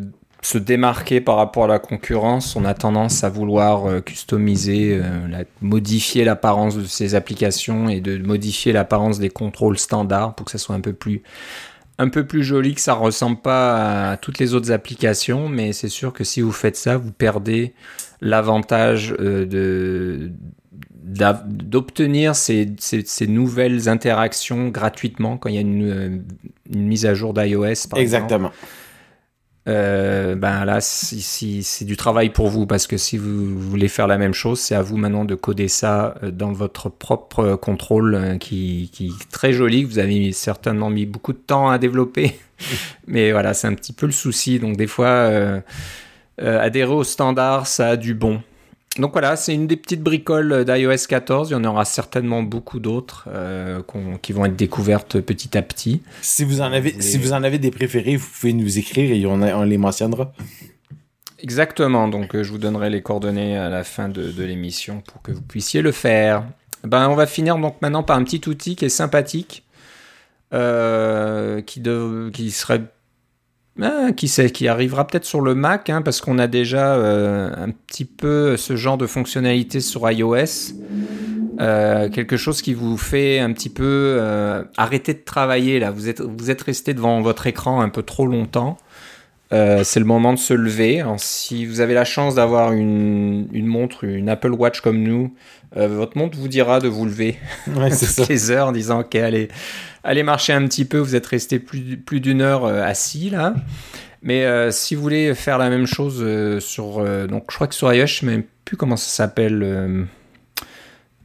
se 0.43 0.59
démarquer 0.59 1.21
par 1.21 1.37
rapport 1.37 1.65
à 1.65 1.69
la 1.69 1.79
concurrence, 1.79 2.57
on 2.57 2.65
a 2.65 2.75
tendance 2.75 3.25
à 3.25 3.29
vouloir 3.29 3.87
euh, 3.87 4.01
customiser, 4.01 4.99
euh, 4.99 5.45
modifier 5.61 6.25
l'apparence 6.25 6.77
de 6.77 6.85
ces 6.85 7.15
applications 7.15 7.89
et 7.89 8.01
de 8.01 8.17
modifier 8.17 8.73
l'apparence 8.73 9.19
des 9.19 9.29
contrôles 9.29 9.79
standards 9.79 10.35
pour 10.35 10.47
que 10.47 10.53
ça 10.53 10.59
soit 10.59 10.75
un 10.75 10.81
peu 10.81 10.95
plus 10.95 11.23
un 12.01 12.09
peu 12.09 12.25
plus 12.25 12.43
joli, 12.43 12.75
que 12.75 12.81
ça 12.81 12.95
ressemble 12.95 13.37
pas 13.37 14.13
à 14.13 14.17
toutes 14.17 14.39
les 14.39 14.55
autres 14.55 14.73
applications, 14.73 15.51
mais 15.51 15.75
c'est 15.75 15.91
sûr 15.91 16.15
que 16.15 16.25
si 16.25 16.41
vous 16.41 16.51
faites 16.51 16.77
ça, 16.77 16.97
vous 16.97 17.13
perdez 17.13 17.75
l'avantage 18.23 19.15
euh, 19.21 19.45
de 19.45 20.33
d'obtenir 21.03 22.37
ces, 22.37 22.67
nouvelles 23.27 23.89
interactions 23.89 24.69
gratuitement 24.69 25.37
quand 25.37 25.49
il 25.49 25.55
y 25.57 25.59
a 25.59 25.63
une, 25.63 26.23
une 26.71 26.87
mise 26.87 27.05
à 27.05 27.15
jour 27.15 27.35
d'iOS. 27.35 27.89
Exactement. 27.97 28.53
Euh, 29.69 30.37
ben 30.37 30.65
là, 30.65 30.81
si, 30.81 31.21
si, 31.21 31.63
c'est 31.63 31.85
du 31.85 31.97
travail 31.97 32.31
pour 32.31 32.49
vous 32.49 32.67
parce 32.67 32.87
que 32.87 32.97
si 32.97 33.19
vous 33.19 33.59
voulez 33.59 33.89
faire 33.89 34.07
la 34.07 34.17
même 34.17 34.33
chose, 34.33 34.59
c'est 34.59 34.75
à 34.75 34.81
vous 34.81 34.97
maintenant 34.97 35.27
de 35.27 35.35
coder 35.35 35.69
ça 35.69 36.15
euh, 36.23 36.31
dans 36.31 36.53
votre 36.53 36.89
propre 36.89 37.57
contrôle 37.57 38.15
euh, 38.15 38.39
qui, 38.39 38.91
qui 38.93 39.09
est 39.09 39.31
très 39.31 39.53
joli. 39.53 39.85
Vous 39.85 39.99
avez 39.99 40.33
certainement 40.33 40.89
mis 40.89 41.05
beaucoup 41.05 41.35
de 41.35 41.39
temps 41.39 41.69
à 41.69 41.79
développer, 41.79 42.39
mais 43.07 43.33
voilà, 43.33 43.53
c'est 43.53 43.67
un 43.67 43.75
petit 43.75 43.93
peu 43.93 44.07
le 44.07 44.13
souci. 44.13 44.59
Donc 44.59 44.77
des 44.77 44.87
fois, 44.87 45.09
euh, 45.09 45.61
adhérer 46.39 46.93
au 46.93 47.05
standard, 47.05 47.67
ça 47.67 47.91
a 47.91 47.97
du 47.97 48.15
bon. 48.15 48.41
Donc 48.99 49.13
voilà, 49.13 49.37
c'est 49.37 49.55
une 49.55 49.69
des 49.69 49.77
petites 49.77 50.03
bricoles 50.03 50.65
d'iOS 50.65 51.07
14. 51.09 51.51
Il 51.51 51.53
y 51.53 51.57
en 51.57 51.65
aura 51.65 51.85
certainement 51.85 52.43
beaucoup 52.43 52.81
d'autres 52.81 53.29
euh, 53.29 53.83
qui 54.21 54.33
vont 54.33 54.45
être 54.45 54.57
découvertes 54.57 55.21
petit 55.21 55.57
à 55.57 55.63
petit. 55.63 56.03
Si 56.23 56.45
vous 56.45 56.61
en 56.61 56.73
avez, 56.73 57.01
si 57.01 57.17
vous 57.17 57.33
en 57.33 57.45
avez 57.45 57.59
des 57.59 57.71
préférés, 57.71 58.17
vous 58.17 58.27
pouvez 58.29 58.53
nous 58.53 58.79
écrire 58.79 59.13
et 59.13 59.25
on, 59.27 59.41
on 59.43 59.63
les 59.63 59.79
mentionnera. 59.79 60.33
Exactement. 61.39 62.09
Donc 62.09 62.35
euh, 62.35 62.43
je 62.43 62.51
vous 62.51 62.59
donnerai 62.59 62.91
les 62.91 63.01
coordonnées 63.01 63.57
à 63.57 63.69
la 63.69 63.85
fin 63.85 64.09
de, 64.09 64.33
de 64.33 64.45
l'émission 64.45 65.03
pour 65.07 65.23
que 65.23 65.31
vous 65.31 65.43
puissiez 65.43 65.83
le 65.83 65.93
faire. 65.93 66.45
Ben 66.83 67.09
on 67.09 67.15
va 67.15 67.27
finir 67.27 67.59
donc 67.59 67.81
maintenant 67.83 68.03
par 68.03 68.17
un 68.17 68.25
petit 68.25 68.49
outil 68.49 68.75
qui 68.75 68.87
est 68.87 68.91
sympathique, 68.91 69.65
euh, 70.53 71.61
qui, 71.63 71.81
de, 71.81 72.31
qui 72.33 72.51
serait 72.51 72.83
ah, 73.83 74.13
qui 74.13 74.29
sait, 74.29 74.51
qui 74.51 74.69
arrivera 74.69 75.07
peut-être 75.07 75.25
sur 75.25 75.41
le 75.41 75.55
Mac, 75.55 75.91
hein, 75.91 76.03
parce 76.03 76.21
qu'on 76.21 76.39
a 76.39 76.47
déjà 76.47 76.95
euh, 76.95 77.51
un 77.57 77.71
petit 77.71 78.05
peu 78.05 78.57
ce 78.57 78.77
genre 78.77 78.99
de 78.99 79.07
fonctionnalité 79.07 79.81
sur 79.81 80.11
iOS. 80.11 80.75
Euh, 81.61 82.09
quelque 82.09 82.39
chose 82.39 82.63
qui 82.63 82.73
vous 82.73 82.97
fait 82.97 83.39
un 83.39 83.53
petit 83.53 83.69
peu 83.69 84.17
euh, 84.19 84.63
arrêter 84.79 85.13
de 85.13 85.21
travailler 85.23 85.79
là. 85.79 85.91
Vous 85.91 86.09
êtes, 86.09 86.23
vous 86.23 86.51
êtes 86.51 86.63
resté 86.63 86.95
devant 86.95 87.21
votre 87.21 87.47
écran 87.47 87.83
un 87.83 87.91
peu 87.91 88.03
trop 88.03 88.27
longtemps. 88.27 88.79
Euh, 89.53 89.83
c'est 89.83 89.99
le 89.99 90.07
moment 90.07 90.33
de 90.33 90.39
se 90.39 90.55
lever. 90.55 91.01
Alors, 91.01 91.19
si 91.19 91.67
vous 91.67 91.81
avez 91.81 91.95
la 91.95 92.05
chance 92.05 92.37
d'avoir 92.37 92.73
une, 92.73 93.49
une, 93.53 93.67
montre, 93.67 94.05
une 94.05 94.29
Apple 94.29 94.53
Watch 94.53 94.81
comme 94.81 95.03
nous, 95.03 95.35
euh, 95.77 95.89
votre 95.89 96.17
montre 96.17 96.39
vous 96.39 96.47
dira 96.47 96.79
de 96.79 96.87
vous 96.87 97.05
lever 97.05 97.37
ouais, 97.67 97.91
toutes 98.17 98.29
les 98.29 98.51
heures 98.51 98.69
en 98.69 98.73
disant 98.73 99.01
ok 99.01 99.15
allez, 99.17 99.49
allez 100.05 100.23
marcher 100.23 100.53
un 100.53 100.65
petit 100.67 100.85
peu. 100.85 100.99
Vous 100.99 101.17
êtes 101.17 101.27
resté 101.27 101.59
plus, 101.59 101.97
plus 101.97 102.21
d'une 102.21 102.43
heure 102.43 102.65
euh, 102.65 102.83
assis 102.83 103.31
là. 103.31 103.55
Mais 104.23 104.45
si 104.71 104.95
vous 104.95 105.01
voulez 105.01 105.35
faire 105.35 105.57
la 105.57 105.71
même 105.71 105.87
chose 105.87 106.23
sur 106.63 107.03
donc 107.27 107.45
je 107.49 107.55
crois 107.55 107.67
que 107.67 107.75
sur 107.75 107.91
iOS, 107.91 108.05
je 108.05 108.19
sais 108.19 108.27
même 108.27 108.43
plus 108.67 108.77
comment 108.77 108.99
ça 108.99 109.09
s'appelle. 109.09 110.07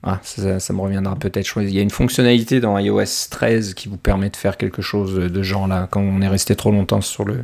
Ah, 0.02 0.22
ça, 0.24 0.62
ça, 0.62 0.72
me 0.72 0.80
reviendra 0.80 1.18
peut-être. 1.18 1.62
Il 1.62 1.76
y 1.76 1.80
a 1.80 1.82
une 1.82 1.90
fonctionnalité 1.90 2.62
dans 2.62 2.80
iOS 2.80 3.28
13 3.32 3.74
qui 3.74 3.90
vous 3.90 3.98
permet 3.98 4.30
de 4.30 4.38
faire 4.38 4.56
quelque 4.56 4.82
chose 4.82 5.16
de 5.16 5.44
genre 5.44 5.68
là 5.68 5.90
quand 5.92 6.00
on 6.00 6.22
est 6.22 6.28
resté 6.30 6.56
trop 6.56 6.72
longtemps 6.72 7.02
sur 7.02 7.26
le 7.26 7.44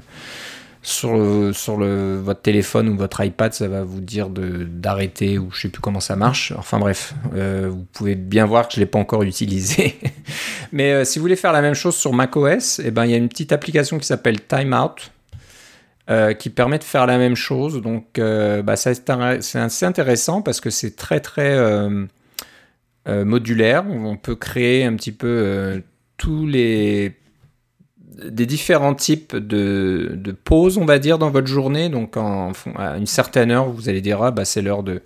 sur, 0.84 1.16
le, 1.16 1.54
sur 1.54 1.78
votre 1.78 2.42
téléphone 2.42 2.90
ou 2.90 2.98
votre 2.98 3.24
iPad, 3.24 3.54
ça 3.54 3.68
va 3.68 3.84
vous 3.84 4.02
dire 4.02 4.30
d'arrêter 4.30 5.38
ou 5.38 5.52
je 5.52 5.62
sais 5.62 5.70
plus 5.70 5.82
comment 5.82 6.00
ça 6.00 6.16
marche. 6.16 6.54
Enfin 6.58 6.80
bref, 6.80 7.14
euh, 7.36 7.70
vous 7.72 7.86
pouvez 7.94 8.16
bien 8.16 8.46
voir 8.46 8.68
que 8.68 8.76
je 8.76 8.80
l'ai 8.80 8.86
pas 8.88 9.00
encore 9.00 9.24
utilisé. 9.24 10.00
Mais 10.72 10.92
euh, 10.92 11.06
si 11.06 11.20
vous 11.20 11.24
voulez 11.24 11.36
faire 11.36 11.54
la 11.54 11.62
même 11.62 11.76
chose 11.76 11.96
sur 11.96 12.14
macOS, 12.14 12.82
eh 12.84 12.90
ben 12.90 13.06
il 13.06 13.12
y 13.12 13.14
a 13.14 13.18
une 13.18 13.30
petite 13.30 13.52
application 13.52 14.00
qui 14.00 14.08
s'appelle 14.08 14.42
Timeout. 14.42 15.12
Euh, 16.10 16.34
qui 16.34 16.50
permet 16.50 16.80
de 16.80 16.84
faire 16.84 17.06
la 17.06 17.18
même 17.18 17.36
chose. 17.36 17.80
Donc, 17.82 18.20
bah, 18.20 18.76
c'est 18.76 19.10
assez 19.10 19.86
intéressant 19.86 20.42
parce 20.42 20.60
que 20.60 20.70
c'est 20.70 20.96
très 20.98 21.20
très 21.22 21.56
modulaire. 23.08 23.86
On 23.88 24.18
peut 24.18 24.36
créer 24.36 24.84
un 24.84 24.96
petit 24.96 25.14
peu 25.14 25.82
tous 26.18 26.48
les 26.48 27.16
des 28.30 28.46
différents 28.46 28.96
types 28.96 29.36
de, 29.36 30.14
de, 30.16 30.32
pauses, 30.32 30.78
on 30.78 30.86
va 30.86 31.00
dire, 31.00 31.18
dans 31.18 31.30
votre 31.30 31.48
journée. 31.48 31.90
Donc, 31.90 32.18
en, 32.18 32.52
à 32.76 32.98
une 32.98 33.08
certaine 33.08 33.52
heure, 33.52 33.70
vous 33.70 33.90
allez 33.90 34.02
dire, 34.02 34.22
ah, 34.22 34.32
bah, 34.32 34.46
c'est 34.46 34.62
l'heure 34.62 34.84
de, 34.84 35.02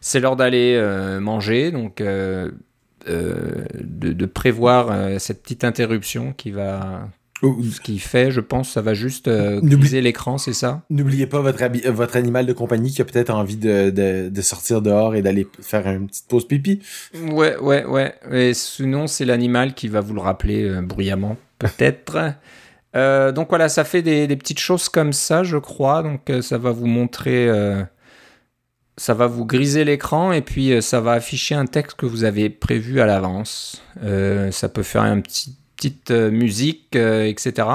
c'est 0.00 0.20
l'heure 0.20 0.36
d'aller 0.36 0.74
euh, 0.76 1.20
manger. 1.20 1.70
Donc, 1.70 2.00
euh, 2.00 2.50
euh, 3.08 3.64
de, 3.80 4.12
de, 4.12 4.26
prévoir 4.26 5.20
cette 5.20 5.42
petite 5.42 5.64
interruption 5.64 6.32
qui 6.36 6.52
va, 6.52 7.08
ce 7.42 7.80
qui 7.80 7.98
fait, 7.98 8.30
je 8.30 8.40
pense, 8.40 8.70
ça 8.70 8.82
va 8.82 8.94
juste 8.94 9.26
euh, 9.26 9.60
briser 9.60 10.00
l'écran, 10.00 10.38
c'est 10.38 10.52
ça? 10.52 10.82
N'oubliez 10.90 11.26
pas 11.26 11.40
votre, 11.40 11.60
votre 11.90 12.16
animal 12.16 12.46
de 12.46 12.52
compagnie 12.52 12.92
qui 12.92 13.02
a 13.02 13.04
peut-être 13.04 13.30
envie 13.30 13.56
de, 13.56 13.90
de, 13.90 14.28
de, 14.28 14.42
sortir 14.42 14.80
dehors 14.80 15.16
et 15.16 15.22
d'aller 15.22 15.46
faire 15.60 15.86
une 15.88 16.06
petite 16.06 16.28
pause 16.28 16.46
pipi. 16.46 16.80
Ouais, 17.32 17.56
ouais, 17.58 17.84
ouais. 17.84 18.14
Et 18.30 18.54
sinon, 18.54 19.08
c'est 19.08 19.24
l'animal 19.24 19.74
qui 19.74 19.88
va 19.88 20.00
vous 20.00 20.14
le 20.14 20.20
rappeler 20.20 20.64
euh, 20.64 20.82
bruyamment, 20.82 21.36
peut-être. 21.62 22.34
euh, 22.96 23.32
donc 23.32 23.48
voilà, 23.48 23.68
ça 23.68 23.84
fait 23.84 24.02
des, 24.02 24.36
petites 24.36 24.58
choses 24.58 24.88
comme 24.88 25.12
ça, 25.12 25.44
je 25.44 25.56
crois. 25.56 26.02
Donc 26.02 26.28
euh, 26.30 26.42
ça 26.42 26.58
va 26.58 26.70
vous 26.70 26.86
montrer, 26.86 27.48
euh, 27.48 27.82
ça 28.96 29.14
va 29.14 29.26
vous 29.26 29.46
griser 29.46 29.84
l'écran 29.84 30.32
et 30.32 30.42
puis 30.42 30.82
ça 30.82 31.00
va 31.00 31.12
afficher 31.12 31.54
un 31.54 31.66
texte 31.66 31.96
que 31.96 32.06
vous 32.06 32.24
avez 32.24 32.50
prévu 32.50 33.00
à 33.00 33.06
l'avance. 33.06 33.82
ça 34.50 34.68
peut 34.68 34.82
faire 34.82 35.02
un 35.02 35.20
petit 35.20 35.56
petite 35.76 36.12
musique, 36.12 36.94
etc. 36.94 37.66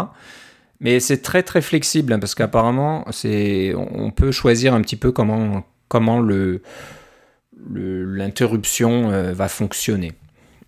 Mais 0.80 1.02
c'est 1.02 1.22
très 1.22 1.44
très 1.44 1.62
flexible 1.62 2.14
hein, 2.14 2.20
parce 2.20 2.36
qu'apparemment 2.36 3.06
on 3.76 4.12
peut 4.12 4.32
choisir 4.32 4.74
un 4.74 4.82
petit 4.82 4.96
peu 4.96 5.12
comment 5.12 5.66
comment 5.90 6.22
le 6.22 6.62
l'interruption 7.74 9.34
va 9.34 9.50
fonctionner. 9.50 10.14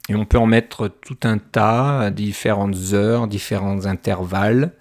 Et 0.10 0.16
on 0.16 0.26
peut 0.26 0.40
en 0.40 0.48
mettre 0.48 0.88
tout 0.88 1.18
un 1.24 1.38
tas 1.38 2.00
à 2.00 2.10
différentes 2.10 2.94
heures, 2.94 3.28
différents 3.28 3.86
intervalles. 3.86 4.74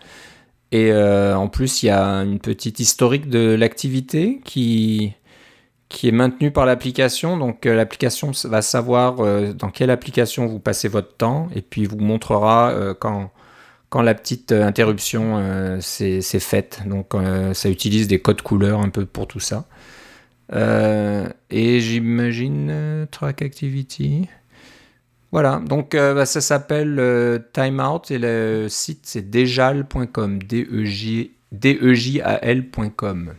Et 0.73 0.91
euh, 0.91 1.37
en 1.37 1.49
plus, 1.49 1.83
il 1.83 1.87
y 1.87 1.91
a 1.91 2.03
une 2.03 2.39
petite 2.39 2.81
historique 2.81 3.29
de 3.29 3.55
l'activité 3.55 4.41
qui, 4.45 5.13
qui 5.91 6.09
est 6.09 6.13
maintenu 6.13 6.51
par 6.51 6.65
l'application. 6.65 7.37
Donc 7.37 7.67
euh, 7.67 7.75
l'application 7.75 8.33
va 8.45 8.63
savoir 8.63 9.21
euh, 9.21 9.53
dans 9.53 9.71
quelle 9.71 9.91
application 9.91 10.47
vous 10.47 10.59
passez 10.59 10.89
votre 10.89 11.15
temps 11.17 11.49
et 11.55 11.61
puis 11.61 11.85
vous 11.85 11.99
montrera 11.99 12.75
quand, 12.99 13.31
quand 13.91 14.03
la 14.03 14.15
petite 14.15 14.53
interruption 14.53 15.79
s'est 15.81 16.21
faite. 16.41 16.83
Donc 16.87 17.13
ça 17.55 17.69
utilise 17.69 18.09
des 18.09 18.21
codes 18.21 18.43
couleurs 18.43 18.81
un 18.81 18.91
peu 18.91 19.07
pour 19.07 19.27
tout 19.27 19.41
ça. 19.41 19.67
et 20.55 21.81
j'imagine 21.81 23.07
Track 23.11 23.43
Activity. 23.43 24.29
Voilà, 25.31 25.61
donc 25.65 25.93
bah, 25.93 26.25
ça 26.25 26.41
s'appelle 26.41 27.45
Timeout 27.53 28.01
et 28.11 28.19
le 28.19 28.67
site 28.69 29.01
c'est 29.03 29.29
dejal.com, 29.29 30.39
D-E-J-A-L.com. 31.53 33.35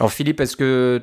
Alors 0.00 0.12
Philippe, 0.12 0.40
est-ce 0.40 0.56
que 0.56 1.02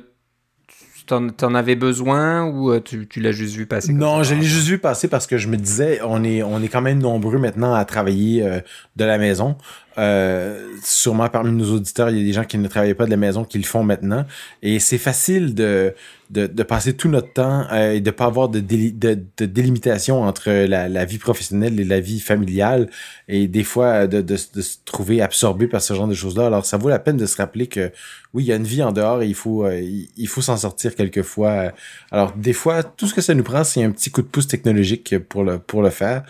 T'en, 1.10 1.54
avais 1.56 1.74
besoin 1.74 2.44
ou 2.44 2.70
euh, 2.70 2.80
tu, 2.80 3.08
tu 3.08 3.20
l'as 3.20 3.32
juste 3.32 3.56
vu 3.56 3.66
passer 3.66 3.92
Non, 3.92 4.22
je 4.22 4.36
l'ai 4.36 4.44
juste 4.44 4.68
vu 4.68 4.78
passer 4.78 5.08
parce 5.08 5.26
que 5.26 5.38
je 5.38 5.48
me 5.48 5.56
disais, 5.56 5.98
on 6.04 6.22
est, 6.22 6.40
on 6.44 6.62
est 6.62 6.68
quand 6.68 6.82
même 6.82 7.00
nombreux 7.00 7.38
maintenant 7.38 7.74
à 7.74 7.84
travailler 7.84 8.44
euh, 8.44 8.60
de 8.94 9.04
la 9.04 9.18
maison. 9.18 9.56
Euh, 9.98 10.76
sûrement 10.82 11.28
parmi 11.28 11.52
nos 11.52 11.74
auditeurs, 11.74 12.10
il 12.10 12.18
y 12.18 12.20
a 12.20 12.24
des 12.24 12.32
gens 12.32 12.44
qui 12.44 12.58
ne 12.58 12.68
travaillent 12.68 12.94
pas 12.94 13.06
de 13.06 13.10
la 13.10 13.16
maison 13.16 13.44
qui 13.44 13.58
le 13.58 13.64
font 13.64 13.82
maintenant. 13.82 14.24
Et 14.62 14.78
c'est 14.78 14.98
facile 14.98 15.54
de, 15.54 15.94
de, 16.30 16.46
de, 16.46 16.62
passer 16.62 16.94
tout 16.94 17.08
notre 17.08 17.32
temps 17.32 17.66
euh, 17.72 17.92
et 17.92 18.00
de 18.00 18.10
pas 18.10 18.26
avoir 18.26 18.48
de, 18.48 18.60
de, 18.60 19.18
de, 19.36 19.46
délimitation 19.46 20.22
entre 20.22 20.50
la, 20.50 20.88
la, 20.88 21.04
vie 21.04 21.18
professionnelle 21.18 21.80
et 21.80 21.84
la 21.84 22.00
vie 22.00 22.20
familiale. 22.20 22.88
Et 23.28 23.48
des 23.48 23.64
fois, 23.64 24.06
de, 24.06 24.20
de, 24.20 24.36
de 24.54 24.62
se 24.62 24.76
trouver 24.84 25.20
absorbé 25.22 25.66
par 25.66 25.82
ce 25.82 25.92
genre 25.94 26.08
de 26.08 26.14
choses-là. 26.14 26.46
Alors, 26.46 26.64
ça 26.64 26.76
vaut 26.76 26.88
la 26.88 27.00
peine 27.00 27.16
de 27.16 27.26
se 27.26 27.36
rappeler 27.36 27.66
que 27.66 27.90
oui, 28.32 28.44
il 28.44 28.46
y 28.46 28.52
a 28.52 28.56
une 28.56 28.64
vie 28.64 28.82
en 28.82 28.92
dehors 28.92 29.22
et 29.22 29.26
il 29.26 29.34
faut, 29.34 29.64
euh, 29.64 29.80
il 30.16 30.28
faut 30.28 30.40
s'en 30.40 30.56
sortir 30.56 30.94
quelquefois. 30.94 31.72
Alors, 32.12 32.32
des 32.36 32.52
fois, 32.52 32.84
tout 32.84 33.08
ce 33.08 33.14
que 33.14 33.20
ça 33.20 33.34
nous 33.34 33.42
prend, 33.42 33.64
c'est 33.64 33.82
un 33.82 33.90
petit 33.90 34.10
coup 34.10 34.22
de 34.22 34.28
pouce 34.28 34.46
technologique 34.46 35.18
pour 35.18 35.42
le, 35.42 35.58
pour 35.58 35.82
le 35.82 35.90
faire. 35.90 36.22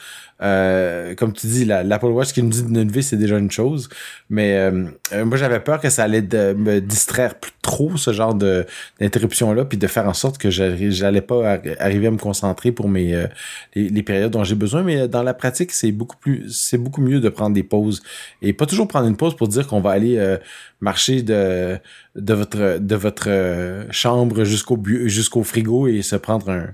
Euh, 0.43 1.15
comme 1.15 1.33
tu 1.33 1.47
dis, 1.47 1.65
l'Apple 1.65 2.07
Watch 2.07 2.33
qui 2.33 2.43
nous 2.43 2.51
dit 2.51 2.63
lever, 2.63 3.03
c'est 3.03 3.17
déjà 3.17 3.39
une 3.39 3.51
chose. 3.51 3.89
Mais 4.31 4.57
euh, 4.57 5.25
moi, 5.25 5.37
j'avais 5.37 5.61
peur 5.61 5.81
que 5.81 5.91
ça 5.91 6.05
allait 6.05 6.23
me 6.23 6.81
distraire 6.81 7.35
plus 7.35 7.53
trop, 7.63 7.97
ce 7.97 8.13
genre 8.13 8.35
d'interruption-là, 8.35 9.65
puis 9.65 9.79
de 9.79 9.87
faire 9.87 10.09
en 10.09 10.15
sorte 10.15 10.39
que 10.39 10.51
j'allais 10.51 11.21
pas 11.21 11.59
arriver 11.79 12.07
à 12.07 12.11
me 12.11 12.19
concentrer 12.19 12.73
pour 12.73 12.89
mes 12.89 13.27
les, 13.75 14.03
périodes 14.03 14.33
dont 14.33 14.45
j'ai 14.45 14.55
besoin. 14.55 14.83
Mais 14.83 15.09
dans 15.09 15.23
la 15.23 15.35
pratique, 15.35 15.73
c'est 15.73 15.93
beaucoup 15.93 16.17
plus 16.17 16.49
c'est 16.51 16.79
beaucoup 16.79 17.03
mieux 17.03 17.21
de 17.21 17.29
prendre 17.29 17.55
des 17.55 17.63
pauses. 17.63 18.03
Et 18.43 18.53
pas 18.53 18.67
toujours 18.67 18.89
prendre 18.89 19.07
une 19.07 19.17
pause 19.17 19.37
pour 19.37 19.49
dire 19.49 19.67
qu'on 19.67 19.81
va 19.81 19.91
aller 19.91 20.37
marcher 20.81 21.23
de, 21.23 21.79
de 22.17 22.35
votre, 22.35 22.79
de 22.79 22.95
votre 22.97 23.87
chambre 23.91 24.45
jusqu'au 24.45 24.79
jusqu'au 25.05 25.43
frigo 25.43 25.87
et 25.87 26.03
se 26.03 26.17
prendre 26.17 26.51
un, 26.51 26.73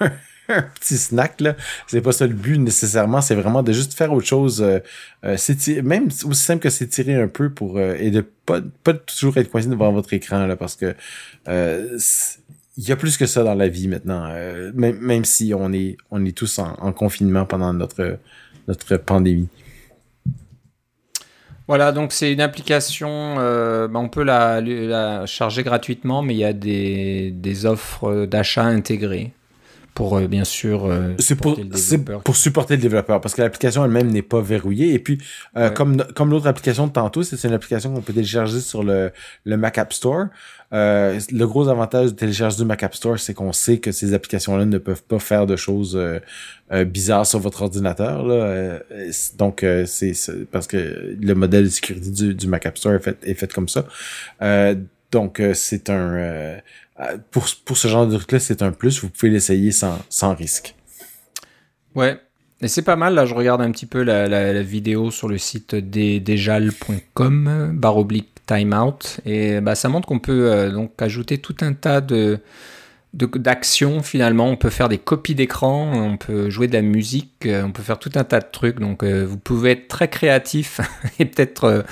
un 0.56 0.62
petit 0.62 0.96
snack 0.96 1.40
là. 1.40 1.56
C'est 1.86 2.00
pas 2.00 2.12
ça 2.12 2.26
le 2.26 2.34
but 2.34 2.58
nécessairement, 2.58 3.20
c'est 3.20 3.34
vraiment 3.34 3.62
de 3.62 3.72
juste 3.72 3.94
faire 3.94 4.12
autre 4.12 4.26
chose, 4.26 4.62
euh, 4.62 4.78
euh 5.24 5.36
même 5.82 6.06
aussi 6.06 6.42
simple 6.42 6.62
que 6.62 6.70
s'étirer 6.70 7.14
un 7.14 7.28
peu 7.28 7.50
pour 7.50 7.78
euh, 7.78 7.96
et 7.98 8.10
de 8.10 8.22
pas 8.46 8.60
pas 8.82 8.94
toujours 8.94 9.36
être 9.36 9.50
coincé 9.50 9.68
devant 9.68 9.92
votre 9.92 10.12
écran 10.14 10.46
là 10.46 10.56
parce 10.56 10.76
que 10.76 10.94
il 12.76 12.88
y 12.88 12.92
a 12.92 12.96
plus 12.96 13.16
que 13.16 13.26
ça 13.26 13.42
dans 13.42 13.56
la 13.56 13.68
vie 13.68 13.88
maintenant, 13.88 14.28
même, 14.74 14.98
même 15.00 15.24
si 15.24 15.52
on 15.54 15.72
est 15.72 15.96
on 16.10 16.24
est 16.24 16.36
tous 16.36 16.58
en, 16.58 16.74
en 16.80 16.92
confinement 16.92 17.44
pendant 17.44 17.72
notre 17.72 18.18
notre 18.68 18.96
pandémie. 18.96 19.48
Voilà, 21.66 21.92
donc 21.92 22.12
c'est 22.12 22.32
une 22.32 22.40
application, 22.40 23.34
bah, 23.36 23.90
on 23.94 24.08
peut 24.08 24.22
la, 24.22 24.62
la, 24.62 25.26
charger 25.26 25.62
gratuitement, 25.62 26.22
mais 26.22 26.34
il 26.34 26.38
y 26.38 26.44
a 26.44 26.54
des, 26.54 27.30
des 27.30 27.66
offres 27.66 28.24
d'achat 28.24 28.64
intégrées 28.64 29.32
pour 29.98 30.16
euh, 30.16 30.28
bien 30.28 30.44
sûr 30.44 30.86
euh, 30.86 31.16
c'est 31.18 31.34
pour, 31.34 31.58
pour 32.22 32.36
supporter 32.36 32.76
le 32.76 32.82
développeur 32.82 33.20
parce 33.20 33.34
que 33.34 33.42
l'application 33.42 33.84
elle-même 33.84 34.06
n'est 34.12 34.22
pas 34.22 34.40
verrouillée. 34.40 34.94
Et 34.94 35.00
puis 35.00 35.18
euh, 35.56 35.70
comme 35.70 36.04
comme 36.14 36.30
l'autre 36.30 36.46
application 36.46 36.86
de 36.86 36.92
tantôt 36.92 37.24
c'est 37.24 37.42
une 37.42 37.52
application 37.52 37.92
qu'on 37.92 38.00
peut 38.00 38.12
télécharger 38.12 38.60
sur 38.60 38.84
le, 38.84 39.10
le 39.44 39.56
Mac 39.56 39.76
App 39.76 39.92
Store. 39.92 40.26
Le 40.70 41.44
gros 41.46 41.66
avantage 41.66 42.10
de 42.10 42.14
télécharger 42.14 42.58
du 42.58 42.64
Mac 42.64 42.84
App 42.84 42.94
Store 42.94 43.18
c'est 43.18 43.34
qu'on 43.34 43.52
sait 43.52 43.78
que 43.78 43.90
ces 43.90 44.14
applications 44.14 44.56
là 44.56 44.66
ne 44.66 44.78
peuvent 44.78 45.02
pas 45.02 45.18
faire 45.18 45.46
de 45.46 45.56
choses 45.56 45.98
bizarres 46.86 47.26
sur 47.26 47.40
votre 47.40 47.62
ordinateur 47.62 48.24
là. 48.24 48.78
Donc 49.36 49.66
c'est 49.86 50.12
parce 50.52 50.68
que 50.68 51.16
le 51.20 51.34
modèle 51.34 51.64
de 51.64 51.70
sécurité 51.70 52.10
du, 52.10 52.34
du 52.36 52.46
Mac 52.46 52.66
App 52.66 52.78
Store 52.78 52.94
est 52.94 53.00
fait 53.00 53.18
est 53.24 53.34
fait 53.34 53.52
comme 53.52 53.68
ça. 53.68 53.84
Donc 55.10 55.42
c'est 55.54 55.88
un 55.88 56.14
euh, 56.14 56.58
pour, 57.30 57.46
pour 57.64 57.76
ce 57.76 57.88
genre 57.88 58.06
de 58.06 58.16
truc-là, 58.16 58.40
c'est 58.40 58.62
un 58.62 58.72
plus. 58.72 59.02
Vous 59.02 59.08
pouvez 59.08 59.30
l'essayer 59.30 59.72
sans, 59.72 59.98
sans 60.08 60.34
risque. 60.34 60.74
Ouais. 61.94 62.20
Et 62.60 62.66
c'est 62.66 62.82
pas 62.82 62.96
mal, 62.96 63.14
là, 63.14 63.24
je 63.24 63.34
regarde 63.34 63.60
un 63.60 63.70
petit 63.70 63.86
peu 63.86 64.02
la, 64.02 64.62
vidéo 64.62 65.12
sur 65.12 65.28
le 65.28 65.38
site 65.38 65.76
dejal.com, 65.76 67.70
barre 67.74 67.96
oblique 67.96 68.30
timeout, 68.46 69.20
et 69.24 69.60
bah, 69.60 69.76
ça 69.76 69.88
montre 69.88 70.08
qu'on 70.08 70.18
peut 70.18 70.50
euh, 70.50 70.72
donc 70.72 71.00
ajouter 71.00 71.38
tout 71.38 71.54
un 71.60 71.74
tas 71.74 72.00
de 72.00 72.40
d'actions 73.14 74.02
finalement, 74.02 74.48
on 74.48 74.56
peut 74.56 74.68
faire 74.68 74.88
des 74.88 74.98
copies 74.98 75.34
d'écran, 75.34 75.90
on 75.94 76.18
peut 76.18 76.50
jouer 76.50 76.68
de 76.68 76.74
la 76.74 76.82
musique, 76.82 77.46
euh, 77.46 77.62
on 77.64 77.72
peut 77.72 77.82
faire 77.82 77.98
tout 77.98 78.12
un 78.16 78.24
tas 78.24 78.40
de 78.40 78.48
trucs, 78.52 78.80
donc 78.80 79.02
vous 79.02 79.38
pouvez 79.38 79.72
être 79.72 79.88
très 79.88 80.08
créatif 80.08 80.80
et 81.18 81.24
peut-être 81.24 81.84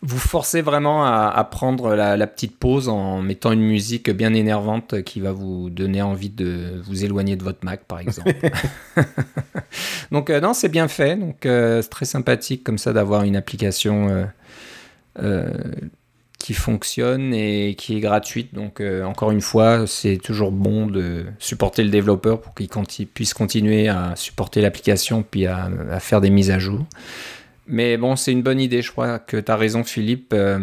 vous 0.00 0.18
forcez 0.18 0.62
vraiment 0.62 1.04
à, 1.04 1.44
prendre 1.50 1.94
la, 1.96 2.26
petite 2.28 2.56
pause 2.56 2.88
en 2.88 3.20
mettant 3.20 3.50
une 3.50 3.62
musique 3.62 4.10
bien 4.10 4.32
énervante 4.32 5.02
qui 5.02 5.20
va 5.20 5.32
vous 5.32 5.70
donner 5.70 6.02
envie 6.02 6.30
de 6.30 6.80
vous 6.84 7.04
éloigner 7.04 7.34
de 7.34 7.42
votre 7.42 7.64
Mac, 7.64 7.80
par 7.84 7.98
exemple. 7.98 8.32
donc 10.12 10.30
euh, 10.30 10.40
non, 10.40 10.54
c'est 10.54 10.68
bien 10.68 10.86
fait. 10.86 11.16
Donc 11.16 11.46
euh, 11.46 11.82
c'est 11.82 11.88
très 11.88 12.04
sympathique 12.04 12.62
comme 12.62 12.78
ça 12.78 12.92
d'avoir 12.92 13.24
une 13.24 13.34
application 13.34 14.28
euh, 15.20 15.52
qui 16.38 16.54
fonctionne 16.54 17.34
et 17.34 17.74
qui 17.76 17.96
est 17.96 18.00
gratuite. 18.00 18.54
Donc 18.54 18.80
encore 19.04 19.32
une 19.32 19.40
fois, 19.40 19.88
c'est 19.88 20.18
toujours 20.18 20.52
bon 20.52 20.86
de 20.86 21.26
supporter 21.40 21.82
le 21.82 21.90
développeur 21.90 22.40
pour 22.40 22.54
qu'il 22.54 23.08
puisse 23.08 23.34
continuer 23.34 23.88
à 23.88 24.14
supporter 24.14 24.60
l'application 24.60 25.24
puis 25.28 25.46
à, 25.46 25.68
à 25.90 25.98
faire 25.98 26.20
des 26.20 26.30
mises 26.30 26.52
à 26.52 26.60
jour. 26.60 26.86
Mais 27.68 27.96
bon, 27.96 28.16
c'est 28.16 28.32
une 28.32 28.42
bonne 28.42 28.60
idée, 28.60 28.82
je 28.82 28.90
crois 28.90 29.18
que 29.18 29.36
tu 29.36 29.52
as 29.52 29.56
raison, 29.56 29.84
Philippe. 29.84 30.32
Euh, 30.32 30.58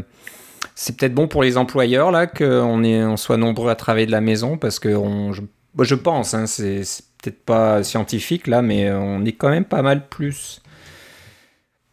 c'est 0.73 0.97
peut-être 0.97 1.13
bon 1.13 1.27
pour 1.27 1.43
les 1.43 1.57
employeurs, 1.57 2.11
là, 2.11 2.27
qu'on 2.27 2.83
on 2.83 3.17
soit 3.17 3.37
nombreux 3.37 3.69
à 3.69 3.75
travailler 3.75 4.07
de 4.07 4.11
la 4.11 4.21
maison, 4.21 4.57
parce 4.57 4.79
que 4.79 4.89
on, 4.89 5.31
je, 5.31 5.41
je 5.79 5.95
pense, 5.95 6.33
hein, 6.33 6.47
c'est 6.47 6.81
peut-être 7.21 7.43
pas 7.45 7.83
scientifique, 7.83 8.47
là, 8.47 8.61
mais 8.61 8.91
on 8.91 9.23
est 9.23 9.33
quand 9.33 9.49
même 9.49 9.65
pas 9.65 9.81
mal 9.81 10.07
plus 10.07 10.61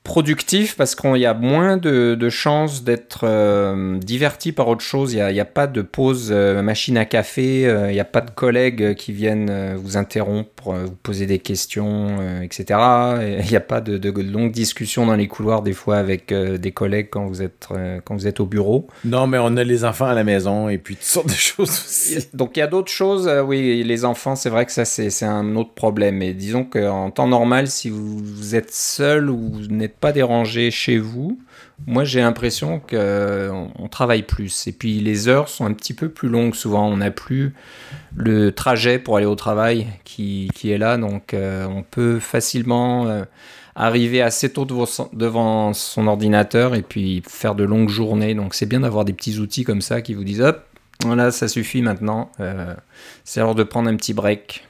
productif 0.04 0.76
parce 0.76 0.94
qu'il 0.94 1.16
y 1.16 1.26
a 1.26 1.34
moins 1.34 1.76
de, 1.76 2.28
chances 2.28 2.82
d'être 2.82 3.20
euh, 3.24 3.98
diverti 3.98 4.52
par 4.52 4.68
autre 4.68 4.82
chose. 4.82 5.12
Il 5.12 5.24
n'y 5.24 5.40
a, 5.40 5.44
pas 5.44 5.66
de 5.66 5.82
pause 5.82 6.30
euh, 6.32 6.62
machine 6.62 6.96
à 6.96 7.04
café, 7.04 7.66
euh, 7.66 7.90
il 7.90 7.94
n'y 7.94 8.00
a 8.00 8.04
pas 8.04 8.20
de 8.20 8.30
collègues 8.30 8.94
qui 8.94 9.12
viennent 9.12 9.74
vous 9.76 9.96
interrompre, 9.96 10.74
vous 10.74 10.96
poser 11.02 11.26
des 11.26 11.38
questions, 11.38 12.42
etc. 12.42 12.64
Il 13.42 13.50
n'y 13.50 13.56
a 13.56 13.60
pas 13.60 13.80
de, 13.80 13.98
de, 13.98 14.10
longues 14.22 14.52
discussions 14.52 15.06
dans 15.06 15.16
les 15.16 15.28
couloirs 15.28 15.62
des 15.62 15.72
fois 15.72 15.96
avec 15.96 16.32
des 16.32 16.72
collègues 16.72 17.08
quand 17.10 17.26
vous, 17.26 17.42
êtes, 17.42 17.68
quand 18.04 18.14
vous 18.14 18.26
êtes 18.26 18.40
au 18.40 18.46
bureau. 18.46 18.86
Non, 19.04 19.26
mais 19.26 19.38
on 19.40 19.56
a 19.56 19.64
les 19.64 19.84
enfants 19.84 20.06
à 20.06 20.14
la 20.14 20.24
maison 20.24 20.68
et 20.68 20.78
puis 20.78 20.96
toutes 20.96 21.04
sortes 21.04 21.28
de 21.28 21.32
choses 21.34 21.70
aussi. 21.70 22.28
Donc 22.34 22.56
il 22.56 22.60
y 22.60 22.62
a 22.62 22.66
d'autres 22.66 22.90
choses, 22.90 23.30
oui, 23.44 23.82
les 23.82 24.04
enfants, 24.04 24.36
c'est 24.36 24.50
vrai 24.50 24.66
que 24.66 24.72
ça 24.72 24.84
c'est 24.84 25.24
un 25.24 25.56
autre 25.56 25.74
problème. 25.74 26.16
Mais 26.16 26.34
disons 26.34 26.64
qu'en 26.64 27.10
temps 27.10 27.28
normal, 27.28 27.68
si 27.68 27.90
vous, 27.90 28.18
vous 28.18 28.54
êtes 28.54 28.72
seul 28.72 29.30
ou 29.30 29.50
vous 29.52 29.66
n'êtes 29.68 29.91
pas 30.00 30.12
dérangé 30.12 30.70
chez 30.70 30.98
vous, 30.98 31.40
moi 31.86 32.04
j'ai 32.04 32.20
l'impression 32.20 32.80
qu'on 32.80 33.70
on 33.78 33.88
travaille 33.88 34.22
plus. 34.22 34.66
Et 34.66 34.72
puis 34.72 35.00
les 35.00 35.28
heures 35.28 35.48
sont 35.48 35.64
un 35.64 35.72
petit 35.72 35.94
peu 35.94 36.08
plus 36.08 36.28
longues 36.28 36.54
souvent. 36.54 36.88
On 36.88 36.98
n'a 36.98 37.10
plus 37.10 37.54
le 38.14 38.52
trajet 38.52 38.98
pour 38.98 39.16
aller 39.16 39.26
au 39.26 39.34
travail 39.34 39.86
qui, 40.04 40.50
est 40.64 40.78
là. 40.78 40.96
Donc 40.96 41.34
euh, 41.34 41.66
on 41.66 41.82
peut 41.82 42.18
facilement 42.18 43.06
euh, 43.06 43.24
arriver 43.74 44.22
assez 44.22 44.52
tôt 44.52 44.64
devant 44.64 45.72
son 45.72 46.06
ordinateur 46.06 46.74
et 46.74 46.82
puis 46.82 47.22
faire 47.28 47.54
de 47.54 47.64
longues 47.64 47.88
journées. 47.88 48.34
Donc 48.34 48.54
c'est 48.54 48.66
bien 48.66 48.80
d'avoir 48.80 49.04
des 49.04 49.12
petits 49.12 49.38
outils 49.38 49.64
comme 49.64 49.80
ça 49.80 50.02
qui 50.02 50.14
vous 50.14 50.24
disent 50.24 50.42
hop, 50.42 50.64
voilà, 51.04 51.30
ça 51.30 51.48
suffit 51.48 51.82
maintenant. 51.82 52.30
Euh, 52.40 52.74
c'est 53.24 53.40
l'heure 53.40 53.54
de 53.54 53.62
prendre 53.62 53.88
un 53.88 53.96
petit 53.96 54.14
break 54.14 54.66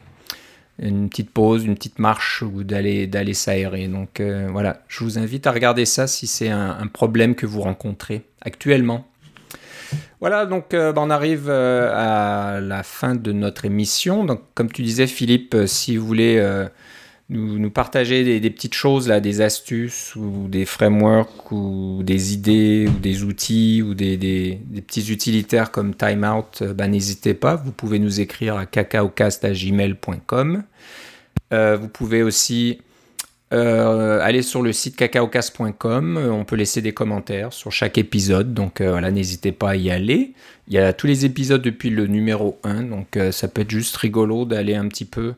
une 0.79 1.09
petite 1.09 1.31
pause, 1.31 1.65
une 1.65 1.75
petite 1.75 1.99
marche 1.99 2.43
ou 2.43 2.65
d'aller 2.65 3.07
d'aller 3.07 3.35
s'aérer. 3.35 3.89
Donc 3.89 4.21
euh, 4.21 4.49
voilà, 4.51 4.83
je 4.89 5.05
vous 5.05 5.19
invite 5.19 5.47
à 5.47 5.53
regarder 5.53 5.85
ça 5.85 6.07
si 6.07 6.27
c'est 6.27 6.49
un, 6.49 6.87
problème 6.93 7.35
que 7.35 7.47
vous 7.47 7.61
rencontrez 7.61 8.25
actuellement. 8.41 9.07
Voilà, 10.21 10.47
donc 10.47 10.73
euh, 10.73 10.93
ben, 10.93 11.03
on 11.03 11.11
arrive 11.11 11.47
euh, 11.49 11.91
à 11.95 12.61
la 12.61 12.83
fin 12.83 13.15
de 13.15 13.33
notre 13.33 13.65
émission. 13.65 14.25
Donc 14.25 14.41
comme 14.55 14.71
tu 14.71 14.83
disais 14.83 15.07
Philippe, 15.07 15.57
si 15.67 15.97
vous 15.97 16.07
voulez 16.07 16.41
nous, 17.33 17.71
partager 17.71 18.41
des, 18.41 18.51
petites 18.51 18.75
choses, 18.75 19.09
là, 19.09 19.21
des 19.21 19.41
astuces 19.41 20.15
ou 20.17 20.49
des 20.49 20.65
frameworks 20.65 21.51
ou 21.51 22.03
des 22.03 22.35
idées 22.35 22.87
ou 22.89 22.99
des 22.99 23.25
outils 23.25 23.83
ou 23.83 23.95
des, 23.95 24.61
petits 24.87 25.11
utilitaires 25.11 25.71
comme 25.71 25.95
Timeout, 25.95 26.63
ben, 26.75 26.89
n'hésitez 26.89 27.35
pas. 27.35 27.57
Vous 27.57 27.73
pouvez 27.73 27.99
nous 27.99 28.21
écrire 28.21 28.57
à 28.57 28.67
cacaocast.gmail.com. 28.67 30.65
Euh, 31.53 31.77
vous 31.77 31.89
pouvez 31.89 32.23
aussi 32.23 32.81
euh, 33.53 34.21
aller 34.23 34.43
sur 34.43 34.63
le 34.63 34.73
site 34.73 34.97
cacaocast.com. 34.97 36.17
On 36.17 36.45
peut 36.45 36.57
laisser 36.57 36.81
des 36.81 36.93
commentaires 36.93 37.53
sur 37.53 37.73
chaque 37.73 37.99
épisode. 37.99 38.55
Donc 38.55 38.81
euh, 38.81 38.91
voilà, 38.91 39.11
n'hésitez 39.11 39.53
pas 39.53 39.71
à 39.71 39.77
y 39.77 39.91
aller. 39.91 40.33
Il 40.69 40.75
y 40.75 40.79
a 40.79 40.93
tous 40.93 41.07
les 41.07 41.25
épisodes 41.25 41.63
depuis 41.63 41.91
le 41.91 42.07
numéro 42.07 42.59
1. 42.65 42.85
Donc 42.85 43.19
ça 43.31 43.49
peut 43.49 43.63
être 43.63 43.71
juste 43.71 43.97
rigolo 43.97 44.45
d'aller 44.45 44.75
un 44.75 44.89
petit 44.89 45.05
peu 45.05 45.35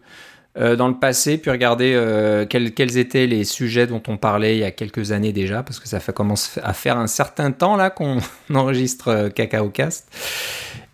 euh, 0.56 0.76
dans 0.76 0.86
le 0.86 0.94
passé, 0.94 1.36
puis 1.36 1.50
regarder 1.50 1.94
euh, 1.96 2.46
quels, 2.46 2.96
étaient 2.96 3.26
les 3.26 3.42
sujets 3.42 3.88
dont 3.88 4.02
on 4.06 4.16
parlait 4.16 4.56
il 4.56 4.60
y 4.60 4.64
a 4.64 4.70
quelques 4.70 5.10
années 5.10 5.32
déjà, 5.32 5.64
parce 5.64 5.80
que 5.80 5.88
ça 5.88 5.98
fait, 5.98 6.12
commence 6.12 6.60
à 6.62 6.72
faire 6.72 6.96
un 6.96 7.08
certain 7.08 7.50
temps 7.50 7.74
là 7.76 7.90
qu'on 7.90 8.18
enregistre 8.54 9.08
euh, 9.08 9.28
Cacao 9.30 9.68
Cast. 9.70 10.08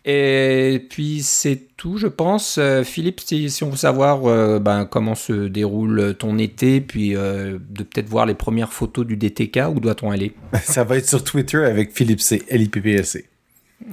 Et 0.06 0.86
puis 0.88 1.20
c'est 1.22 1.60
tout, 1.76 1.98
je 1.98 2.06
pense. 2.06 2.58
Philippe, 2.84 3.20
si, 3.20 3.62
on 3.62 3.68
veut 3.68 3.76
savoir 3.76 4.58
ben, 4.58 4.86
comment 4.86 5.14
se 5.14 5.46
déroule 5.46 6.14
ton 6.18 6.38
été, 6.38 6.80
puis 6.80 7.10
de 7.10 7.58
peut-être 7.82 8.08
voir 8.08 8.24
les 8.24 8.34
premières 8.34 8.72
photos 8.72 9.06
du 9.06 9.18
DTK, 9.18 9.60
où 9.68 9.78
doit-on 9.78 10.10
aller? 10.10 10.32
Ça 10.62 10.84
va 10.84 10.96
être 10.96 11.06
sur 11.06 11.22
Twitter 11.22 11.58
avec 11.66 11.92
Philippe 11.92 12.22
C, 12.22 12.42
L-I-P-P-S-C. 12.48 13.29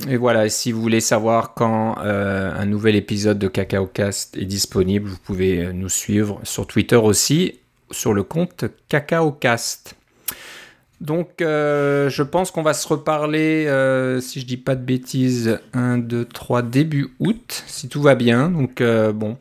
Et 0.10 0.18
voilà, 0.18 0.50
si 0.50 0.72
vous 0.72 0.82
voulez 0.82 1.00
savoir 1.00 1.54
quand 1.54 1.98
euh, 2.00 2.54
un 2.54 2.66
nouvel 2.66 2.96
épisode 2.96 3.40
de 3.40 3.48
CacaoCast 3.48 4.36
est 4.36 4.46
disponible, 4.46 5.08
vous 5.08 5.18
pouvez 5.18 5.64
euh, 5.64 5.72
nous 5.72 5.90
suivre 5.90 6.42
sur 6.44 6.68
Twitter 6.68 6.98
aussi, 6.98 7.60
sur 7.92 8.14
le 8.14 8.24
compte 8.24 8.66
CacaoCast. 8.90 9.96
Donc, 11.00 11.42
euh, 11.42 12.10
je 12.10 12.24
pense 12.24 12.52
qu'on 12.52 12.64
va 12.64 12.74
se 12.74 12.88
reparler, 12.88 13.66
si 14.20 14.42
je 14.42 14.46
dis 14.46 14.58
pas 14.58 14.76
de 14.76 14.84
bêtises, 14.84 15.60
1, 15.74 16.00
2, 16.00 16.26
3, 16.26 16.64
début 16.64 17.14
août, 17.20 17.64
si 17.68 17.88
tout 17.88 18.02
va 18.02 18.16
bien. 18.16 18.50
Donc, 18.50 18.84
bon, 19.14 19.38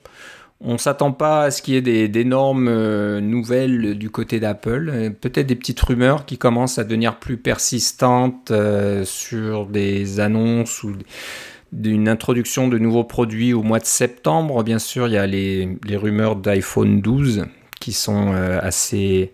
On 0.60 0.78
s'attend 0.78 1.12
pas 1.12 1.42
à 1.42 1.50
ce 1.50 1.60
qu'il 1.60 1.74
y 1.74 1.76
ait 1.76 2.08
d'énormes 2.08 2.68
euh, 2.68 3.20
nouvelles 3.20 3.98
du 3.98 4.08
côté 4.08 4.40
d'Apple. 4.40 4.90
Euh, 4.92 5.10
peut-être 5.10 5.46
des 5.46 5.54
petites 5.54 5.80
rumeurs 5.80 6.24
qui 6.24 6.38
commencent 6.38 6.78
à 6.78 6.84
devenir 6.84 7.18
plus 7.18 7.36
persistantes 7.36 8.50
euh, 8.50 9.04
sur 9.04 9.66
des 9.66 10.18
annonces 10.18 10.82
ou 10.82 10.94
d'une 11.72 12.08
introduction 12.08 12.68
de 12.68 12.78
nouveaux 12.78 13.04
produits 13.04 13.52
au 13.52 13.62
mois 13.62 13.80
de 13.80 13.84
septembre. 13.84 14.62
Bien 14.62 14.78
sûr, 14.78 15.08
il 15.08 15.12
y 15.12 15.18
a 15.18 15.26
les 15.26 15.96
rumeurs 15.96 16.36
d'iPhone 16.36 17.02
12 17.02 17.44
qui 17.78 17.92
sont 17.92 18.32
assez 18.32 19.32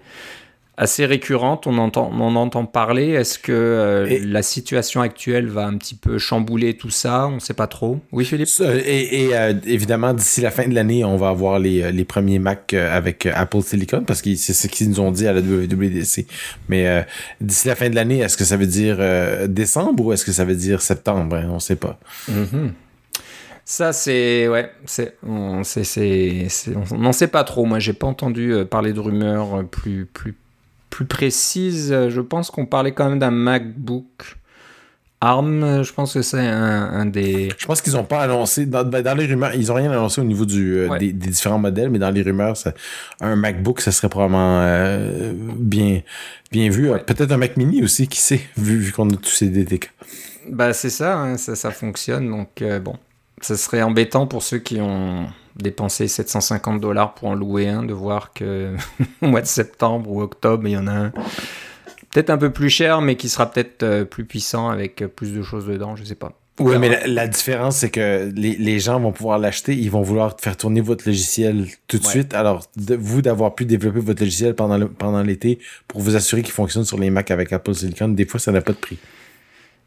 assez 0.79 1.05
récurrente, 1.05 1.67
on, 1.67 1.77
entend, 1.77 2.11
on 2.19 2.35
entend 2.35 2.65
parler. 2.65 3.11
Est-ce 3.11 3.39
que 3.39 3.53
euh, 3.53 4.19
la 4.25 4.43
situation 4.43 5.03
actuelle 5.03 5.47
va 5.47 5.67
un 5.67 5.77
petit 5.77 5.95
peu 5.95 6.19
chambouler 6.19 6.75
tout 6.75 6.91
ça? 6.91 7.27
On 7.27 7.37
ne 7.37 7.41
sait 7.41 7.55
pas 7.55 7.67
trop. 7.67 8.01
Oui, 8.11 8.25
Philippe? 8.25 8.49
Et, 8.61 9.31
euh, 9.33 9.53
évidemment, 9.67 10.15
d'ici 10.15 10.41
la 10.41 10.51
fin 10.51 10.67
de 10.67 10.75
l'année, 10.75 11.05
on 11.05 11.17
va 11.17 11.29
avoir 11.29 11.59
les, 11.59 11.83
euh, 11.83 12.05
premiers 12.05 12.39
Mac 12.39 12.75
avec 12.75 13.27
Apple 13.27 13.63
Silicon, 13.63 14.05
parce 14.05 14.23
que 14.23 14.35
c'est 14.35 14.53
ce 14.53 14.67
qu'ils 14.67 14.89
nous 14.89 15.01
ont 15.01 15.13
dit 15.13 15.27
à 15.27 15.33
la 15.33 15.41
WWDC. 15.41 16.27
Mais 16.69 17.07
d'ici 17.41 17.69
la 17.69 17.77
fin 17.77 17.89
de 17.89 17.95
l'année, 17.95 18.19
est-ce 18.19 18.37
que 18.37 18.45
ça 18.45 18.57
veut 18.57 18.67
dire 18.67 18.99
décembre 19.49 20.07
ou 20.07 20.13
est-ce 20.13 20.25
que 20.25 20.33
ça 20.33 20.45
veut 20.45 20.57
dire 20.57 20.83
septembre? 20.83 21.41
On 21.49 21.55
ne 21.55 21.59
sait 21.61 21.77
pas. 21.77 21.99
Mm-hmm. 22.29 22.71
Ça, 23.65 23.93
c'est. 23.93 24.49
Ouais, 24.49 24.73
c'est. 24.85 25.17
On 25.25 25.63
n'en 26.99 27.13
sait 27.13 27.29
pas 27.29 27.45
trop. 27.45 27.65
Moi, 27.65 27.79
j'ai 27.79 27.93
pas 27.93 28.09
entendu 28.09 28.53
parler 28.69 28.93
de 28.93 29.01
rumeurs 29.01 29.65
plus, 29.71 30.07
plus 30.07 30.35
plus 30.93 31.07
précise, 31.07 31.89
je 31.89 32.21
pense 32.21 32.51
qu'on 32.51 32.67
parlait 32.67 32.93
quand 32.93 33.09
même 33.09 33.19
d'un 33.19 33.31
MacBook 33.31 34.37
ARM. 35.23 35.83
Je 35.83 35.93
pense 35.93 36.13
que 36.13 36.21
c'est 36.21 36.39
un, 36.39 37.07
des. 37.07 37.49
Je 37.57 37.67
pense 37.67 37.81
qu'ils 37.81 37.95
n'ont 37.95 38.05
pas 38.05 38.23
annoncé. 38.23 38.67
Dans, 38.67 38.85
ben, 38.85 39.03
les 39.17 39.27
rumeurs, 39.27 39.55
ils 39.55 39.69
n'ont 39.69 39.75
rien 39.75 39.91
annoncé 39.91 40.21
au 40.21 40.25
niveau 40.25 40.45
du, 40.45 40.77
euh, 40.77 40.99
des, 40.99 41.13
différents 41.13 41.59
modèles, 41.59 41.89
mais 41.89 41.99
dans 41.99 42.11
les 42.11 42.23
rumeurs, 42.23 42.57
un 43.21 43.37
MacBook, 43.37 43.81
ça 43.81 43.91
serait 43.91 44.11
probablement 44.11 44.61
euh, 44.63 45.33
bien, 45.35 46.03
bien 46.51 46.69
vu. 46.69 46.91
Peut-être 47.07 47.33
un 47.33 47.39
Mac 47.39 47.57
Mini 47.57 47.83
aussi, 47.83 48.07
qui 48.07 48.21
sait, 48.21 48.43
vu, 48.59 48.93
qu'on 48.93 49.09
a 49.09 49.17
tous 49.17 49.31
ces 49.31 49.49
DTK. 49.49 49.91
Bah, 50.51 50.75
c'est 50.75 50.91
ça, 50.91 51.17
hein, 51.17 51.39
ça, 51.39 51.57
ça, 51.57 51.71
fonctionne. 51.71 52.29
Donc, 52.29 52.61
euh, 52.61 52.81
bon, 52.81 52.97
ça 53.41 53.57
serait 53.57 53.83
embêtant 53.83 54.27
pour 54.27 54.43
ceux 54.43 54.59
qui 54.59 54.81
ont 54.81 55.27
dépenser 55.57 56.09
750 56.09 56.81
dollars 56.81 57.15
pour 57.15 57.29
en 57.29 57.35
louer 57.35 57.69
un, 57.69 57.83
de 57.83 57.93
voir 57.93 58.33
que 58.33 58.75
au 59.23 59.27
mois 59.27 59.41
de 59.41 59.47
septembre 59.47 60.11
ou 60.11 60.23
octobre, 60.23 60.67
il 60.67 60.73
y 60.73 60.77
en 60.77 60.87
a 60.87 60.93
un 60.93 61.13
peut-être 62.13 62.31
un 62.31 62.39
peu 62.39 62.51
plus 62.51 62.71
cher, 62.71 63.01
mais 63.01 63.17
qui 63.17 63.29
sera 63.29 63.51
peut-être 63.51 63.83
euh, 63.83 64.05
plus 64.05 64.25
puissant 64.25 64.69
avec 64.69 65.03
euh, 65.03 65.09
plus 65.09 65.33
de 65.33 65.43
choses 65.43 65.67
dedans, 65.67 65.97
je 65.97 66.05
sais 66.05 66.15
pas. 66.15 66.33
Oui, 66.61 66.77
mais 66.79 67.07
la, 67.07 67.27
différence, 67.27 67.79
c'est 67.79 67.89
que 67.89 68.31
les, 68.37 68.79
gens 68.79 69.01
vont 69.01 69.11
pouvoir 69.11 69.39
l'acheter, 69.39 69.75
ils 69.75 69.91
vont 69.91 70.03
vouloir 70.03 70.37
faire 70.39 70.55
tourner 70.55 70.83
votre 70.83 71.09
logiciel 71.09 71.67
tout 71.89 71.99
de 71.99 72.05
suite. 72.05 72.35
Alors, 72.35 72.63
vous 72.77 73.23
d'avoir 73.23 73.55
pu 73.55 73.65
développer 73.65 74.01
votre 74.01 74.23
logiciel 74.23 74.55
pendant, 74.55 74.87
pendant 74.87 75.23
l'été 75.23 75.59
pour 75.89 76.03
vous 76.03 76.15
assurer 76.15 76.43
qu'il 76.43 76.53
fonctionne 76.53 76.85
sur 76.85 76.99
les 76.99 77.09
Mac 77.09 77.31
avec 77.31 77.55
Apple 77.55 77.75
Silicon, 77.75 78.09
des 78.09 78.27
fois, 78.27 78.39
ça 78.39 78.53
n'a 78.53 78.61
pas 78.61 78.73
de 78.73 78.77
prix. 78.77 78.99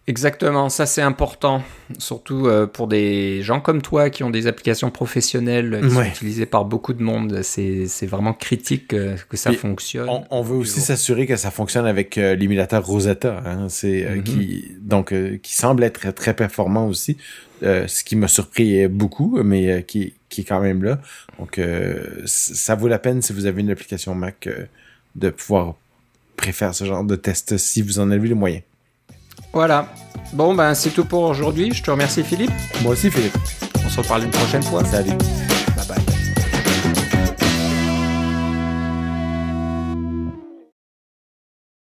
Exactement, 0.07 0.69
ça 0.69 0.85
c'est 0.85 1.01
important, 1.01 1.63
surtout 1.97 2.45
euh, 2.45 2.67
pour 2.67 2.87
des 2.87 3.41
gens 3.41 3.59
comme 3.59 3.81
toi 3.81 4.11
qui 4.11 4.23
ont 4.23 4.29
des 4.29 4.45
applications 4.45 4.91
professionnelles 4.91 5.81
qui 5.81 5.89
sont 5.89 6.03
utilisées 6.03 6.45
par 6.45 6.63
beaucoup 6.63 6.93
de 6.93 7.01
monde. 7.01 7.41
C'est 7.41 8.05
vraiment 8.05 8.33
critique 8.33 8.93
euh, 8.93 9.15
que 9.27 9.35
ça 9.35 9.51
fonctionne. 9.53 10.07
On, 10.29 10.41
veut 10.43 10.57
aussi 10.57 10.79
s'assurer 10.79 11.25
que 11.25 11.35
ça 11.35 11.49
fonctionne 11.49 11.87
avec 11.87 12.19
euh, 12.19 12.35
l'émulateur 12.35 12.85
Rosetta, 12.85 13.41
hein, 13.47 13.65
c'est 13.67 14.03
mm-hmm. 14.03 14.23
qui 14.23 14.71
donc 14.79 15.11
qui 15.41 15.55
semble 15.55 15.83
être 15.83 16.13
très 16.13 16.35
performant 16.35 16.87
aussi, 16.87 17.17
ce 17.63 18.03
qui 18.03 18.15
m'a 18.15 18.27
surpris 18.27 18.87
beaucoup, 18.87 19.39
mais 19.43 19.83
qui, 19.87 20.13
qui 20.29 20.41
est 20.41 20.45
quand 20.45 20.61
même 20.61 20.83
là. 20.83 20.99
Donc 21.39 21.59
ça 22.25 22.75
vaut 22.75 22.87
la 22.87 22.99
peine 22.99 23.23
si 23.23 23.33
vous 23.33 23.47
avez 23.47 23.61
une 23.61 23.71
application 23.71 24.13
Mac 24.13 24.47
de 25.15 25.29
pouvoir 25.31 25.73
préférer 26.37 26.73
ce 26.73 26.85
genre 26.85 27.03
de 27.03 27.15
test 27.15 27.57
si 27.57 27.81
vous 27.81 27.97
en 27.97 28.11
avez 28.11 28.27
les 28.27 28.35
moyens. 28.35 28.61
Voilà. 29.53 29.87
Bon, 30.33 30.53
ben 30.53 30.73
c'est 30.73 30.89
tout 30.89 31.05
pour 31.05 31.23
aujourd'hui. 31.23 31.73
Je 31.73 31.81
te 31.81 31.91
remercie 31.91 32.23
Philippe. 32.23 32.51
Moi 32.81 32.93
aussi 32.93 33.09
Philippe. 33.09 33.37
On 33.85 33.89
se 33.89 33.99
reparle 33.99 34.23
une 34.23 34.31
prochaine 34.31 34.63
fois. 34.63 34.83
Salut. 34.83 35.11